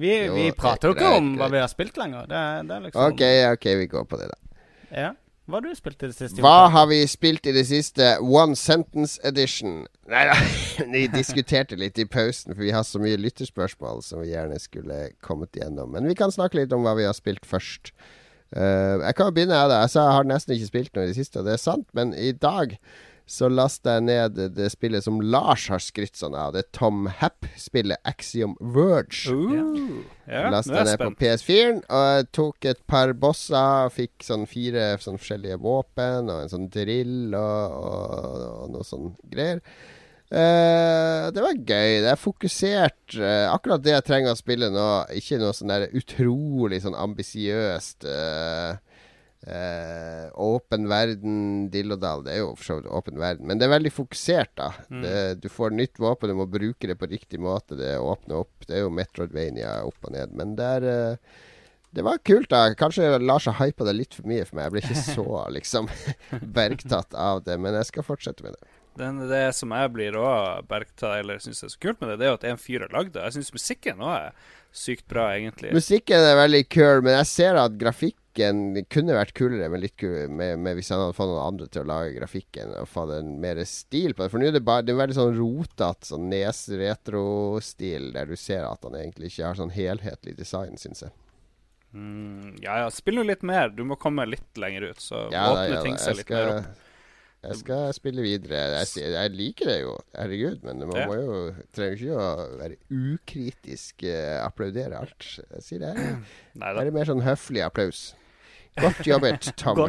[0.00, 1.40] Vi, Jo, vi prater jo greit, ikke om greit.
[1.42, 2.28] hva vi har spilt lenger.
[2.30, 4.62] Det, er- det er liksom OK, OK, vi går på det, da.
[4.90, 5.10] Ja.
[5.50, 6.42] Hva har du spilt i det siste?
[6.44, 8.06] Hva har vi spilt i det siste?
[8.22, 9.80] One Sentence Edition.
[10.08, 10.36] Nei da,
[10.94, 15.08] vi diskuterte litt i pausen, for vi har så mye lytterspørsmål som vi gjerne skulle
[15.26, 15.90] kommet igjennom.
[15.96, 17.90] Men vi kan snakke litt om hva vi har spilt først.
[18.56, 19.60] Eh, jeg kan jo begynne.
[19.70, 21.88] Jeg sa jeg har nesten ikke spilt noe i det siste, og det er sant,
[21.96, 22.76] men i dag
[23.30, 26.50] så lasta jeg ned det spillet som Lars har skrytt sånn av.
[26.50, 29.30] Det er Tom Happ-spillet Axiom Verge.
[29.30, 31.12] Uh, ja, Lasta ned på.
[31.20, 33.86] PS4-en og jeg tok et par bosser.
[33.86, 38.88] Og Fikk sånn fire sånn forskjellige våpen og en sånn drill og, og, og noe
[38.90, 39.62] sånn greier.
[40.30, 42.00] Eh, det var gøy.
[42.04, 43.16] Det er fokusert.
[43.16, 44.86] Uh, akkurat det jeg trenger å spille nå.
[45.18, 48.06] Ikke noe sånn der utrolig sånn ambisiøst
[50.36, 51.36] åpen uh, verden,
[51.72, 52.22] dillodal.
[52.26, 54.70] Det er jo for så vidt åpen verden, men det er veldig fokusert, da.
[54.90, 57.78] Det, du får nytt våpen, du må bruke det på riktig måte.
[57.80, 58.68] Det åpner opp.
[58.68, 60.36] Det er jo Metroidvania opp og ned.
[60.36, 61.38] Men det er eh,
[61.90, 62.68] det var kult, da.
[62.78, 64.68] Kanskje Lars har hypa det litt for mye for meg.
[64.68, 65.90] Jeg ble ikke så liksom
[66.60, 68.76] bergtatt av det, men jeg skal fortsette med det.
[68.98, 72.26] Den, det som jeg blir òg bergta, eller syns er så kult med det, det
[72.26, 73.22] er jo at en fyr har lagd det.
[73.28, 75.72] Jeg syns musikken òg er sykt bra, egentlig.
[75.74, 80.28] Musikken er veldig kul, men jeg ser at grafikken kunne vært kulere med litt kul,
[80.30, 83.32] med, med hvis han hadde fått noen andre til å lage grafikken og fått en
[83.42, 84.30] mer stil på det.
[84.34, 88.68] For nå er det bare Det er veldig sånn rotete, sånn nes-retro-stil, der du ser
[88.68, 91.16] at han egentlig ikke har sånn helhetlig design, syns jeg.
[91.90, 93.72] Mm, ja, ja, spill nå litt mer.
[93.74, 96.86] Du må komme litt lenger ut, så Ja, åpner ting seg litt litt mer opp.
[97.42, 98.60] Jeg skal spille videre.
[98.76, 101.36] Jeg, jeg liker det jo, herregud, men man må jo
[101.76, 102.30] trenger ikke å
[102.60, 105.28] være ukritisk uh, applaudere alt.
[105.56, 106.18] Jeg sier det er,
[106.76, 108.02] det er mer sånn høflig applaus.
[108.80, 109.80] Godt jobbet, Tom.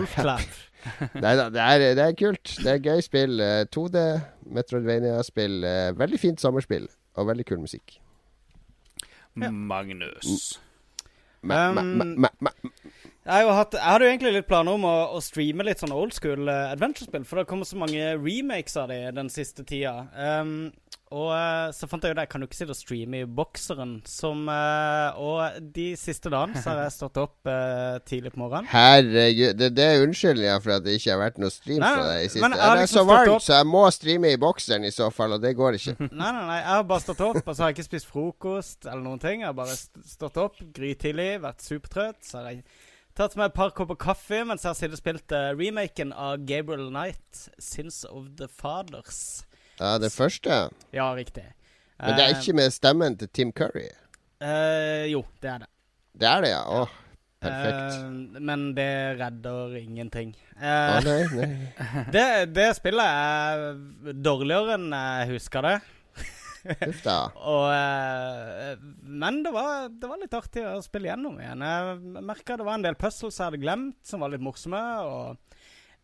[1.21, 2.55] Nei da, det det er kult.
[2.63, 3.35] Det er gøy spill.
[3.43, 4.01] Eh, 2D,
[4.55, 5.59] Metroidvania-spill.
[5.67, 6.87] eh, Veldig fint sommerspill,
[7.19, 7.99] og veldig kul musikk.
[9.35, 10.59] Magnus.
[11.41, 12.51] Ma, ma, ma, ma, ma.
[13.21, 15.93] Jeg, har hatt, jeg hadde jo egentlig litt planer om å, å streame litt sånn
[15.93, 20.07] old school uh, adventure-spill, for det kommer så mange remakes av de den siste tida.
[20.17, 20.71] Um,
[21.13, 23.27] og uh, så fant jeg jo det, jeg kan jo ikke sitte og streame i
[23.27, 27.51] bokseren som uh, Og de siste dagene så har jeg stått opp
[28.07, 28.69] tidlig på morgenen.
[28.71, 32.07] Herregud, det, det er jeg for at det ikke har vært noe stream Nei, fra
[32.07, 32.47] deg i men siste.
[32.47, 35.11] jeg det er liksom så varmt, opp- så jeg må streame i bokseren i så
[35.13, 35.97] fall, og det går ikke.
[36.09, 38.87] Nei, nei, nei, jeg har bare stått opp, og så har jeg ikke spist frokost
[38.87, 39.43] eller noen ting.
[39.43, 42.23] Jeg har bare stått opp grytidlig, vært supertrøtt.
[42.25, 42.63] Så har jeg
[43.17, 46.45] tatt meg et par kopper kaffe mens jeg har sittet og spilt uh, remaken av
[46.47, 49.43] Gabriel Knight, 'Sins of the Fathers'.
[49.79, 50.69] Ja, det første.
[50.93, 51.45] Ja, riktig.
[52.01, 53.89] Men det er ikke med stemmen til Tim Curry.
[54.41, 55.69] Uh, Jo, det er det.
[56.21, 56.61] Det er det, ja.
[56.81, 56.93] Åh,
[57.41, 57.97] perfekt.
[58.01, 58.91] Uh, men det
[59.21, 60.35] redder ingenting.
[60.57, 61.49] Uh, oh, nei, nei.
[62.15, 65.75] det, det spillet er dårligere enn jeg husker det.
[66.63, 67.17] Uff da.
[67.53, 71.65] Og, eh, men det var, det var litt artig å spille gjennom igjen.
[71.65, 74.81] Jeg merka det var en del puzzles jeg hadde glemt, som var litt morsomme.
[75.07, 75.57] Og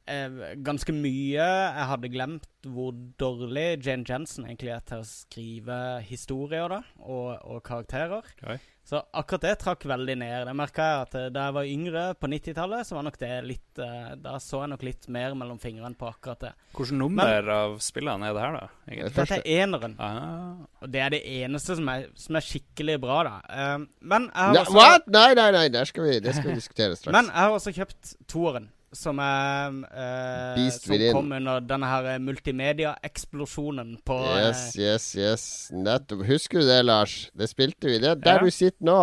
[0.10, 5.78] eh, ganske mye jeg hadde glemt hvor dårlig Jane Jensen egentlig er til å skrive
[6.08, 8.34] historier da, og, og karakterer.
[8.48, 8.60] Oi.
[8.88, 10.46] Så akkurat det trakk veldig ned.
[10.48, 13.32] Det merka jeg at eh, da jeg var yngre, på 90-tallet, så var nok det
[13.44, 16.52] litt eh, Da så jeg nok litt mer mellom fingrene på akkurat det.
[16.78, 18.70] Hvilket nummer av spillene er det her, da?
[18.88, 19.12] egentlig?
[19.18, 19.98] Dette er eneren.
[20.00, 23.36] Ah, Og det er det eneste som er, som er skikkelig bra, da.
[23.52, 23.76] Eh,
[24.08, 25.12] men jeg har Nei, også, what?
[25.18, 27.12] Nei, nei, nei, det skal vi, det skal vi diskutere straks.
[27.18, 31.14] Men jeg har også kjøpt toeren, som er eh, Beast Som Within.
[31.14, 35.48] kom under denne her eh, multimedia-eksplosjonen på eh, Yes, yes, yes.
[35.76, 36.26] Nettopp.
[36.28, 37.30] Husker du det, Lars?
[37.38, 38.00] Det spilte vi.
[38.00, 38.46] Det er der Ja.
[38.46, 39.02] du sitter nå.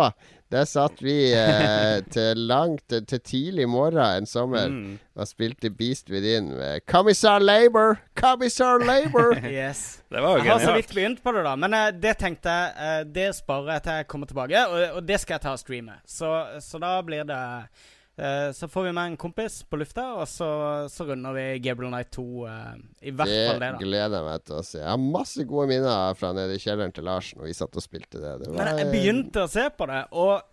[0.53, 4.99] Der satt vi eh, til langt til tidlig morgen en sommer mm.
[5.17, 7.97] og spilte Beast Within med Commissar Labour!
[8.15, 9.33] Commissar Labour!
[9.45, 10.03] Yes.
[10.09, 10.45] Det var jo genialt.
[10.45, 11.55] Jeg har så vidt begynt på det, da.
[11.55, 15.03] Men eh, det tenkte jeg eh, Det sparer jeg til jeg kommer tilbake, og, og
[15.07, 15.97] det skal jeg ta og streame.
[16.05, 16.31] Så,
[16.61, 17.41] så da blir det
[18.17, 20.49] eh, Så får vi med en kompis på lufta, og så,
[20.91, 22.25] så runder vi Gabriel Knight 2.
[22.49, 22.73] eh,
[23.11, 23.77] I hvert fall det, da.
[23.77, 24.81] Det gleder jeg meg til å se.
[24.81, 27.85] Jeg har masse gode minner fra nede i kjelleren til Larsen, når vi satt og
[27.85, 28.35] spilte det.
[28.43, 30.51] det Men jeg begynte å se på det, og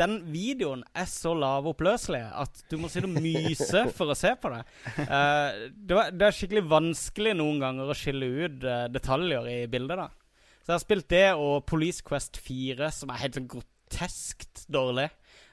[0.00, 4.52] den videoen er så lavoppløselig at du må sitte og myse for å se på
[4.54, 4.62] det.
[4.96, 9.58] Uh, det, var, det er skikkelig vanskelig noen ganger å skille ut uh, detaljer i
[9.72, 10.00] bildet.
[10.00, 10.08] da.
[10.62, 15.08] Så jeg har spilt det og Police Quest 4, som er helt sånn groteskt dårlig.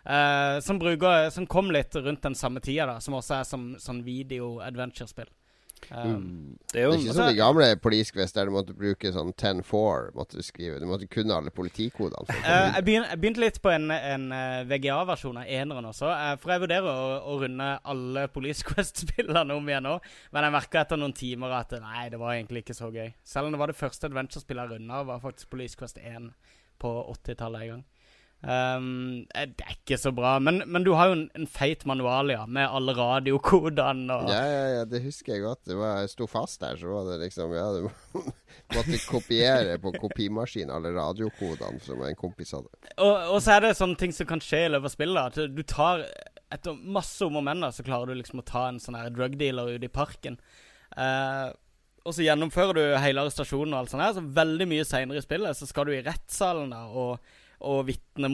[0.06, 3.74] Eh, som, bruker, som kom litt rundt den samme tida, da, som også er som
[3.82, 5.30] sånn video-adventure-spill.
[5.92, 9.12] Um, Det er Det er ikke som de gamle Police Quest der du måtte bruke
[9.16, 10.12] sånn 10-4.
[10.14, 12.26] måtte Du skrive Du måtte kunne alle politikodene.
[12.28, 12.74] Eh, inn.
[12.76, 14.26] jeg, begyn, jeg begynte litt på en, en
[14.68, 16.12] VGA-versjon av eneren også.
[16.12, 19.96] Uh, for jeg vurderer å, å runde alle Police Quest-spillene om igjen nå.
[20.36, 23.14] Men jeg merka etter noen timer at nei, det var egentlig ikke så gøy.
[23.24, 26.32] Selv om det var det første adventure-spillet jeg runda, var faktisk Police Quest 1
[26.80, 27.88] på 80-tallet en gang.
[28.40, 32.30] Um, det er ikke så bra, men, men du har jo en, en feit manual,
[32.32, 35.66] ja, med alle radiokodene og Ja, ja, ja, det husker jeg godt.
[35.68, 38.24] Det var, jeg sto fast der, så var det liksom Ja, du må-
[38.78, 42.72] måtte kopiere på kopimaskin alle radiokodene som en kompis hadde.
[42.96, 45.34] Og, og så er det sånne ting som kan skje i løpet av spillet.
[45.34, 46.06] At du tar
[46.50, 49.36] Etter masse om og men så klarer du liksom å ta en sånn her drug
[49.38, 50.40] dealer ute i parken.
[50.98, 51.52] Uh,
[52.08, 54.16] og så gjennomfører du hele arrestasjonen og alt sånt her.
[54.18, 57.20] Så veldig mye seinere i spillet så skal du i rettssalen da og,
[57.60, 58.30] og vitne.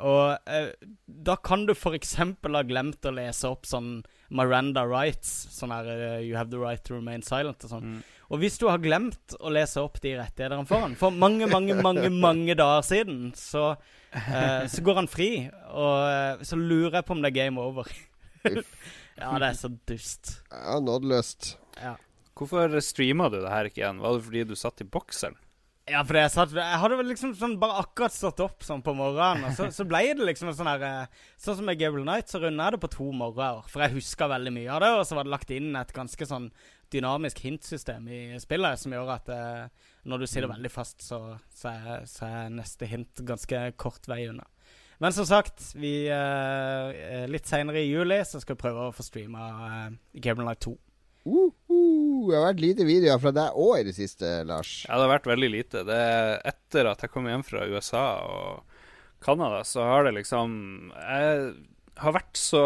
[0.00, 0.72] Og eh,
[1.06, 2.16] da kan du f.eks.
[2.16, 4.00] ha glemt å lese opp sånn
[4.32, 5.30] Miranda rights.
[5.52, 7.98] Sånn her uh, You have the right to remain silent og sånn.
[8.32, 11.76] Og hvis du har glemt å lese opp de rettighetene for han for mange, mange,
[11.84, 13.74] mange mange dager siden, så,
[14.16, 15.30] eh, så går han fri.
[15.68, 17.92] Og eh, så lurer jeg på om det er game over.
[18.48, 20.38] ja, det er så dust.
[20.48, 21.54] Ja, nådeløst.
[21.76, 21.98] Ja.
[22.32, 24.00] Hvorfor streama du det her ikke igjen?
[24.00, 25.36] Var det fordi du satt i bokseren?
[25.90, 28.92] Ja, for jeg, satt, jeg hadde vel liksom sånn bare akkurat stått opp sånn på
[28.94, 32.06] morgenen, og så, så ble det liksom en sånn her eh, Sånn som med Gabriel
[32.06, 33.64] Knight, så runda jeg det på to morgener.
[33.66, 36.28] For jeg huska veldig mye av det, og så var det lagt inn et ganske
[36.30, 36.46] sånn
[36.92, 41.20] dynamisk hintsystem i spillet som gjør at eh, når du sitter veldig fast, så,
[41.50, 44.46] så, er, så er neste hint ganske kort vei unna.
[45.02, 49.02] Men som sagt, vi eh, litt seinere i juli så skal vi prøve å få
[49.02, 50.76] streama eh, Gabriel Knight 2.
[51.26, 51.51] Uh, uh,
[52.30, 54.82] det har vært lite videoer fra deg òg i det siste, Lars.
[54.88, 55.84] Ja, det har vært veldig lite.
[55.88, 58.78] Det er etter at jeg kom hjem fra USA og
[59.22, 60.54] Canada, så har det liksom
[60.96, 61.42] Jeg
[62.02, 62.62] har vært så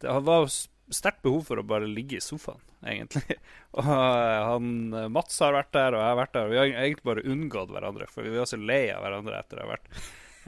[0.00, 3.36] Det var sterkt behov for å bare ligge i sofaen, egentlig.
[3.76, 4.70] Og han
[5.12, 6.46] Mats har vært der, og jeg har vært der.
[6.48, 9.66] Vi har egentlig bare unngått hverandre, for vi var så lei av hverandre etter å
[9.66, 9.90] ha vært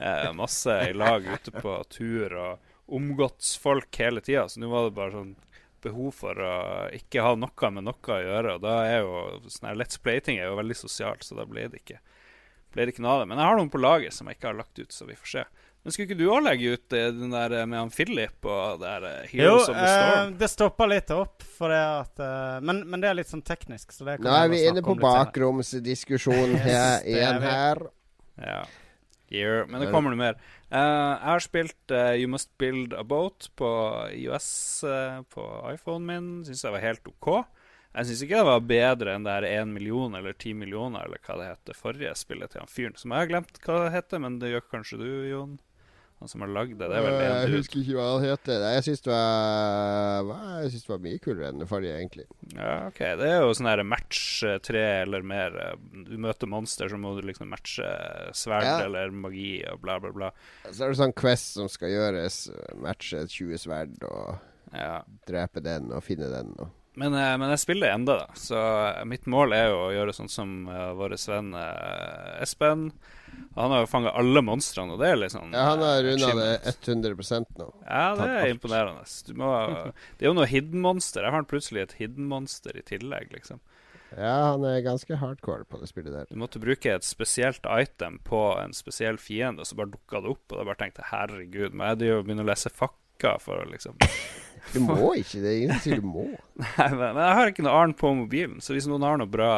[0.01, 4.47] eh, masse i lag ute på tur og omgått folk hele tida.
[4.49, 5.35] Så nå var det bare sånn
[5.83, 6.53] behov for å
[6.95, 8.55] ikke ha noe med noe å gjøre.
[8.57, 9.17] Og da er jo
[9.51, 11.99] sånn her Let's Play-ting er jo veldig sosialt, så da ble det ikke
[12.71, 13.27] ble det ikke noe av det.
[13.33, 15.31] Men jeg har noen på laget som jeg ikke har lagt ut, så vi får
[15.33, 15.43] se.
[15.81, 18.83] Men skulle ikke du òg legge ut eh, den der eh, med han Philip og
[18.83, 20.35] det der Heroes Jo, of the eh, Storm?
[20.37, 23.91] det stoppa litt opp, for det at eh, men, men det er litt sånn teknisk,
[23.95, 25.25] så det kan Nå er vi inne snakke på om litt senere.
[25.25, 26.53] bakromsdiskusjon
[27.15, 27.81] igjen her.
[28.45, 28.59] Ja.
[29.31, 30.35] Yeah, men det kommer noe mer.
[30.67, 33.69] Uh, jeg har spilt uh, You Must Build a Boat på
[34.11, 34.51] IOS
[34.83, 36.29] uh, på iPhonen min.
[36.47, 37.29] Syns jeg var helt OK.
[37.91, 41.19] Jeg syns ikke det var bedre enn det her 1 million eller 10 millioner eller
[41.23, 42.95] hva det heter, forrige spillet til han fyren.
[42.99, 45.57] Som jeg har glemt hva det heter, men det gjør kanskje du, Jon?
[46.21, 46.85] Han som har lagd det.
[46.85, 48.59] Det er vel Øh, en Jeg husker ikke hva han heter.
[48.61, 49.15] Nei, Jeg syns det,
[50.71, 52.25] det var mye kulere enn det forrige, egentlig.
[52.53, 52.99] Ja, ok.
[53.17, 55.57] Det er jo sånn her match eh, tre eller mer.
[55.57, 55.75] eh,
[56.11, 57.87] Du møter monster, så må du liksom matche
[58.37, 58.77] sverd Ja.
[58.85, 60.29] eller magi og bla, bla, bla.
[60.69, 62.43] Så er det sånn Quest som skal gjøres.
[62.77, 64.37] Matche 20 sverd og
[64.73, 65.01] Ja.
[65.27, 66.53] drepe den og finne den.
[66.59, 66.69] Og.
[66.93, 68.35] Men, eh, men jeg spiller enda, da.
[68.35, 72.89] Så eh, mitt mål er jo å gjøre sånn som uh, vår venn uh, Espen.
[73.55, 76.33] Han har jo fanga alle monstrene, og det er litt sånn Ja, han har runda
[76.35, 77.15] det achievement.
[77.23, 77.69] 100 nå.
[77.85, 79.05] Ja, det er imponerende.
[79.27, 79.51] Du må,
[80.19, 81.23] det er jo noe hidden monster.
[81.23, 83.63] Jeg har plutselig et hidden monster i tillegg, liksom.
[84.11, 86.27] Ja, han er ganske hardcore på det spillet der.
[86.27, 90.33] Du måtte bruke et spesielt item på en spesiell fiende, og så bare dukka det
[90.35, 90.43] opp.
[90.49, 93.95] Og da bare tenkte herregud, må jeg begynne å lese fakka for å liksom
[94.73, 96.27] Du må ikke, det ingen sier du må.
[96.61, 99.53] Nei, men, jeg har ikke noe annet på mobilen, så hvis noen har noe bra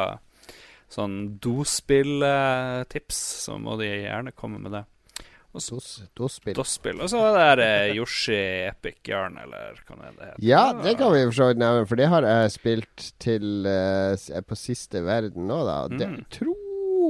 [0.93, 4.84] sånn dospill-tips, så må de gjerne komme med det.
[5.54, 6.56] Dospill Dos-spill.
[6.58, 7.01] DOS-spill.
[7.06, 10.39] Og så er det eh, Yoshi Epic Yarn, eller hva det heter.
[10.41, 14.41] Ja, det kan vi for så vidt nevne, for det har jeg spilt til eh,
[14.49, 15.78] på siste verden nå, da.
[15.93, 16.16] Det mm.
[16.18, 16.24] Mm.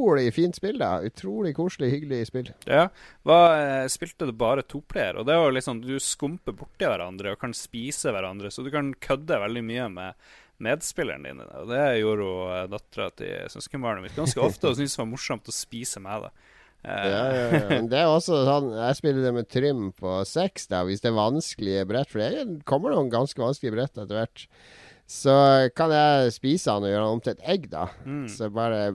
[0.04, 1.00] Utrolig fint spill, da.
[1.06, 2.50] Utrolig koselig, hyggelig spill.
[2.68, 2.90] Ja,
[3.24, 7.40] hva, eh, spilte det bare toplayer, og det var liksom Du skumper borti hverandre og
[7.40, 10.14] kan spise hverandre, så du kan kødde veldig mye med
[10.64, 11.40] medspilleren din.
[11.42, 15.12] Og det gjorde jo eh, dattera til søskenbarnet mitt ganske ofte, og syntes det var
[15.12, 16.32] morsomt å spise med det.
[16.84, 17.68] Eh, Ja, ja, ja.
[17.70, 21.16] Men det er også sånn Jeg spiller det med trim på seks, hvis det er
[21.20, 22.10] vanskelige brett.
[22.12, 24.48] For det kommer noen ganske vanskelige brett etter hvert.
[25.10, 25.34] Så
[25.76, 27.88] kan jeg spise han og gjøre han om til et egg, da.
[28.08, 28.28] Mm.
[28.32, 28.86] Så bare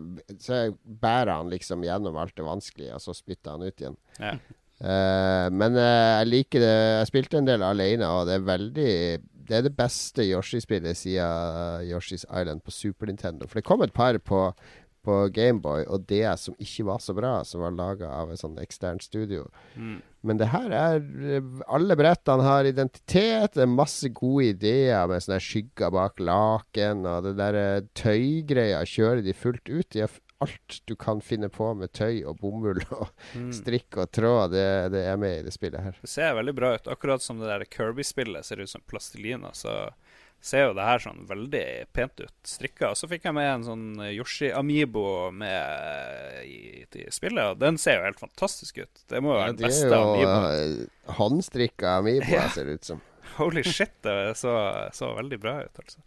[0.41, 3.99] Så bærer han liksom gjennom alt det vanskelige, og så spytter han ut igjen.
[4.19, 4.37] Ja.
[4.79, 5.83] Uh, men uh,
[6.21, 8.93] jeg liker det Jeg spilte en del alene, og det er veldig
[9.49, 13.49] Det er det beste Yoshi-spillet siden Yoshi's Island på Super Nintendo.
[13.49, 14.45] For det kom et par på,
[15.05, 18.59] på Gameboy og det som ikke var så bra, som var laga av et sånt
[18.61, 19.47] eksternt studio.
[19.77, 19.99] Mm.
[20.27, 20.97] Men det her er
[21.71, 23.55] Alle brettene har identitet.
[23.55, 28.81] Det er masse gode ideer med sånne skygger bak laken, og det der eh, tøygreia
[28.85, 29.87] kjører de fullt ut.
[29.95, 33.49] De har alt du kan finne på med tøy og bomull og Mm.
[33.53, 35.97] strikk og tråd, det, det er med i det spillet her.
[36.01, 36.87] Det ser veldig bra ut.
[36.91, 39.91] Akkurat som det der Kirby-spillet ser ut som plastelina, så
[40.41, 41.63] ser jo det her sånn veldig
[41.93, 42.35] pent ut.
[42.47, 42.93] Strikka.
[42.93, 47.79] Og så fikk jeg med en sånn Yoshi Amibo med i, i spillet, og den
[47.81, 49.03] ser jo helt fantastisk ut.
[49.11, 50.47] Det må jo være den de er beste Amiboen.
[50.55, 52.49] eh, håndstrikka Amibo, Ja.
[52.55, 53.01] ser det ut som.
[53.39, 54.55] Holy shit, det så,
[54.95, 56.01] så veldig bra ut, altså.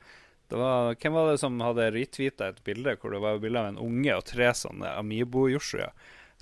[0.52, 3.70] Det var, hvem var det som hadde retweeta et bilde hvor det var bilde av
[3.70, 5.94] en unge og tre sånne Amibo-Yoshuer?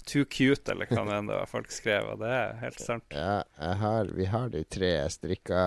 [0.10, 3.06] Too cute, eller hva det var folk skrev, og det er helt sant.
[3.14, 5.62] Ja, jeg har, vi har de tre strikka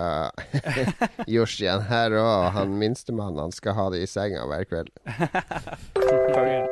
[1.31, 4.91] Yoshien her òg, og han minstemann han skal ha det i senga hver kveld.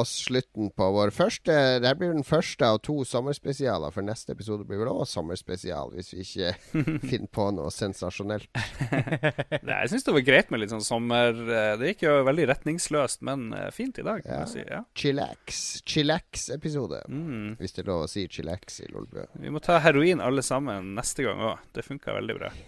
[0.00, 4.66] oss slutten på vår første Det blir den første av to sommerspesialer, for neste episode
[4.68, 6.52] blir vel også sommerspesial, hvis vi ikke
[7.10, 8.48] finner på noe sensasjonelt.
[9.66, 12.48] Nei, jeg syns det var greit med litt sånn sommer eh, Det gikk jo veldig
[12.52, 14.48] retningsløst, men eh, fint i dag, kan Ja.
[14.50, 14.64] si.
[14.66, 14.82] Ja.
[14.96, 15.62] Chillax.
[15.86, 17.02] Chillax-episode.
[17.08, 17.56] Mm.
[17.60, 19.26] Hvis det er lov å si chillax i Lolbø.
[19.40, 21.64] Vi må ta heroin alle sammen neste gang òg.
[21.76, 22.52] Det funka veldig bra.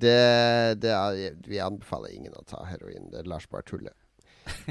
[0.00, 3.10] Det, det er, vi anbefaler ingen å ta heroin.
[3.12, 3.92] Det er Lars bare tuller.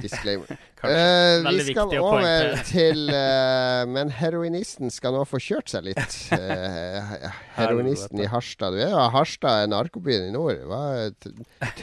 [0.01, 0.49] Disclaimer.
[0.79, 6.15] Eh, vi skal over til uh, Men heroinisten skal nå få kjørt seg litt.
[6.31, 7.27] Uh,
[7.57, 8.77] heroinisten i Harstad.
[8.77, 10.63] Du er jo, Harstad er narkobyen i nord.
[10.71, 11.27] Hva er et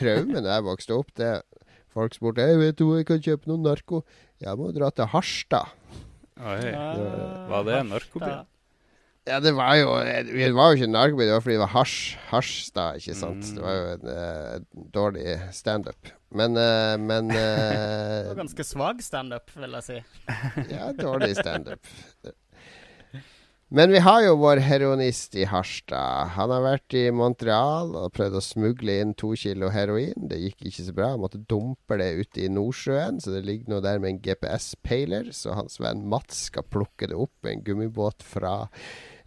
[0.01, 1.12] da jeg vokste opp.
[1.12, 1.34] Det
[1.97, 4.03] Folk spurte «Hei, vet du jeg kan kjøpe noe narko.
[4.40, 5.76] Jeg må dra til Harstad.
[6.36, 6.72] Oi.
[7.53, 8.32] Var det en narkoby?
[9.26, 12.18] Ja, det var jo Det var jo ikke narkoby, det var fordi det var hasj.
[12.28, 13.49] Harstad, ikke sant.
[13.57, 16.12] Det var jo en en dårlig standup.
[16.35, 20.01] Men, uh, men Det var ganske svak standup, vil jeg si.
[20.74, 21.87] Ja, dårlig standup.
[23.68, 26.31] Men vi har jo vår heroinist i Harstad.
[26.37, 30.29] Han har vært i Montreal og prøvd å smugle inn to kilo heroin.
[30.31, 31.09] Det gikk ikke så bra.
[31.16, 35.33] Han måtte dumpe det ute i Nordsjøen, så det ligger nå der med en GPS-peiler.
[35.35, 38.61] Så hans venn Mats skal plukke det opp med en gummibåt fra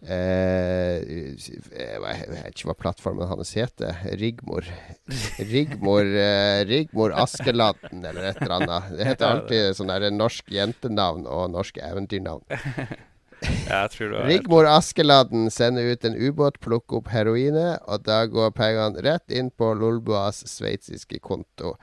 [0.06, 4.00] eh, Jeg vet ikke hva plattformen hans heter.
[4.20, 4.66] Rigmor.
[5.38, 8.90] Rigmor, eh, Rigmor Askeladden eller et eller annet.
[8.96, 12.44] Det heter alltid sånn der norsk jentenavn og norsk eventyrnavn.
[13.70, 13.86] Ja,
[14.28, 19.48] Rigmor Askeladden sender ut en ubåt, plukker opp heroinet, og da går pengene rett inn
[19.50, 21.76] på Lolboas sveitsiske konto.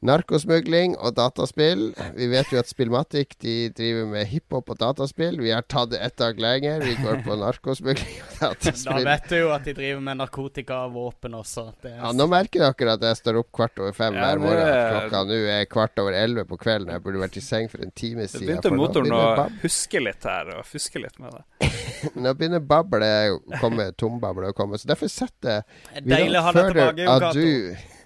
[0.00, 1.90] Narkosmugling og dataspill.
[2.16, 5.36] Vi vet jo at Spillmatic de driver med hiphop og dataspill.
[5.44, 6.80] Vi har tatt det ett dag lenger.
[6.86, 9.04] Vi går på narkosmugling og dataspill.
[9.04, 11.66] Da vet du jo at de driver med narkotika og våpen også.
[11.84, 14.40] Det er Ja, Nå merker dere at jeg står opp kvart over fem Ja, hver
[14.40, 14.64] nå morgen.
[14.66, 16.92] er- Klokka nå er kvart over elleve på kvelden.
[16.96, 18.46] Jeg burde vært i seng for en time Det siden.
[18.48, 21.70] begynte motoren å huske litt her, og fuske litt med det.
[22.16, 23.04] Nå begynner bable
[23.36, 24.78] å komme, tombable å komme.
[24.80, 25.62] Så derfor setter
[25.94, 27.99] er deilig å ha deg tilbake, Jon Cato.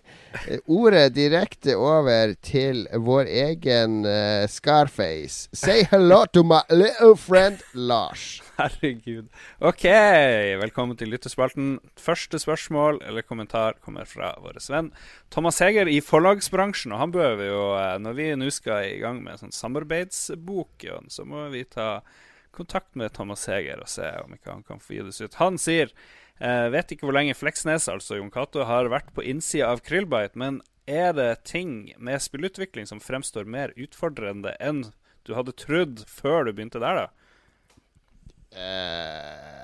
[0.67, 5.49] Ordet direkte over til vår egen uh, Scarface.
[5.53, 8.43] Say hello to my little friend Lars.
[8.59, 9.29] Herregud.
[9.59, 9.85] OK,
[10.61, 11.79] velkommen til lyttespalten.
[12.01, 14.93] Første spørsmål eller kommentar kommer fra vår venn
[15.35, 16.95] Thomas Heger i forlagsbransjen.
[16.95, 19.57] Og han bør vi jo, eh, når vi nå skal i gang med en sånn
[19.57, 21.99] samarbeidsbok, så må vi ta
[22.55, 25.41] kontakt med Thomas Heger og se om ikke han kan få gi det ut.
[25.41, 25.91] Han sier
[26.41, 30.39] eh, vet ikke hvor lenge Fleksnes, altså Jon Cato, har vært på innsida av Krillbite,
[30.41, 34.85] men er det ting med spillutvikling som fremstår mer utfordrende enn
[35.25, 37.07] du hadde trodd før du begynte der, da?
[38.55, 39.55] Uh,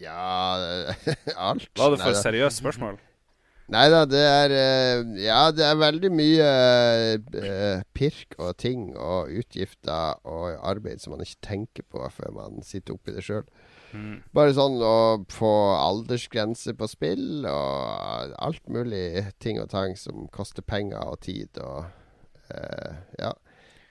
[0.00, 0.54] ja
[1.50, 1.68] Alt.
[1.76, 2.96] Var det for et seriøst spørsmål?
[3.74, 6.48] Nei da, det er eh, Ja, det er veldig mye
[7.96, 12.94] pirk og ting og utgifter og arbeid som man ikke tenker på før man sitter
[12.98, 13.46] oppi det sjøl.
[13.94, 14.16] Mm.
[14.34, 14.94] Bare sånn å
[15.30, 21.60] få aldersgrense på spill og alt mulig ting og tang som koster penger og tid
[21.62, 21.84] og
[22.50, 23.30] uh, Ja.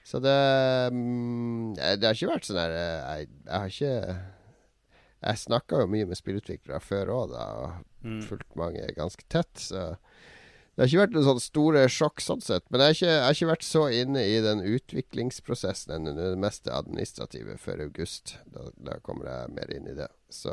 [0.04, 4.16] Så det eh, Det har ikke vært sånn her eh, jeg, jeg har ikke
[5.24, 7.46] Jeg snakka jo mye med spillutviklere før òg, da.
[7.64, 8.18] Og Mm.
[8.20, 9.48] fulgt mange ganske tett.
[9.56, 9.94] Så
[10.74, 12.64] det har ikke vært noen sånne store sjokk sånn sett.
[12.68, 16.32] Men jeg har ikke, jeg har ikke vært så inne i den utviklingsprosessen enn det
[16.42, 18.36] meste administrative før august.
[18.50, 20.10] Da, da kommer jeg mer inn i det.
[20.34, 20.50] Så,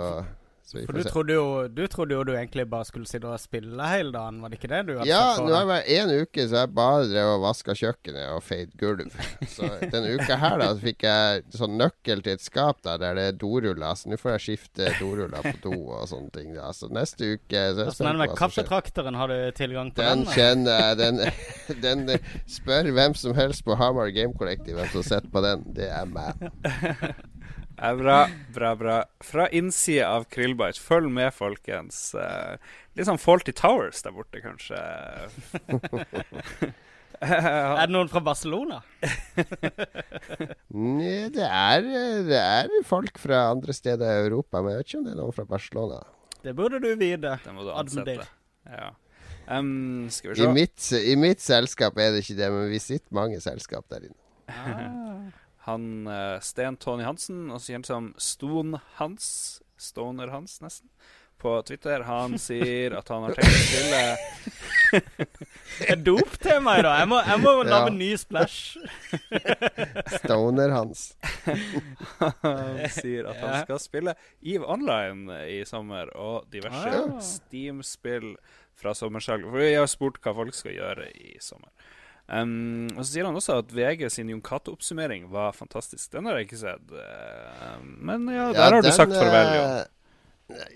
[0.71, 4.13] For du trodde, jo, du trodde jo du egentlig bare skulle sitte og spille hele
[4.15, 6.61] dagen, var det ikke det du hadde Ja, nå har jeg vært en uke så
[6.61, 9.17] jeg bare drev og vaska kjøkkenet og feid gulv.
[9.51, 13.17] Så denne uka her da så fikk jeg sånn nøkkel til et skap der, der
[13.19, 13.97] det er doruller.
[13.99, 16.53] Så nå får jeg skifte doruller på do og sånne ting.
[16.55, 16.71] Da.
[16.77, 20.33] Så neste uke så er den med kaffetrakteren, har du tilgang til Den den?
[20.35, 20.97] kjenner jeg.
[21.01, 21.21] Den,
[21.83, 22.17] den
[22.49, 25.67] spør hvem som helst på Hamar Game Collective hvem som sitter på den.
[25.75, 26.41] Det er meg.
[27.81, 28.95] Ja, bra, bra, bra.
[29.25, 30.77] Fra innsida av Krillbite.
[30.77, 32.11] Følg med, folkens.
[32.13, 32.59] Eh,
[32.93, 34.77] litt sånn Faulty Towers der borte, kanskje.
[37.21, 38.79] Er det noen fra Barcelona?
[40.73, 41.83] Nei, det er,
[42.25, 45.19] det er folk fra andre steder i Europa, men jeg vet ikke om det er
[45.19, 45.99] noen fra Barcelona.
[46.41, 47.35] Det burde du vite.
[47.43, 48.25] Det må du ansette.
[48.65, 48.89] Ja.
[49.51, 53.13] Um, skal vi I mitt, I mitt selskap er det ikke det, men vi sitter
[53.13, 54.17] mange selskap der inne.
[54.49, 55.40] Ah.
[55.67, 59.27] Han uh, Sten Tony Hansen, også kjent som Ston-Hans,
[59.81, 60.89] Stoner-Hans nesten,
[61.41, 64.01] på Twitter, han sier at han har tenkt å spille
[65.81, 66.99] Det er dop-tema i dag.
[67.01, 67.79] Jeg må, jeg må Ja.
[67.87, 68.75] en ny splash.
[70.21, 71.05] Stoner hans.
[72.43, 77.17] Han sier at han skal spille EVE Online i sommer, og diverse Ah.
[77.25, 78.35] Steam-spill
[78.77, 79.49] fra sommersalget.
[79.49, 81.71] For jeg har spurt hva folk skal gjøre i sommer.
[82.31, 86.05] Um, og så sier han også at VG sin Jon Cato-oppsummering var fantastisk.
[86.13, 86.93] Den har jeg ikke sett.
[86.95, 89.73] eh, men ja, der Ja, har du sagt farvel, Jon.
[89.81, 89.87] eh,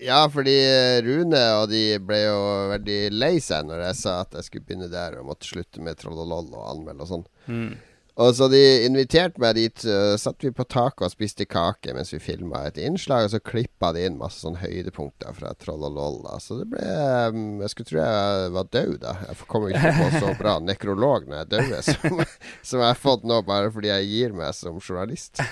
[0.04, 0.56] Ja, fordi
[1.04, 2.36] Rune og de ble jo
[2.70, 5.98] veldig lei seg når jeg sa at jeg skulle begynne der og måtte slutte med
[6.00, 7.26] trollololl og anmelde og sånn.
[7.48, 7.74] Mm.
[8.16, 9.82] Og så de inviterte meg dit.
[9.84, 13.40] Uh, satt vi på taket og spiste kake mens vi filma et innslag, og så
[13.44, 16.22] klippa de inn masse sånn høydepunkter fra Troll og Loll.
[16.40, 16.86] Så det ble
[17.34, 19.14] um, Jeg skulle tro jeg var død, da.
[19.28, 22.24] Jeg kommer ikke på så bra nekrolog når jeg dør, som,
[22.62, 25.44] som jeg har fått nå bare fordi jeg gir meg som journalist.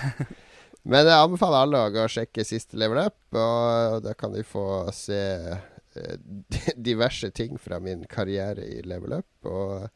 [0.85, 5.21] Men jeg anbefaler alle å sjekke siste Level Up, og da kan de få se
[5.53, 6.17] uh,
[6.89, 9.53] diverse ting fra min karriere i Level Up.
[9.53, 9.89] Og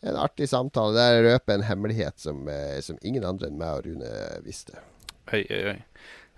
[0.00, 3.88] en artig samtale der røper en hemmelighet som, eh, som, ingen andre enn meg og
[3.88, 4.12] Rune
[4.46, 4.78] visste.
[5.32, 5.78] Oi, oi, oi.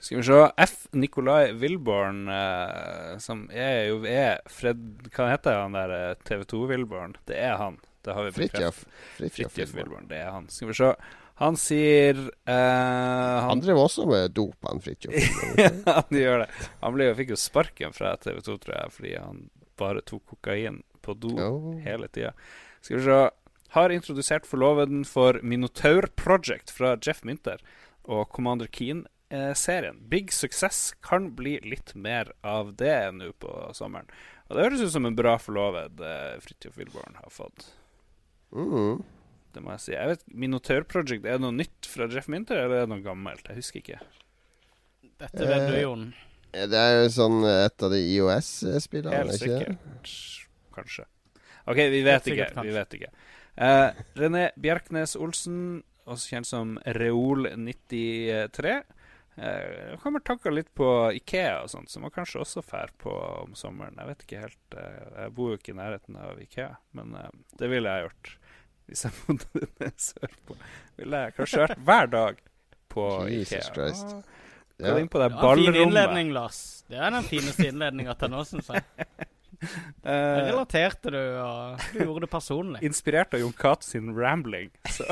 [0.00, 0.38] Skal vi se.
[0.64, 0.86] F.
[0.96, 7.18] Nikolai Wilborn, eh, som er jo er Fred Hva heter han der eh, TV 2-Wilborn?
[7.28, 7.76] Det er han.
[8.00, 8.84] Det har vi Fridtjof.
[9.18, 10.08] Fridtjof Wilborn.
[10.08, 10.48] Det er han.
[10.48, 10.94] Skal vi se.
[11.40, 15.14] Han sier eh, han, han, drev også med dop, han Fridtjof.
[15.60, 16.48] ja, han gjør det.
[16.80, 19.46] Han ble, fikk jo sparken fra TV 2, tror jeg, fordi han
[19.80, 21.70] bare tok kokain på do oh.
[21.84, 22.32] hele tida.
[22.80, 23.20] Skal vi se
[23.74, 27.62] har introdusert forloveden for Minotaur Project fra Jeff Minter
[28.02, 30.00] og Commander Keen-serien.
[30.10, 34.10] Big success kan bli litt mer av det nå på sommeren.
[34.50, 37.68] Og Det høres ut som en bra forloved eh, Fridtjof Wilborn har fått.
[38.50, 39.04] Mm.
[39.54, 39.92] Det må jeg si.
[39.94, 43.04] Jeg vet, Minotaur Project, er det noe nytt fra Jeff Minter, eller er det noe
[43.04, 43.46] gammelt?
[43.46, 44.00] Jeg husker ikke.
[45.20, 46.04] Dette vet du, Jon.
[46.50, 49.14] Eh, det er jo sånn et av de IOS-spillene.
[49.14, 50.14] Helt sikkert.
[50.74, 51.06] Kanskje.
[51.70, 52.50] OK, vi vet ikke.
[52.64, 53.10] Vi vet ikke.
[53.60, 58.76] Uh, René Bjerknes Olsen, også kjent som Reol93.
[59.40, 63.52] Uh, kommer tanker litt på Ikea og sånt, som man kanskje også drar på om
[63.58, 63.98] sommeren.
[64.00, 64.76] Jeg vet ikke helt.
[64.76, 67.28] Uh, jeg bor jo ikke i nærheten av Ikea, men uh,
[67.60, 68.32] det ville jeg gjort.
[68.90, 70.56] Hvis jeg bodde sørpå,
[70.98, 72.44] ville jeg kanskje vært hver dag
[72.90, 73.74] på Jesus Ikea.
[73.76, 74.16] Christ.
[74.80, 76.32] Gå inn på det Ja, fin innledning.
[76.32, 76.84] Lars.
[76.88, 78.86] Det er den fineste innledninga til nå, syns jeg.
[79.60, 82.82] Uh, relaterte du, og du gjorde det personlig.
[82.90, 84.70] inspirert av Jon Cato sin rambling.
[84.88, 85.04] Så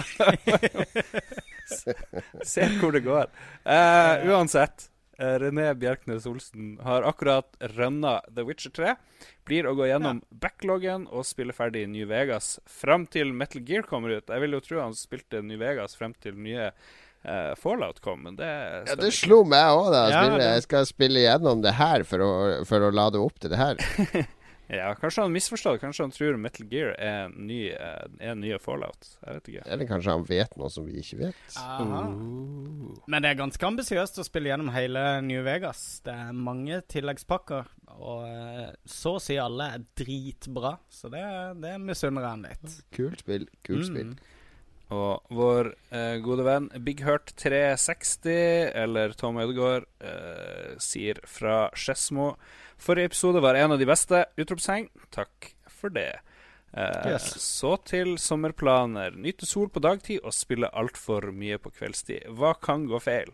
[1.68, 1.94] se,
[2.53, 3.28] se hvor det går.
[3.66, 4.88] Uh, uansett,
[5.18, 8.94] eh, René Bjerknes Olsen har akkurat rønna The Witcher 3.
[9.49, 14.16] Blir å gå gjennom backloggen og spille ferdig New Vegas fram til Metal Gear kommer
[14.18, 14.28] ut.
[14.28, 18.36] Jeg vil jo tro han spilte New Vegas frem til nye uh, Fallout kom, men
[18.38, 18.49] det
[18.90, 22.24] Ja, det slo meg òg da Ja, det- Jeg skal spille gjennom det her for
[22.24, 22.30] å,
[22.68, 23.80] for å lade opp til det her.
[24.69, 25.79] Ja, Kanskje han misforstår.
[25.81, 29.07] Kanskje han tror Metal Gear er ny, eh, er nye Fallout.
[29.25, 29.62] Jeg vet ikke.
[29.73, 31.57] Eller kanskje han vet noe som vi ikke vet.
[33.09, 36.01] Men det er ganske ambisiøst å spille gjennom hele New Vegas.
[36.05, 40.75] Det er mange tilleggspakker, og eh, så å si alle er dritbra.
[40.93, 41.25] Så det,
[41.64, 42.77] det misunner jeg han litt.
[42.99, 43.49] Kult spill.
[43.64, 43.89] Kult Mm.
[43.95, 44.12] spill.
[44.91, 52.31] Og vår eh, gode venn Big Hurt 360, eller Tom Ødegaard, eh, sier fra Skedsmo
[52.79, 54.24] Forrige episode var en av de beste!
[54.39, 54.89] Utropstegn.
[55.14, 56.20] Takk for det.
[56.72, 57.29] Eh, Yes.
[57.43, 59.14] Så til sommerplaner.
[59.16, 62.29] Nyte sol på dagtid og spille altfor mye på kveldstid.
[62.39, 63.33] Hva kan gå feil?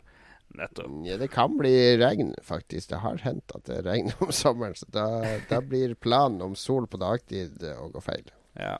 [0.55, 0.91] Nettopp.
[1.07, 2.89] Ja, det kan bli regn, faktisk.
[2.93, 4.77] Det har hendt at det regner om sommeren.
[4.79, 5.07] Så da,
[5.51, 8.29] da blir planen om sol på dagtid eh, å gå feil.
[8.55, 8.77] Ja.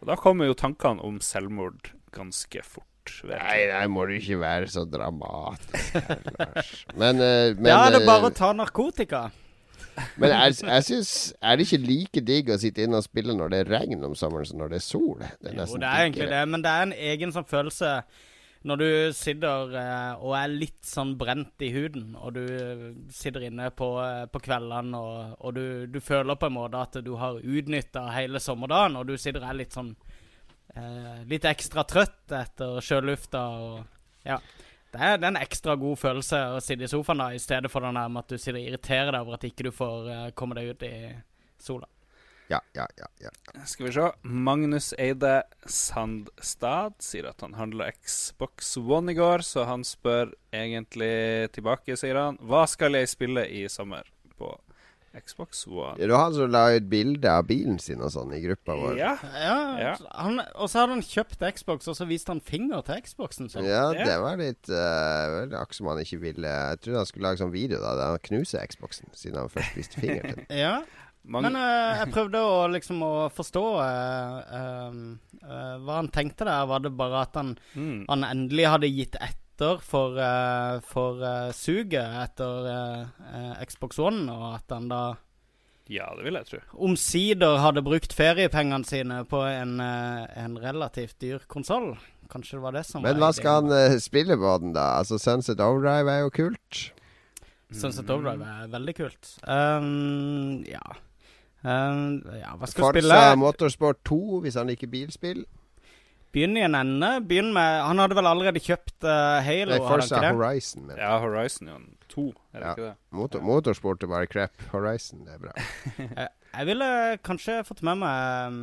[0.00, 2.86] Og da kommer jo tankene om selvmord ganske fort.
[3.26, 6.72] Nei, nei, må du ikke være så dramatisk her, Lars.
[6.94, 9.24] Men, eh, men Da er det bare eh, å ta narkotika.
[10.20, 13.52] Men jeg, jeg synes, er det ikke like digg å sitte inne og spille når
[13.52, 15.22] det er regn om sommeren som når det er sol?
[15.40, 17.94] Det er Jo, det er egentlig det, men det er en egen sånn følelse
[18.68, 23.46] når du sitter eh, og er litt sånn brent i huden, og du eh, sitter
[23.48, 27.14] inne på, eh, på kveldene, og, og du, du føler på en måte at du
[27.16, 29.94] har utnytta hele sommerdagen, og du sitter og er litt sånn
[30.76, 33.80] eh, Litt ekstra trøtt etter sjølufta og
[34.28, 34.36] Ja.
[34.90, 37.70] Det er, det er en ekstra god følelse å sitte i sofaen da, i stedet
[37.70, 40.10] for den der med at du sitter og irriterer deg over at ikke du får
[40.10, 40.94] eh, komme deg ut i
[41.62, 41.86] sola.
[42.50, 43.30] Ja, ja, ja, ja.
[43.64, 44.08] Skal vi se.
[44.22, 51.52] Magnus Eide Sandstad sier at han handla Xbox One i går, så han spør egentlig
[51.54, 52.40] tilbake, sier han.
[52.42, 54.50] Hva skal jeg spille i sommer på
[55.10, 55.96] Xbox One?
[55.98, 58.94] Det var han som la ut bilde av bilen sin og sånn i gruppa vår.
[58.98, 59.16] Ja.
[59.34, 59.94] Ja, Ja.
[60.14, 63.66] Han, og så hadde han kjøpt Xbox, og så viste han finger til Xboxen sin.
[63.66, 64.06] Ja, Ja.
[64.06, 67.54] det var litt uh, Akkurat som han ikke ville Jeg trodde han skulle lage sånn
[67.54, 70.50] video da der han knuser Xboxen, siden han først viste finger til den.
[70.64, 70.82] Ja,
[71.22, 71.50] Mange...
[71.50, 76.64] Men uh, jeg prøvde å liksom å forstå uh, uh, hva han tenkte der.
[76.70, 78.06] Var det bare at han, mm.
[78.08, 79.18] han endelig hadde gitt
[79.60, 85.16] etter for, uh, for uh, suget etter eh, Xbox One, og at han da
[85.90, 86.60] Ja, det vil jeg tro.
[86.86, 91.96] omsider hadde brukt feriepengene sine på en, en relativt dyr konsoll.
[92.30, 95.00] Kanskje det var det som Men var hva skal han spille på den, da?
[95.00, 96.80] Altså Sunset Overdrive er jo kult.
[97.74, 99.32] Sunset Overdrive er veldig kult.
[99.42, 100.84] Um, ja.
[101.66, 103.18] Um, ja, hva skal jeg spille?
[103.18, 105.42] Forza Motorsport 2, hvis han liker bilspill.
[106.34, 107.08] Begynn i en ende.
[107.26, 109.74] Begynn med Han hadde vel allerede kjøpt uh, Halo?
[109.74, 110.20] Nei, Forza?
[110.28, 110.84] Horizon.
[110.86, 111.00] Men.
[111.02, 112.70] Ja, Horizon er jo to, er det Ja.
[112.76, 112.94] ikke det?
[113.18, 114.62] Motor, motorsport er bare crap.
[114.72, 115.56] Horizon det er bra.
[116.58, 116.86] Jeg ville
[117.26, 118.62] kanskje fått med meg um,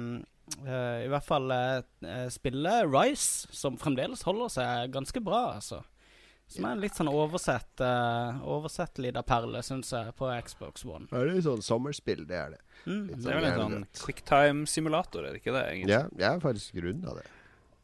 [0.64, 5.84] uh, i hvert fall uh, uh, spille Rise, som fremdeles holder seg ganske bra, altså.
[6.48, 11.10] Som er en litt sånn oversett uh, Oversett lita perle, syns jeg, på Xbox One.
[11.12, 12.62] Ja, det er sånn sommerspill, det er det.
[12.86, 13.02] Mm.
[13.10, 15.66] Litt Det er vel en sånn quicktime-simulator, er det ikke det?
[15.74, 15.92] egentlig?
[15.98, 17.26] Ja, jeg er faktisk runda det.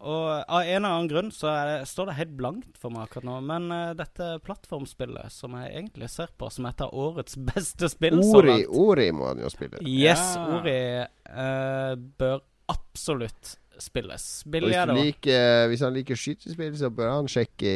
[0.03, 3.07] Og av en eller annen grunn så er det, står det helt blankt for meg
[3.07, 3.39] akkurat nå.
[3.47, 8.19] Men uh, dette plattformspillet som jeg egentlig ser på som et av årets beste spill
[8.21, 9.83] så Ori, langt Ori må han jo spille.
[9.87, 10.47] Yes, Ja.
[10.59, 12.41] Ori uh, bør
[12.71, 14.43] absolutt spilles.
[14.45, 15.07] Billig hvis, er det òg.
[15.07, 17.71] liker, hvis han liker skytespill, så bør han sjekke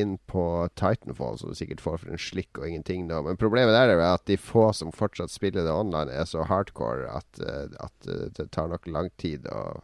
[0.00, 0.44] inn på
[0.78, 3.08] Titanfall, som du sikkert får for en slikk og ingenting.
[3.10, 3.20] Da.
[3.26, 6.46] Men problemet der er jo at de få som fortsatt spiller det online, er så
[6.48, 9.80] hardcore at, eh, at eh, det tar nok lang tid å,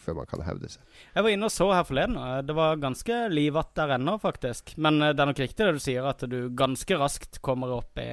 [0.00, 0.82] før man kan hevde seg.
[1.14, 2.18] Jeg var inne og så her forleden.
[2.20, 4.74] og Det var ganske livatt der ennå, faktisk.
[4.76, 8.00] Men eh, det er nok riktig det du sier, at du ganske raskt kommer opp
[8.00, 8.10] i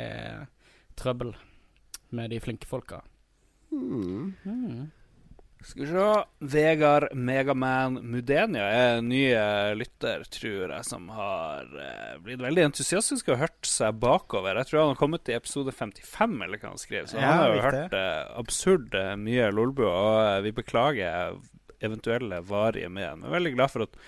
[0.98, 1.34] trøbbel
[2.18, 3.02] med de flinke folka.
[3.72, 4.34] Mm.
[4.48, 4.86] Mm.
[5.66, 6.04] Skal vi se.
[6.54, 12.68] Vegard Megaman Mudenia er en ny eh, lytter, tror jeg, som har eh, blitt veldig
[12.70, 14.60] entusiastisk og hørt seg bakover.
[14.62, 17.10] Jeg tror han har kommet til episode 55, eller hva han skriver.
[17.10, 21.36] Så Ja, han har jo hørt eh, absurd eh, mye Lolbu, og eh, vi beklager
[21.84, 23.22] eventuelle varige med.
[23.22, 24.04] Men veldig glad for at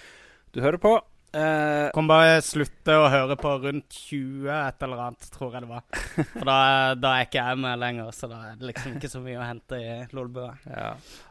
[0.53, 0.97] du hører på.
[1.29, 5.69] Uh, Kan bare slutte å høre på rundt 20 et eller annet, tror jeg det
[5.69, 5.83] var.
[6.31, 6.55] For da,
[6.97, 9.45] da er ikke jeg med lenger, så da er det liksom ikke så mye å
[9.45, 10.55] hente i Lolbua.
[10.65, 10.87] Ja.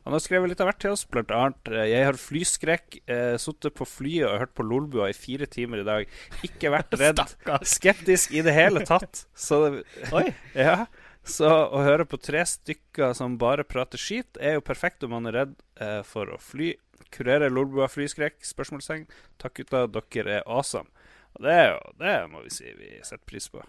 [0.07, 3.35] Han har skrevet litt av hvert til oss, blant annet eh, Jeg har flyskrekk, eh,
[3.43, 6.15] sittet på flyet og hørt på Lolbua i fire timer i dag.
[6.47, 7.25] Ikke vært redd,
[7.75, 9.25] skeptisk i det hele tatt.
[9.35, 9.83] Så det,
[10.15, 10.29] Oi.
[10.55, 10.85] ja.
[11.29, 15.29] Så å høre på tre stykker som bare prater skit, er jo perfekt om man
[15.29, 16.73] er redd eh, for å fly.
[17.15, 18.41] Kurerer Lolbua flyskrekk?
[18.45, 19.05] Spørsmålstegn.
[19.41, 20.89] Takk gutta, dere er awesome.
[21.37, 23.61] Og det er jo Det må vi si vi setter pris på.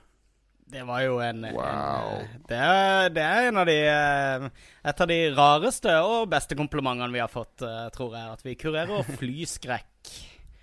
[0.70, 2.20] Det var jo en, Wow.
[2.22, 4.44] en det, er, det er en av de eh,
[4.86, 8.36] Et av de rareste og beste komplimentene vi har fått, eh, tror jeg.
[8.38, 10.14] At vi kurerer flyskrekk.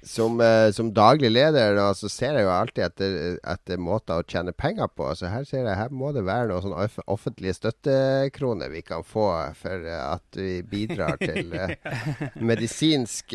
[0.06, 4.26] Som, eh, som daglig leder da, så ser jeg jo alltid etter, etter måter å
[4.30, 5.08] tjene penger på.
[5.18, 9.26] Så her ser jeg her må det være noen sånn offentlige støttekroner vi kan få
[9.58, 11.74] for eh, at vi bidrar til eh,
[12.52, 13.34] medisinsk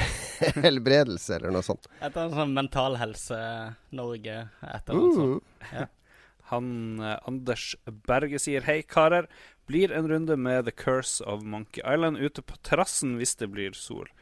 [0.66, 1.88] helbredelse, eller noe sånt.
[2.02, 4.38] Et eller sånn Mental Helse-Norge.
[4.68, 5.50] Et eller annet sånt.
[5.72, 5.90] Mm.
[6.52, 6.66] Han
[7.00, 7.70] Anders
[8.04, 9.30] Berge sier hei, karer.
[9.64, 13.72] Blir en runde med The Curse of Monkey Island ute på terrassen hvis det blir
[13.72, 14.12] sol.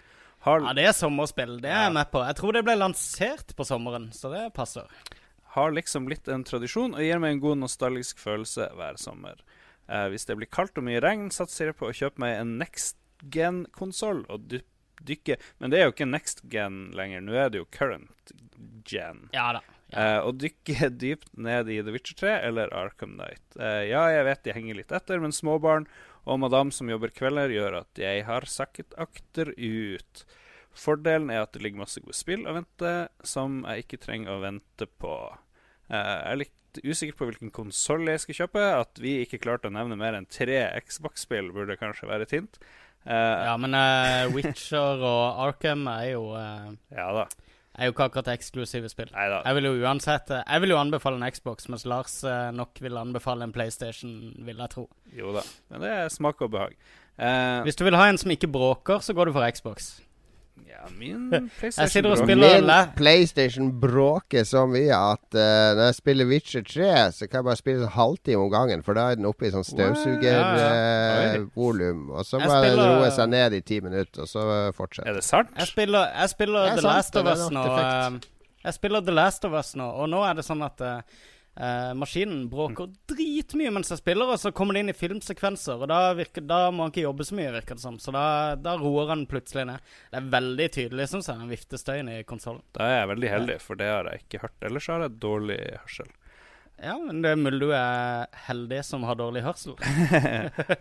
[0.47, 1.59] Har, Ja, det er sommerspill.
[1.61, 2.23] Det er jeg med på.
[2.25, 4.87] Jeg tror det ble lansert på sommeren, så det passer.
[5.57, 9.41] har liksom blitt en tradisjon og gir meg en god nostalgisk følelse hver sommer.
[9.91, 12.53] Eh, hvis det blir kaldt og mye regn, satser jeg på å kjøpe meg en
[12.61, 12.97] next
[13.35, 14.63] gen-konsoll og dy
[15.01, 18.33] dykke Men det er jo ikke next gen lenger, nå er det jo current
[18.85, 19.23] gen.
[19.33, 19.63] Ja da.
[19.97, 23.43] Eh, og dykke dypt ned i The Witcher 3 eller Arkham Knight.
[23.57, 25.89] Eh, ja, jeg vet de henger litt etter, men småbarn
[26.29, 30.25] og madame som jobber kvelder, gjør at jeg har sakket akterut.
[30.77, 32.95] Fordelen er at det ligger masse gode spill å vente
[33.27, 35.15] som jeg ikke trenger å vente på.
[35.91, 38.67] Eh, jeg er litt usikker på hvilken konsoll jeg skal kjøpe.
[38.85, 42.61] At vi ikke klarte å nevne mer enn tre Xbox-spill, burde kanskje være et hint.
[43.05, 46.71] Eh, Ja, men uh, Witcher og Arkham er jo, uh...
[47.01, 47.27] ja da.
[47.81, 49.09] Er jo ikke akkurat eksklusive spill.
[49.15, 49.41] Neida.
[49.47, 52.81] Jeg vil jo uansett eh, Jeg vil jo anbefale en Xbox, mens Lars eh, nok
[52.85, 54.13] vil anbefale en PlayStation,
[54.45, 54.87] vil jeg tro.
[55.17, 55.45] Jo da.
[55.73, 56.77] Men det er smak og behag.
[57.21, 59.91] Uh, Hvis du vil ha en som ikke bråker, så går du for Xbox.
[60.69, 62.27] Ja, min Jeg PlayStation sitter og bråker.
[62.27, 67.27] spiller Min le- PlayStation bråker så mye at uh, når jeg spiller Witcher 3, så
[67.29, 69.65] kan jeg bare spille en halvtime om gangen, for da er den oppe i sånn
[70.27, 70.51] Ja,
[71.39, 71.45] ja.
[72.11, 74.45] og så må jeg roe seg ned i ti minutter, og så
[75.07, 75.49] Er det sant?
[75.59, 77.65] Jeg spiller, jeg spiller er The sant, Last of Us nå.
[77.65, 78.21] eh,
[78.65, 81.01] jeg spiller The Last of Us nå, og nå er det sånn at eh,
[81.57, 85.91] eh, maskinen bråker dritmye mens jeg spiller, og så kommer det inn i filmsekvenser, og
[85.91, 87.99] da, virker, da må han ikke jobbe så mye, virker det som.
[88.03, 88.25] Så da,
[88.61, 89.91] da roer han plutselig ned.
[90.11, 92.65] Det er veldig tydelig, syns jeg, den viftestøyen i konsollen.
[92.77, 94.59] Da er jeg veldig heldig, for det har jeg ikke hørt.
[94.71, 96.13] Ellers har jeg dårlig hørsel.
[96.81, 99.77] Ja, men det er mulig du er heldig som har dårlig hørsel.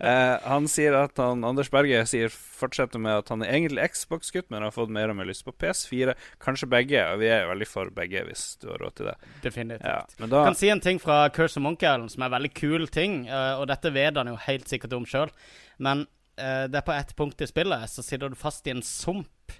[0.00, 4.48] Eh, han sier at han, Anders Berge sier fortsetter med at han er egentlig Xbox-gutt,
[4.52, 6.14] men har fått mer og mer lyst på PS4.
[6.42, 9.14] Kanskje begge, og vi er jo veldig for begge, hvis du har råd til det.
[9.44, 9.86] Definitivt.
[9.86, 12.30] Ja, men da Jeg kan si en ting fra Curse of Monkey Island som er
[12.30, 15.32] en veldig kul ting, eh, og dette vet han jo helt sikkert om sjøl,
[15.78, 16.06] men
[16.40, 19.58] eh, det er på ett punkt i spillet så sitter du fast i en sump.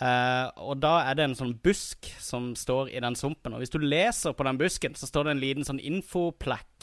[0.00, 3.52] Eh, og da er det en sånn busk som står i den sumpen.
[3.54, 6.76] Og hvis du leser på den busken, så står det en liten sånn infoplekk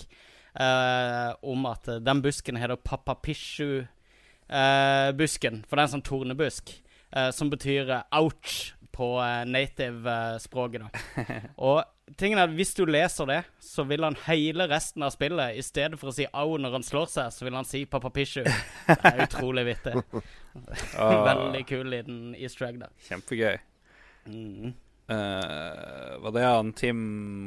[0.60, 6.66] uh, om at eh, den busken heter Papapishu-busken, for det er en sånn tornebusk.
[7.34, 9.18] som betyr ouch på
[9.50, 10.82] native-språket.
[10.86, 10.90] da.
[11.70, 11.78] Og
[12.18, 15.64] tingen er at hvis du leser det, så vil han hele resten av spillet, i
[15.66, 18.42] stedet for å si au når han slår seg, så vil han si pappa pishu.
[18.44, 19.98] Det er utrolig vittig.
[20.98, 22.90] Ah, Veldig kul liten easter egg der.
[23.06, 23.60] Kjempegøy.
[24.26, 24.72] Mm.
[25.10, 27.04] Uh, var det han Tim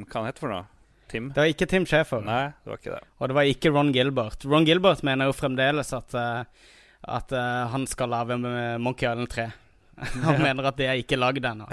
[0.07, 0.63] Hva han heter for noe?
[1.11, 1.27] Tim?
[1.35, 2.23] Det var ikke Tim Schafer.
[2.25, 3.03] Nei, det var ikke det.
[3.19, 4.47] Og det var ikke Ron Gilbert.
[4.49, 6.71] Ron Gilbert mener jo fremdeles at, uh,
[7.19, 9.49] at uh, han skal lage Monkey Island 3.
[10.25, 11.67] han mener at det er ikke lagd ennå.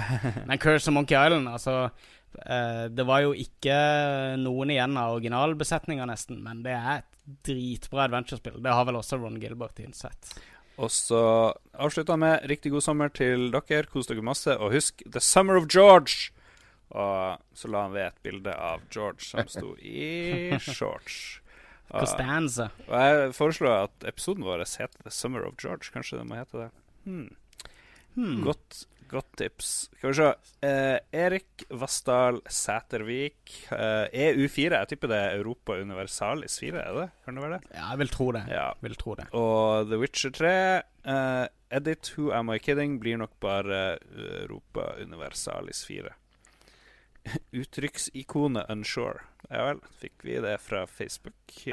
[0.49, 1.87] Men Curse of Monkey Island, altså
[2.39, 3.75] Det var jo ikke
[4.39, 8.59] noen igjen av originalbesetninga, nesten, men det er et dritbra adventure-spill.
[8.63, 10.33] Det har vel også Ron Gilbert innsett.
[10.79, 11.21] Og så
[11.75, 13.87] avslutter han med riktig god sommer til dere.
[13.91, 14.53] Kos dere masse.
[14.55, 16.31] Og husk The Summer of George!
[16.89, 21.39] Og så la han ved et bilde av George som sto i shorts.
[21.89, 22.67] Costanza.
[22.85, 25.89] og jeg foreslår at episoden vår heter The Summer of George.
[25.93, 26.69] Kanskje det må hete det.
[27.05, 27.29] Hmm.
[28.15, 28.39] Hmm.
[28.45, 29.69] Godt, godt tips.
[29.97, 30.27] Skal vi se.
[30.65, 33.55] Eh, Erik Vassdal Sætervik.
[33.73, 34.75] Eh, EU4.
[34.77, 37.07] Jeg tipper det er Europa Universalis 4, er det?
[37.25, 37.71] Kan det være det?
[37.73, 38.43] Ja, jeg vil tro det.
[38.53, 38.67] Ja.
[38.85, 39.27] Vil tro det.
[39.33, 40.53] Og The Witcher 3.
[41.05, 41.47] eh,
[41.79, 46.13] Edit Who Am I Kidding blir nok bare eh, Europa Universalis 4.
[47.61, 49.25] Uttrykksikonet Unsure.
[49.49, 51.33] Ja vel, fikk vi det fra Facebook?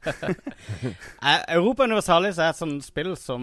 [1.20, 3.42] Eh, Europa Universalis er et sånt spill som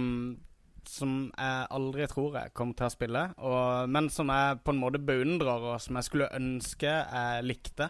[0.88, 4.80] Som jeg aldri tror jeg kommer til å spille, og, men som jeg på en
[4.80, 7.90] måte beundrer, og som jeg skulle ønske jeg likte.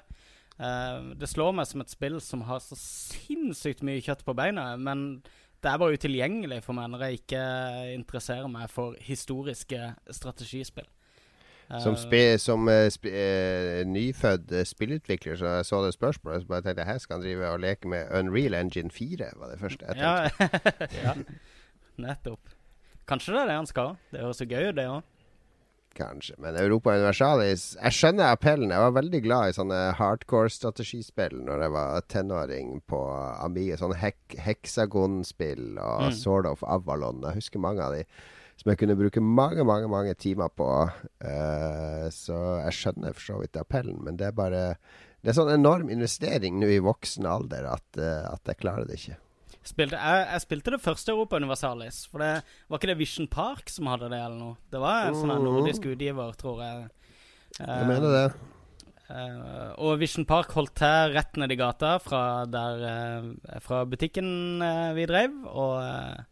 [0.58, 4.72] Uh, det slår meg som et spill som har så sinnssykt mye kjøtt på beina,
[4.82, 5.22] men
[5.62, 7.44] det er bare utilgjengelig for meg når jeg ikke
[7.94, 10.90] interesserer meg for historiske strategispill.
[11.68, 16.48] Som, Eh, spi, som eh, spi, uh, nyfødt spillutvikler, så jeg så det spørsmålet, så
[16.48, 19.60] bare tenkte jeg her skal han drive og leke med Unreal Engine 4, var det
[19.60, 20.48] første jeg tenkte.
[20.96, 21.14] ja, ja,
[21.98, 22.57] nettopp.
[23.08, 23.94] Kanskje det er det han skal.
[24.12, 25.04] Det høres jo gøy ut, det òg.
[25.98, 26.36] Kanskje.
[26.38, 28.70] Men Europa Universalis Jeg skjønner appellen.
[28.70, 33.00] Jeg var veldig glad i sånne hardcore strategispill når jeg var tenåring på
[33.42, 33.80] Amiga.
[33.82, 36.14] Sånne hek heksagonspill og Mm.
[36.20, 37.24] Sword of Avalon.
[37.26, 38.04] Jeg husker mange av de
[38.58, 40.68] som jeg kunne bruke mange, mange mange timer på.
[41.22, 44.78] Uh, så jeg skjønner for så vidt appellen, men det er bare
[45.24, 49.00] Det er sånn enorm investering nå i voksen alder at, uh, at jeg klarer det
[49.00, 49.18] ikke.
[49.68, 52.02] Spilte, jeg, jeg spilte det første Europa Universalis.
[52.12, 52.34] For det
[52.68, 54.56] var ikke det Vision Park som hadde det, eller noe?
[54.72, 56.86] Det var en sånn nordisk utgiver, tror jeg.
[57.60, 58.28] Jeg mener det.
[59.08, 64.60] Uh, og Vision Park holdt til rett ned i gata fra, der, uh, fra butikken
[64.60, 65.38] eh, vi drev.
[65.48, 66.26] Og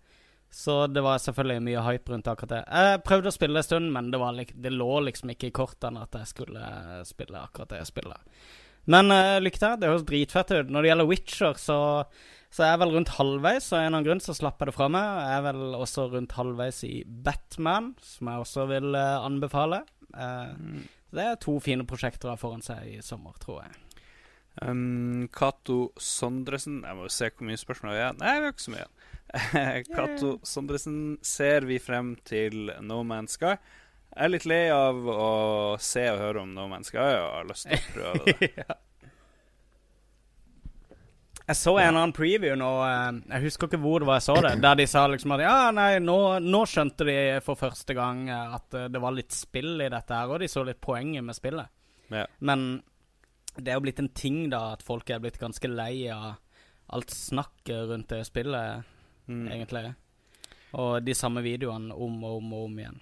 [0.56, 2.60] Så det var selvfølgelig mye hype rundt akkurat det.
[2.68, 5.56] Jeg prøvde å spille en stund, men det, var, lik- det lå liksom ikke i
[5.56, 6.68] kortene at jeg skulle
[7.07, 8.38] spille akkurat det spillet.
[8.91, 9.80] Men uh, lykke til.
[9.82, 10.70] Det høres dritfett ut.
[10.72, 11.80] Når det gjelder Witcher, så,
[12.56, 14.69] så jeg er vel rundt halvveis, og av en eller annen grunn så slapp jeg
[14.69, 15.07] det fra meg.
[15.26, 19.82] Jeg er vel også rundt halvveis i Batman, som jeg også vil uh, anbefale.
[20.15, 20.53] Eh,
[21.15, 23.76] Det er to fine prosjekter jeg foran seg i sommer, tror jeg.
[24.64, 28.15] Um, Cato Sondresen Jeg må jo se hvor mye spørsmål vi har.
[28.22, 28.88] Nei, vi har ikke så mye.
[29.98, 33.57] Cato Sondresen, ser vi frem til No Man's Sky?
[34.15, 35.30] Jeg er litt lei av å
[35.84, 38.52] se og høre om No Man's Sky og har lyst til å prøve det.
[38.64, 38.77] ja.
[41.45, 44.35] Jeg så en annen preview nå, eh, jeg husker ikke hvor det var jeg så
[44.41, 48.23] det, der de sa liksom at ja, nei, nå, nå skjønte de for første gang
[48.34, 51.23] eh, at eh, det var litt spill i dette her, og de så litt poenget
[51.27, 51.69] med spillet.
[52.09, 52.23] Ja.
[52.39, 52.65] Men
[53.55, 56.34] det er jo blitt en ting, da, at folk er blitt ganske lei av
[56.97, 58.91] alt snakket rundt det spillet,
[59.26, 59.47] Mm.
[59.49, 59.95] egentlig.
[60.77, 62.99] Og de samme videoene om og om og om igjen.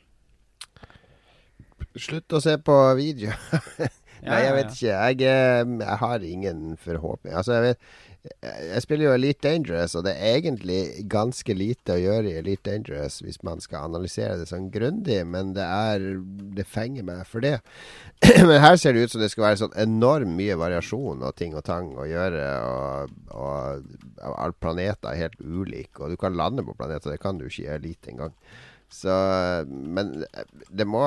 [2.00, 3.34] Slutt å se på video.
[4.24, 4.96] Nei, jeg vet ikke.
[4.96, 7.36] Jeg, eh, jeg har ingen forhåpning.
[7.36, 7.94] Altså, jeg vet
[8.24, 12.70] jeg spiller jo Elite Dangerous, og det er egentlig ganske lite å gjøre i Elite
[12.70, 16.06] Dangerous hvis man skal analysere det sånn grundig, men det er
[16.56, 17.58] Det fenger meg for det.
[18.48, 21.58] men her ser det ut som det skal være sånn enormt mye variasjon og ting
[21.58, 23.92] og tang å gjøre, og, og,
[24.24, 27.66] og planeter er helt ulike, og du kan lande på planeter, det kan du ikke
[27.66, 28.38] i Elite engang.
[28.94, 29.12] Så
[29.66, 30.20] Men
[30.70, 31.02] det må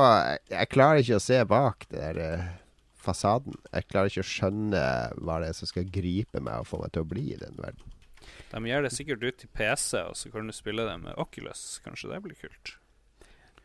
[0.51, 2.47] Jeg klarer ikke å se bak det der eh,
[3.07, 3.59] fasaden.
[3.71, 4.87] Jeg klarer ikke å skjønne
[5.23, 7.59] hva det er som skal gripe meg og få meg til å bli i den
[7.61, 7.95] verden.
[8.51, 11.79] De gjør det sikkert ut til PC, og så kan du spille det med Oculus.
[11.85, 12.77] Kanskje det blir kult.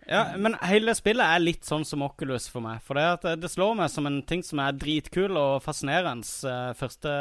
[0.10, 2.82] Ja, men hele spillet er litt sånn som Oculus for meg.
[2.86, 6.74] For det, at det slår meg som en ting som er dritkul og fascinerende uh,
[6.78, 7.14] første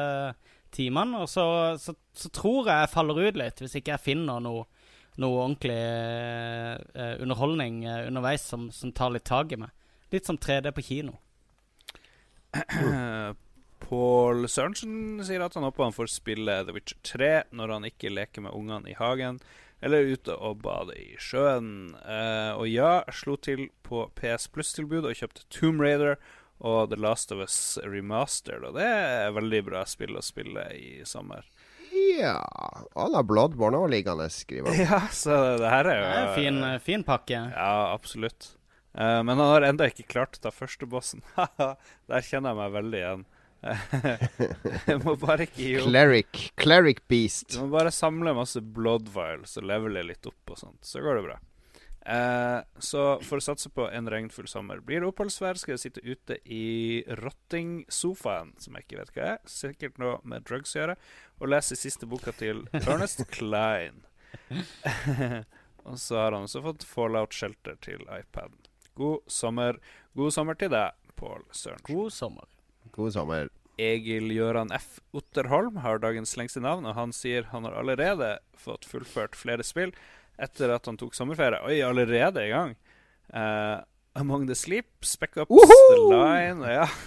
[0.75, 1.21] timene.
[1.21, 1.45] Og så,
[1.81, 4.65] så, så tror jeg jeg faller ut litt, hvis ikke jeg finner noe,
[5.21, 9.75] noe ordentlig eh, underholdning eh, underveis som, som tar litt tak i meg.
[10.15, 11.19] Litt som 3D på kino.
[13.91, 18.13] Pål Sørensen sier at han håper han får spille The Witcher 3 når han ikke
[18.13, 19.41] leker med ungene i hagen
[19.81, 21.95] eller ute og bader i sjøen.
[22.05, 26.19] Uh, og ja, jeg slo til på PS Plus-tilbud og kjøpte Tomb Raider
[26.61, 28.67] og The Last of Us Remastered.
[28.69, 31.49] Og det er veldig bra spill å spille i sommer.
[31.91, 32.37] Ja
[32.95, 34.85] Han la Bloodborne og liggende, skriver han.
[34.93, 37.41] Ja, så det her er jo Det er en fin, fin pakke.
[37.51, 38.53] Ja, absolutt.
[38.95, 41.23] Eh, men han har ennå ikke klart å ta førstebossen.
[42.11, 43.29] Der kjenner jeg meg veldig igjen.
[44.89, 45.91] jeg må bare ikke gi opp.
[45.91, 46.43] Cleric.
[46.61, 47.53] Cleric Beast.
[47.55, 51.21] Du må bare samle masse blood vials og levele litt opp og sånt, så går
[51.21, 51.39] det bra.
[52.01, 56.05] Uh, så for å satse på en regnfull sommer blir det oppholdsvær, skal jeg sitte
[56.07, 60.97] ute i rottingsofaen, som jeg ikke vet hva er, sikkert noe med drugs å gjøre,
[61.39, 64.01] og lese siste boka til Ernest Klein.
[65.85, 68.57] og så har han også fått Fallout Shelter til iPaden.
[69.01, 69.81] God sommer.
[70.19, 71.89] God sommer til deg, Pål Sørensen.
[71.89, 72.49] God sommer.
[72.93, 73.51] God sommer.
[73.81, 74.99] Egil Gøran F.
[75.17, 79.95] Otterholm har dagens lengste navn, og han sier han har allerede fått fullført flere spill
[80.41, 81.61] etter at han tok sommerferie.
[81.65, 82.77] Oi, allerede i gang!
[83.33, 83.77] Eh,
[84.19, 86.87] Among the Sleep, Spec Ups, The Line Ja.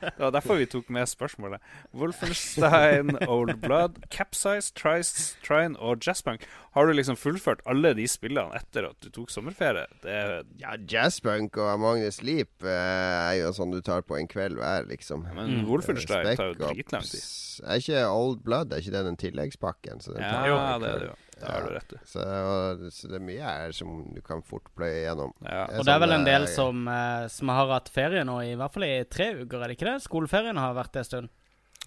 [0.00, 1.62] det var derfor vi tok med spørsmålet.
[1.94, 6.42] Wolfenstein, Old Blood, Capsize, Trice, Trine og Jazzpunk.
[6.74, 9.86] Har du liksom fullført alle de spillene etter at du tok sommerferie?
[10.02, 14.18] Det er Ja, Jazzpunk og Among the Sleep eh, er jo sånn du tar på
[14.18, 15.28] en kveld hver, liksom.
[15.38, 17.22] Men Wolfenstein Spec tar jo dritlang tid.
[17.70, 20.00] Er ikke Old Blood Er ikke det den tilleggspakken?
[20.02, 20.42] Så den Ja,
[20.74, 21.18] på det er det jo.
[21.40, 22.00] Det har du rett i.
[22.06, 25.34] Så, og, så det er mye her som du kan fort pløye gjennom.
[25.46, 25.64] Ja.
[25.78, 28.38] Og det er vel en sånn, del eh, som, eh, som har hatt ferie nå,
[28.46, 29.98] i hvert fall i tre uker, er det ikke det?
[30.06, 31.28] Skoleferien har vært det en stund.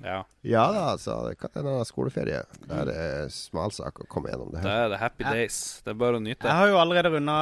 [0.04, 0.20] ja.
[0.44, 2.42] Ja da, så det kan hende skoleferie.
[2.68, 4.68] Det er det smalsak å komme gjennom det her.
[4.68, 5.60] Det er the happy days.
[5.86, 6.48] Det er bare å nyte.
[6.50, 7.38] Jeg har jo allerede runda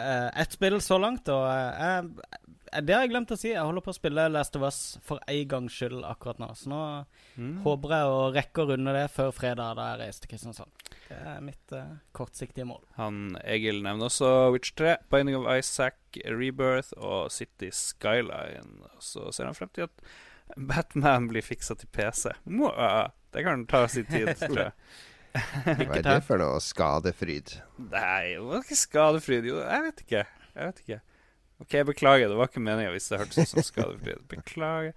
[0.00, 2.00] eh, ett spill så langt, og eh,
[2.80, 3.48] det har jeg glemt å si.
[3.50, 6.52] Jeg holder på å spille Last of Us for en gangs skyld akkurat nå.
[6.58, 6.82] Så nå
[7.40, 7.62] Mm.
[7.64, 10.89] håper jeg å rekke å runde det før fredag, da jeg reiser til Kristiansand.
[11.10, 12.84] Det er mitt uh, kortsiktige mål.
[12.94, 18.86] Han Egil nevner også Witch 3, Binding of Isaac, Rebirth og City Skyline.
[19.02, 20.04] Så ser han frem til at
[20.54, 22.30] Batman blir fiksa til PC.
[23.34, 24.74] Det kan ta sin tid, tror jeg.
[25.30, 27.56] Hva er det for noe skadefryd?
[27.90, 29.46] Nei, det var ikke skadefryd.
[29.50, 30.24] Jo, jeg vet ikke.
[30.54, 31.00] Jeg vet ikke.
[31.60, 32.30] OK, beklager.
[32.30, 34.24] Det var ikke meninga hvis det hørtes ut som skadefryd.
[34.30, 34.94] Beklager.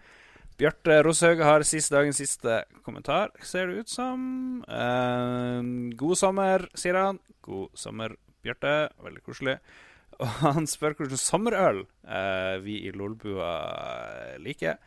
[0.59, 4.19] Bjarte Roshaug har siste dagens siste kommentar, ser det ut som.
[4.69, 5.61] Eh,
[5.97, 7.19] god sommer, sier han.
[7.41, 8.13] God sommer,
[8.45, 8.91] Bjarte.
[9.01, 9.57] Veldig koselig.
[10.21, 13.53] Og han spør hvilken sommerøl eh, vi i Lolbua
[14.43, 14.77] liker.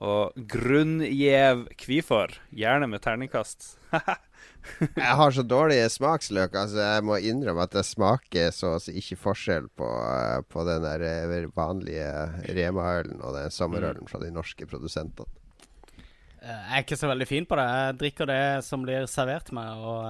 [0.00, 2.38] Og grunngjev kvifor.
[2.56, 3.74] Gjerne med terningkast.
[4.96, 6.54] Jeg har så dårlige smaksløk.
[6.56, 10.64] Altså Jeg må innrømme at det smaker så å si ikke forskjell på, eh, på
[10.68, 12.08] den der eh, vanlige
[12.56, 15.28] Rema-ølen og den sommerølen fra de norske produsentene.
[16.40, 17.68] Eh, Jeg er ikke så veldig fin på det.
[17.68, 19.76] Jeg drikker det som blir servert meg.
[19.76, 20.00] Og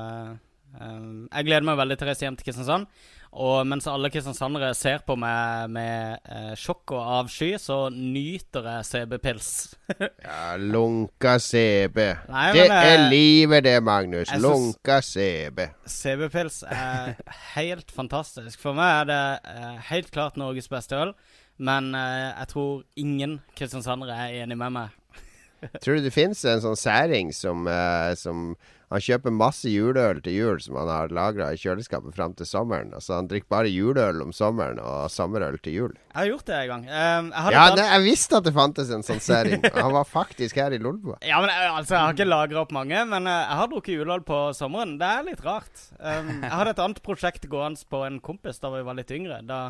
[0.79, 3.03] uh, jeg gleder meg veldig til å reise hjem til Kristiansand.
[3.33, 8.89] Og mens alle kristiansandere ser på meg med eh, sjokk og avsky, så nyter jeg
[8.91, 9.51] CB-pils.
[10.27, 11.99] Ja, lunka CB.
[12.29, 14.33] Nei, det men, eh, er livet, det, Magnus.
[14.41, 15.65] Lunka CB.
[15.89, 17.15] CB-pils er
[17.55, 18.61] helt fantastisk.
[18.61, 19.23] For meg er det
[19.55, 21.15] eh, helt klart Norges beste øl.
[21.63, 24.99] Men eh, jeg tror ingen kristiansandere er enig med meg.
[25.83, 28.53] Tror du det finnes en sånn særing som, eh, som
[28.93, 32.91] Han kjøper masse juleøl til jul som han har lagra i kjøleskapet fram til sommeren.
[32.97, 35.95] Altså Han drikker bare juleøl om sommeren og sommerøl til jul.
[36.13, 36.85] Jeg har gjort det en gang.
[36.91, 39.61] Um, jeg Ja, det, jeg visste at det fantes en sånn serie.
[39.79, 41.17] Han var faktisk her i Lolbua.
[41.25, 43.97] Ja, men eh, altså, Jeg har ikke lagra opp mange, men eh, jeg har drukket
[43.97, 44.99] juleøl på sommeren.
[45.01, 45.89] Det er litt rart.
[45.97, 49.41] Um, jeg hadde et annet prosjekt gående på en kompis da vi var litt yngre.
[49.49, 49.63] Da,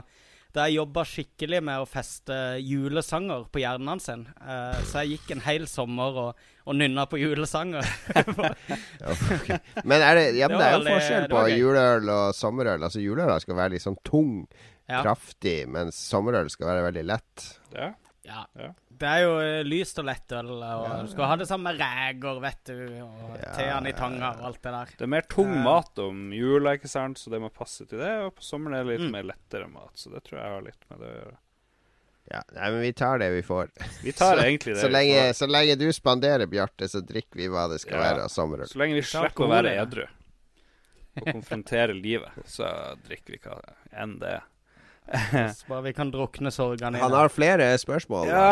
[0.52, 4.04] da jeg jobba skikkelig med å feste julesanger på hjernen hans.
[4.04, 4.26] sin.
[4.40, 7.86] Eh, så jeg gikk en hel sommer og, og nynna på julesanger.
[9.02, 9.14] Ja.
[9.84, 12.84] Men er det, ja, men Det det er jo veldig- forskjell på juleøl og sommerøl.
[12.86, 14.34] Altså Juleøl skal være litt sånn tung,
[14.88, 15.00] ja.
[15.02, 17.48] kraftig, mens sommerøl skal være veldig lett.
[17.74, 17.90] Ja.
[18.24, 18.44] Ja.
[18.54, 18.68] Ja.
[19.02, 21.02] Det er jo eh, lyst og lett øl, og Ja.
[21.02, 24.44] du skal ha det samme med reker, vet du, og Ja, teene i tanga og
[24.46, 24.92] alt det der.
[24.98, 25.62] Det er mer tung Eh.
[25.64, 28.12] mat om jula, ikke sant, så det må passe til det.
[28.28, 29.12] Og på sommeren er det litt Mm.
[29.12, 31.36] mer lettere mat, så det tror jeg har litt med det å gjøre.
[32.30, 33.68] Ja, nei, men vi tar det vi får.
[34.04, 35.34] Vi tar så, egentlig det så, vi lenge, får.
[35.34, 38.12] så lenge du spanderer, Bjarte, så drikker vi hva det skal Ja.
[38.14, 38.68] være av sommerøl.
[38.70, 40.06] Så lenge vi slipper å være edru
[41.16, 43.58] og konfrontere livet, så drikker vi hva
[43.92, 44.42] enn det er.
[45.12, 48.28] Så bare vi kan drukne sorgene Han har flere spørsmål.
[48.30, 48.44] Ja,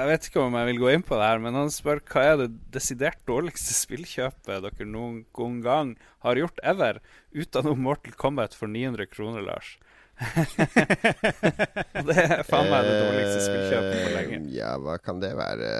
[0.00, 2.24] jeg vet ikke om jeg vil gå inn på det her, men han spør hva
[2.32, 5.92] er det desidert dårligste spillkjøpet dere noen gang
[6.24, 6.98] har gjort ever,
[7.36, 9.76] utenom Mortal Kombat for 900 kroner, Lars?
[11.00, 14.40] Det er faen meg det dårligste spillkjøpet på lenge.
[14.40, 15.70] Eh, Ja, hva kan det være?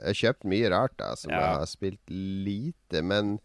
[0.00, 1.40] Jeg har kjøpt mye rart, da, som Ja.
[1.40, 2.14] jeg har spilt
[2.48, 3.02] lite.
[3.02, 3.36] Men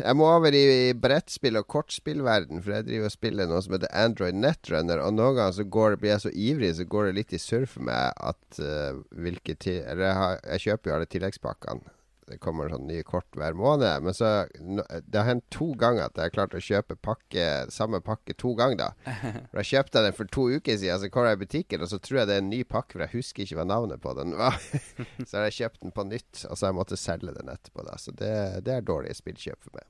[0.00, 3.92] jeg må over i brettspill- og kortspillverden, for jeg driver og spiller noe som heter
[3.92, 5.02] Android Netrunner.
[5.04, 7.68] Og noen ganger så går, blir jeg så ivrig, så går det litt i surr
[7.70, 11.93] for meg at uh, hvilke ti Eller jeg, har, jeg kjøper jo alle tilleggspakkene.
[12.24, 14.04] Det kommer sånn nye kort hver måned.
[14.04, 18.00] Men så Det har hendt to ganger at jeg har klart å kjøpe pakke, samme
[18.04, 19.14] pakke to ganger, da.
[19.52, 22.00] For Jeg kjøpte den for to uker siden, så kom jeg i butikken, og så
[22.00, 24.36] tror jeg det er en ny pakke, for jeg husker ikke hva navnet på den
[24.38, 24.58] var.
[25.28, 27.84] så har jeg kjøpt den på nytt, og så har jeg måttet selge den etterpå.
[27.86, 28.34] da Så det,
[28.66, 29.88] det er dårlige spillkjøp for meg.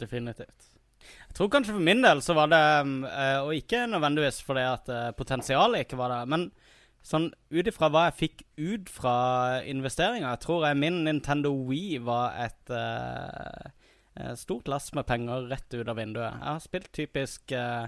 [0.00, 0.70] Definitivt.
[1.00, 4.64] Jeg tror kanskje for min del så var det um, eh, Og ikke nødvendigvis fordi
[4.68, 6.50] at eh, potensialet ikke var der, men
[7.06, 9.14] sånn ut ifra hva jeg fikk ut fra
[9.64, 15.74] investeringer Jeg tror jeg min Nintendo Wii var et eh, stort lass med penger rett
[15.74, 16.34] ut av vinduet.
[16.34, 17.86] Jeg har spilt typisk uh,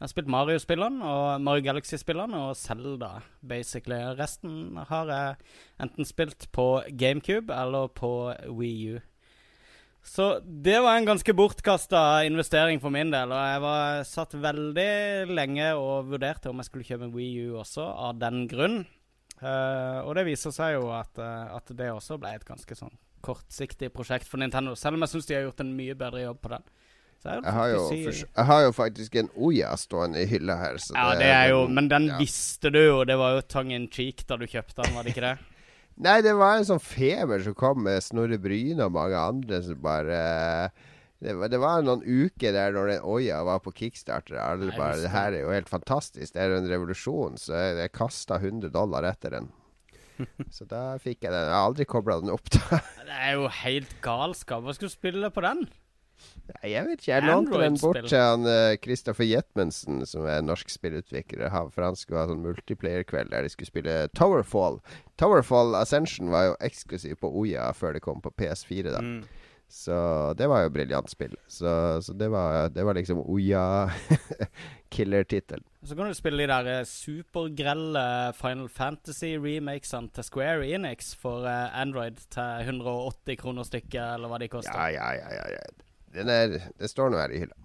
[0.00, 3.98] jeg har spilt Mario-spillene og Mario Galaxy-spillene og Zelda, basically.
[4.16, 5.34] Resten har jeg
[5.84, 9.02] enten spilt på GameCube eller på Wii U.
[10.02, 13.32] Så det var en ganske bortkasta investering for min del.
[13.34, 14.92] Og jeg var satt veldig
[15.30, 18.80] lenge og vurderte om jeg skulle kjøpe en Wii U også, av den grunn.
[19.40, 22.92] Uh, og det viser seg jo at, uh, at det også ble et ganske sånn
[23.24, 24.74] kortsiktig prosjekt for Nintendo.
[24.76, 26.66] Selv om jeg syns de har gjort en mye bedre jobb på den.
[27.20, 30.28] Så jeg, Jeg har jo, si- for, jeg har jo faktisk en Oya stående i
[30.28, 30.80] hylla her.
[30.80, 32.18] Så ja, det er jo Men den ja.
[32.20, 33.02] visste du jo.
[33.04, 35.38] Det var jo tongue in cheek da du kjøpte den, var det ikke det?
[36.00, 39.80] Nei, det var en sånn feber som kom med Snorre Bryne og mange andre som
[39.84, 40.20] bare
[41.20, 44.38] det var, det var noen uker der når den Oya var på kickstarter.
[44.40, 46.32] Alle bare Det her er jo helt fantastisk.
[46.32, 47.36] Det er en revolusjon.
[47.36, 49.50] Så jeg, jeg kasta 100 dollar etter den.
[50.56, 51.44] Så da fikk jeg den.
[51.44, 52.48] Jeg har aldri kobla den opp.
[52.56, 54.64] da Det er jo helt galskap.
[54.64, 55.66] Hva skulle du spille på den?
[56.66, 57.12] Jeg vet ikke.
[57.12, 61.50] Jeg lånte den bort til han eh, Christopher Jetmensen, som er norsk spillutvikler.
[61.74, 64.76] For han skulle ha sånn multiplayer-kveld der de skulle spille Towerfall.
[65.20, 68.86] Towerfall Ascension var jo eksklusiv på Oya før det kom på PS4.
[68.90, 69.22] da Mm.
[69.70, 69.94] Så
[70.34, 71.36] det var jo briljant spill.
[71.46, 75.64] Så, så det, var, det var liksom Oya-killer-tittelen.
[75.86, 81.78] Så kan du spille de der eh, supergrelle Final Fantasy-remakesene til Square Enix for eh,
[81.80, 84.74] Android til 180 kroner stykket, eller hva de koster.
[84.74, 85.28] Ja, ja, ja.
[85.54, 85.60] ja,
[86.14, 87.56] er, det står nå her i hylla.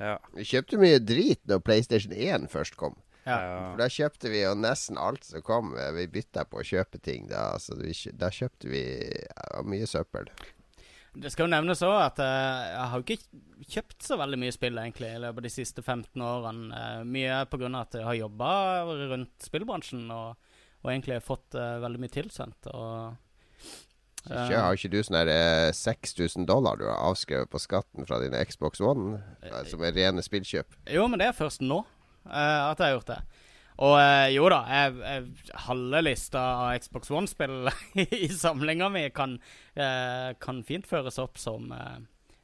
[0.00, 0.16] Ja.
[0.34, 2.96] Vi kjøpte mye drit når PlayStation 1 først kom.
[3.22, 3.36] Ja.
[3.38, 5.76] For Da kjøpte vi jo nesten alt som kom.
[5.96, 7.52] Vi bytta på å kjøpe ting da.
[7.62, 10.30] Så vi, da kjøpte vi ja, mye søppel.
[11.12, 14.54] Det skal jo nevnes òg at uh, jeg har jo ikke kjøpt så veldig mye
[14.54, 16.70] spill egentlig i løpet av de siste 15 årene.
[16.72, 17.68] Uh, mye pga.
[17.82, 18.52] at jeg har jobba
[19.12, 22.70] rundt spillbransjen og, og egentlig fått uh, veldig mye tilsendt.
[22.72, 23.20] Og,
[24.30, 28.20] ikke, har ikke du sånn her eh, 6000 dollar du har avskrevet på skatten fra
[28.22, 30.76] dine Xbox One, eh, som er rene spillkjøp?
[30.94, 33.18] Jo, men det er først nå eh, at jeg har gjort det.
[33.82, 37.72] Og eh, jo da, jeg, jeg, halve lista av Xbox One-spill
[38.22, 39.38] i samlinga mi kan,
[39.74, 41.72] eh, kan fint føres opp som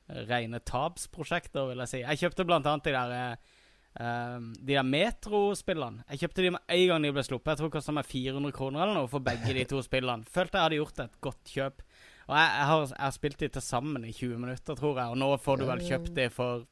[0.09, 1.99] rene tapsprosjekter, vil jeg si.
[2.01, 3.57] Jeg kjøpte blant annet de der
[3.99, 6.05] eh, De der Metro-spillene.
[6.13, 7.53] Jeg kjøpte de med en gang de ble sluppet.
[7.53, 10.27] Jeg tror det kosta meg 400 kroner eller noe for begge de to spillene.
[10.33, 11.85] Følte jeg hadde gjort et godt kjøp.
[12.29, 15.15] Og jeg, jeg, har, jeg har spilt de til sammen i 20 minutter, tror jeg.
[15.15, 16.67] Og nå får du vel kjøpt de for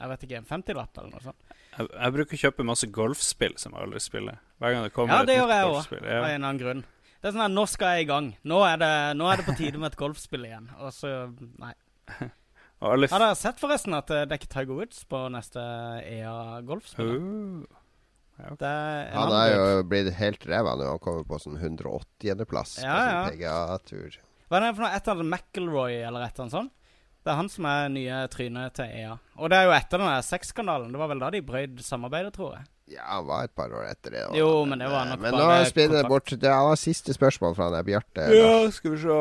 [0.00, 1.42] jeg vet ikke, en 50-lapp eller noe sånt.
[1.74, 4.38] Jeg, jeg bruker å kjøpe masse golfspill som jeg aldri spiller.
[4.62, 6.06] Hver gang det kommer Ja, et det nytt gjør jeg òg, golfspill.
[6.08, 6.82] av en annen grunn.
[7.20, 8.30] Det er sånn at nå skal jeg i gang.
[8.48, 10.70] Nå er det, nå er det på tide med et golfspill igjen.
[10.80, 11.10] Og så
[11.60, 11.74] Nei.
[12.80, 15.60] Har dere sett forresten at eh, det er ikke Tiger Woods på neste
[16.08, 17.12] EA-golfspill?
[17.68, 20.86] Uh, Det er Han er jo blitt helt ræva nå.
[20.94, 23.18] Han kommer på sånn 180.-plass Ja, på ja.
[23.28, 24.16] sin PGA-tur.
[24.48, 24.92] Hva er det for noe?
[24.96, 26.72] Et eller annet McElroy eller et eller annet sånt?
[27.20, 29.12] Det er han som er nye trynet til EA.
[29.36, 30.88] Og det er jo etter den der sexskandalen.
[30.94, 32.64] Det var vel da de brøyd samarbeidet, tror jeg.
[32.90, 34.22] Ja, han var et par år etter det.
[34.34, 36.32] Jo, men det var nok Men nå spinner det bort.
[36.42, 38.26] Det var siste spørsmål fra deg, Bjarte.
[38.34, 39.18] Ja, skal vi se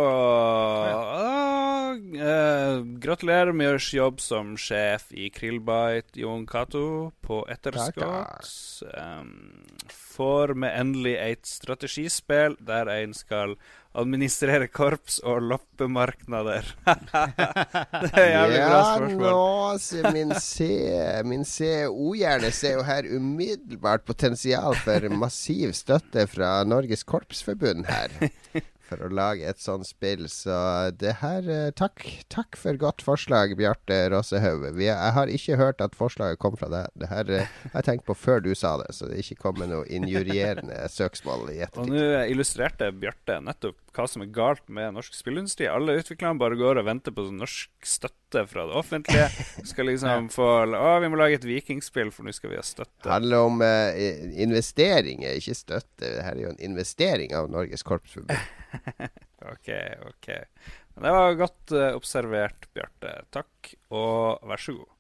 [0.96, 8.50] ah, eh, Gratulerer med deres jobb som sjef i Krillbite, Jon Cato, på etterskott.
[8.90, 9.62] Um,
[10.20, 13.56] får vi endelig et strategispill der en skal
[13.98, 16.68] administrere korps og loppemarkeder?
[18.04, 19.24] det er jævlig bra Ja, spørsmål.
[19.26, 20.68] nå ser min C
[21.26, 28.14] Min CO-hjerne ser jo her umiddelbart potensial for massiv støtte fra Norges Korpsforbund her.
[28.90, 30.26] For å lage et sånt spill.
[30.32, 30.54] Så
[31.00, 32.04] det her eh, Takk,
[32.34, 34.68] takk for godt forslag, Bjarte Rossehaug.
[34.82, 36.90] Jeg har ikke hørt at forslaget kom fra deg.
[37.00, 39.70] Det her eh, har jeg tenkt på før du sa det, så det ikke kommer
[39.70, 45.16] noe injurierende søksmål i Og nå illustrerte Bjarte nettopp hva som er galt med norsk
[45.18, 45.66] spillindustri.
[45.68, 49.26] Alle utviklerne bare går og venter på sånn norsk støtte fra det offentlige.
[49.68, 53.02] Skal liksom få Å, vi må lage et vikingspill, for nå skal vi ha støtte.
[53.06, 56.00] Det handler om eh, investeringer, ikke støtte.
[56.00, 58.38] Dette er jo en investering av Norges Korpsforbund.
[59.54, 59.70] OK,
[60.10, 60.30] OK.
[60.96, 63.14] Men det var godt eh, observert, Bjarte.
[63.34, 64.96] Takk, og vær så god.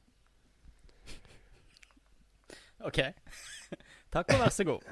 [2.87, 2.99] OK.
[4.13, 4.85] Takk og vær så god.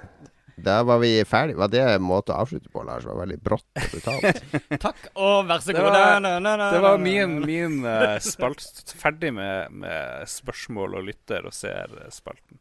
[0.57, 1.53] Da var vi ferdig.
[1.59, 3.03] Var det en måte å avslutte på, Lars?
[3.05, 4.39] Det var veldig brått og brutalt.
[4.87, 5.89] Takk og vær så Det god.
[5.93, 11.05] var- Na, na, na, Det var min, min uh, spalt Ferdig med, med spørsmål og
[11.11, 12.57] lytter og ser-spalten.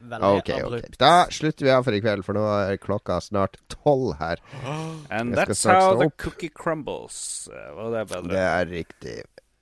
[0.00, 0.64] Veldig Ok, ok.
[0.64, 0.98] abrupt.
[1.00, 4.38] Da slutter vi av for i kveld, for nå er klokka snart tolv her.
[5.10, 7.48] And Jeg that's how the cookie crumbles.
[7.52, 8.28] Eh, Var det bedre?
[8.36, 9.16] Det er riktig.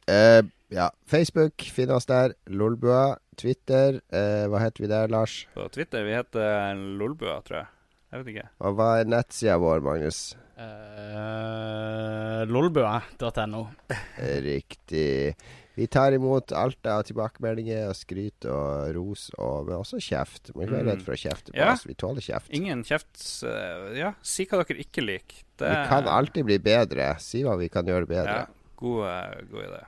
[0.06, 2.34] Uh, ja, Facebook, finn oss der.
[2.46, 3.16] Lolbua.
[3.36, 3.98] Twitter.
[4.12, 5.46] Uh, hva heter vi der, Lars?
[5.54, 7.66] På Twitter vi heter Lolbua, tror jeg.
[8.12, 8.48] Jeg vet ikke.
[8.64, 10.20] Og hva er nettsida vår, Magnus?
[10.56, 13.66] Uh, Lolbua.no.
[13.88, 15.34] Eh, Riktig.
[15.76, 20.48] Vi tar imot alt av tilbakemeldinger og skryt og ros, og, men også kjeft.
[20.56, 20.90] Må ikke være Mm.
[20.94, 21.72] redd for å kjefte på Ja.
[21.74, 21.84] oss.
[21.84, 22.48] Vi tåler kjeft.
[22.56, 23.12] Ingen kjeft.
[23.44, 25.42] uh, Ja, si hva dere ikke liker.
[25.58, 27.18] Det Vi kan alltid bli bedre.
[27.20, 28.38] Si hva vi kan gjøre bedre.
[28.40, 28.46] Ja,
[28.76, 29.82] god, eh, god idé.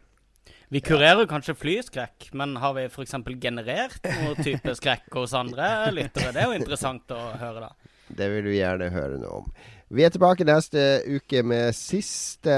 [0.70, 3.12] Vi kurerer kanskje flyskrekk, men har vi f.eks.
[3.40, 6.32] generert noe type skrekk hos andre lyttere?
[6.34, 7.72] Det er jo interessant å høre, da.
[8.10, 9.52] Det vil vi gjerne høre noe om.
[9.88, 12.52] Vi er tilbake neste uke med siste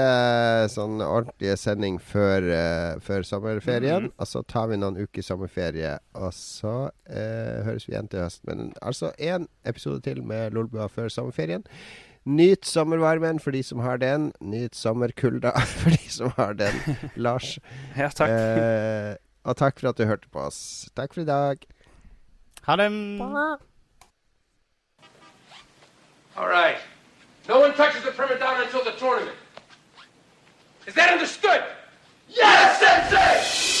[0.73, 4.09] sånn ordentlige sending før, uh, før sommerferien.
[4.09, 4.13] Mhm.
[4.19, 8.51] Og så tar vi noen uker sommerferie, og så uh, høres vi igjen til høsten.
[8.51, 11.63] Men altså én episode til med Lolbua før sommerferien.
[12.27, 14.33] Nyt sommervarmen for de som har den.
[14.41, 16.75] Nyt sommerkulda for de som har den.
[17.15, 17.59] Lars.
[17.95, 18.29] Ja, takk.
[18.29, 19.15] Uh,
[19.47, 20.89] og takk for at du hørte på oss.
[20.95, 21.63] Takk for i dag.
[22.67, 22.91] Ha det.
[26.35, 26.77] All right.
[27.47, 29.35] No one touches the prima donna until the tournament.
[30.87, 31.63] Is that understood?
[32.29, 33.80] Yes, Sensei!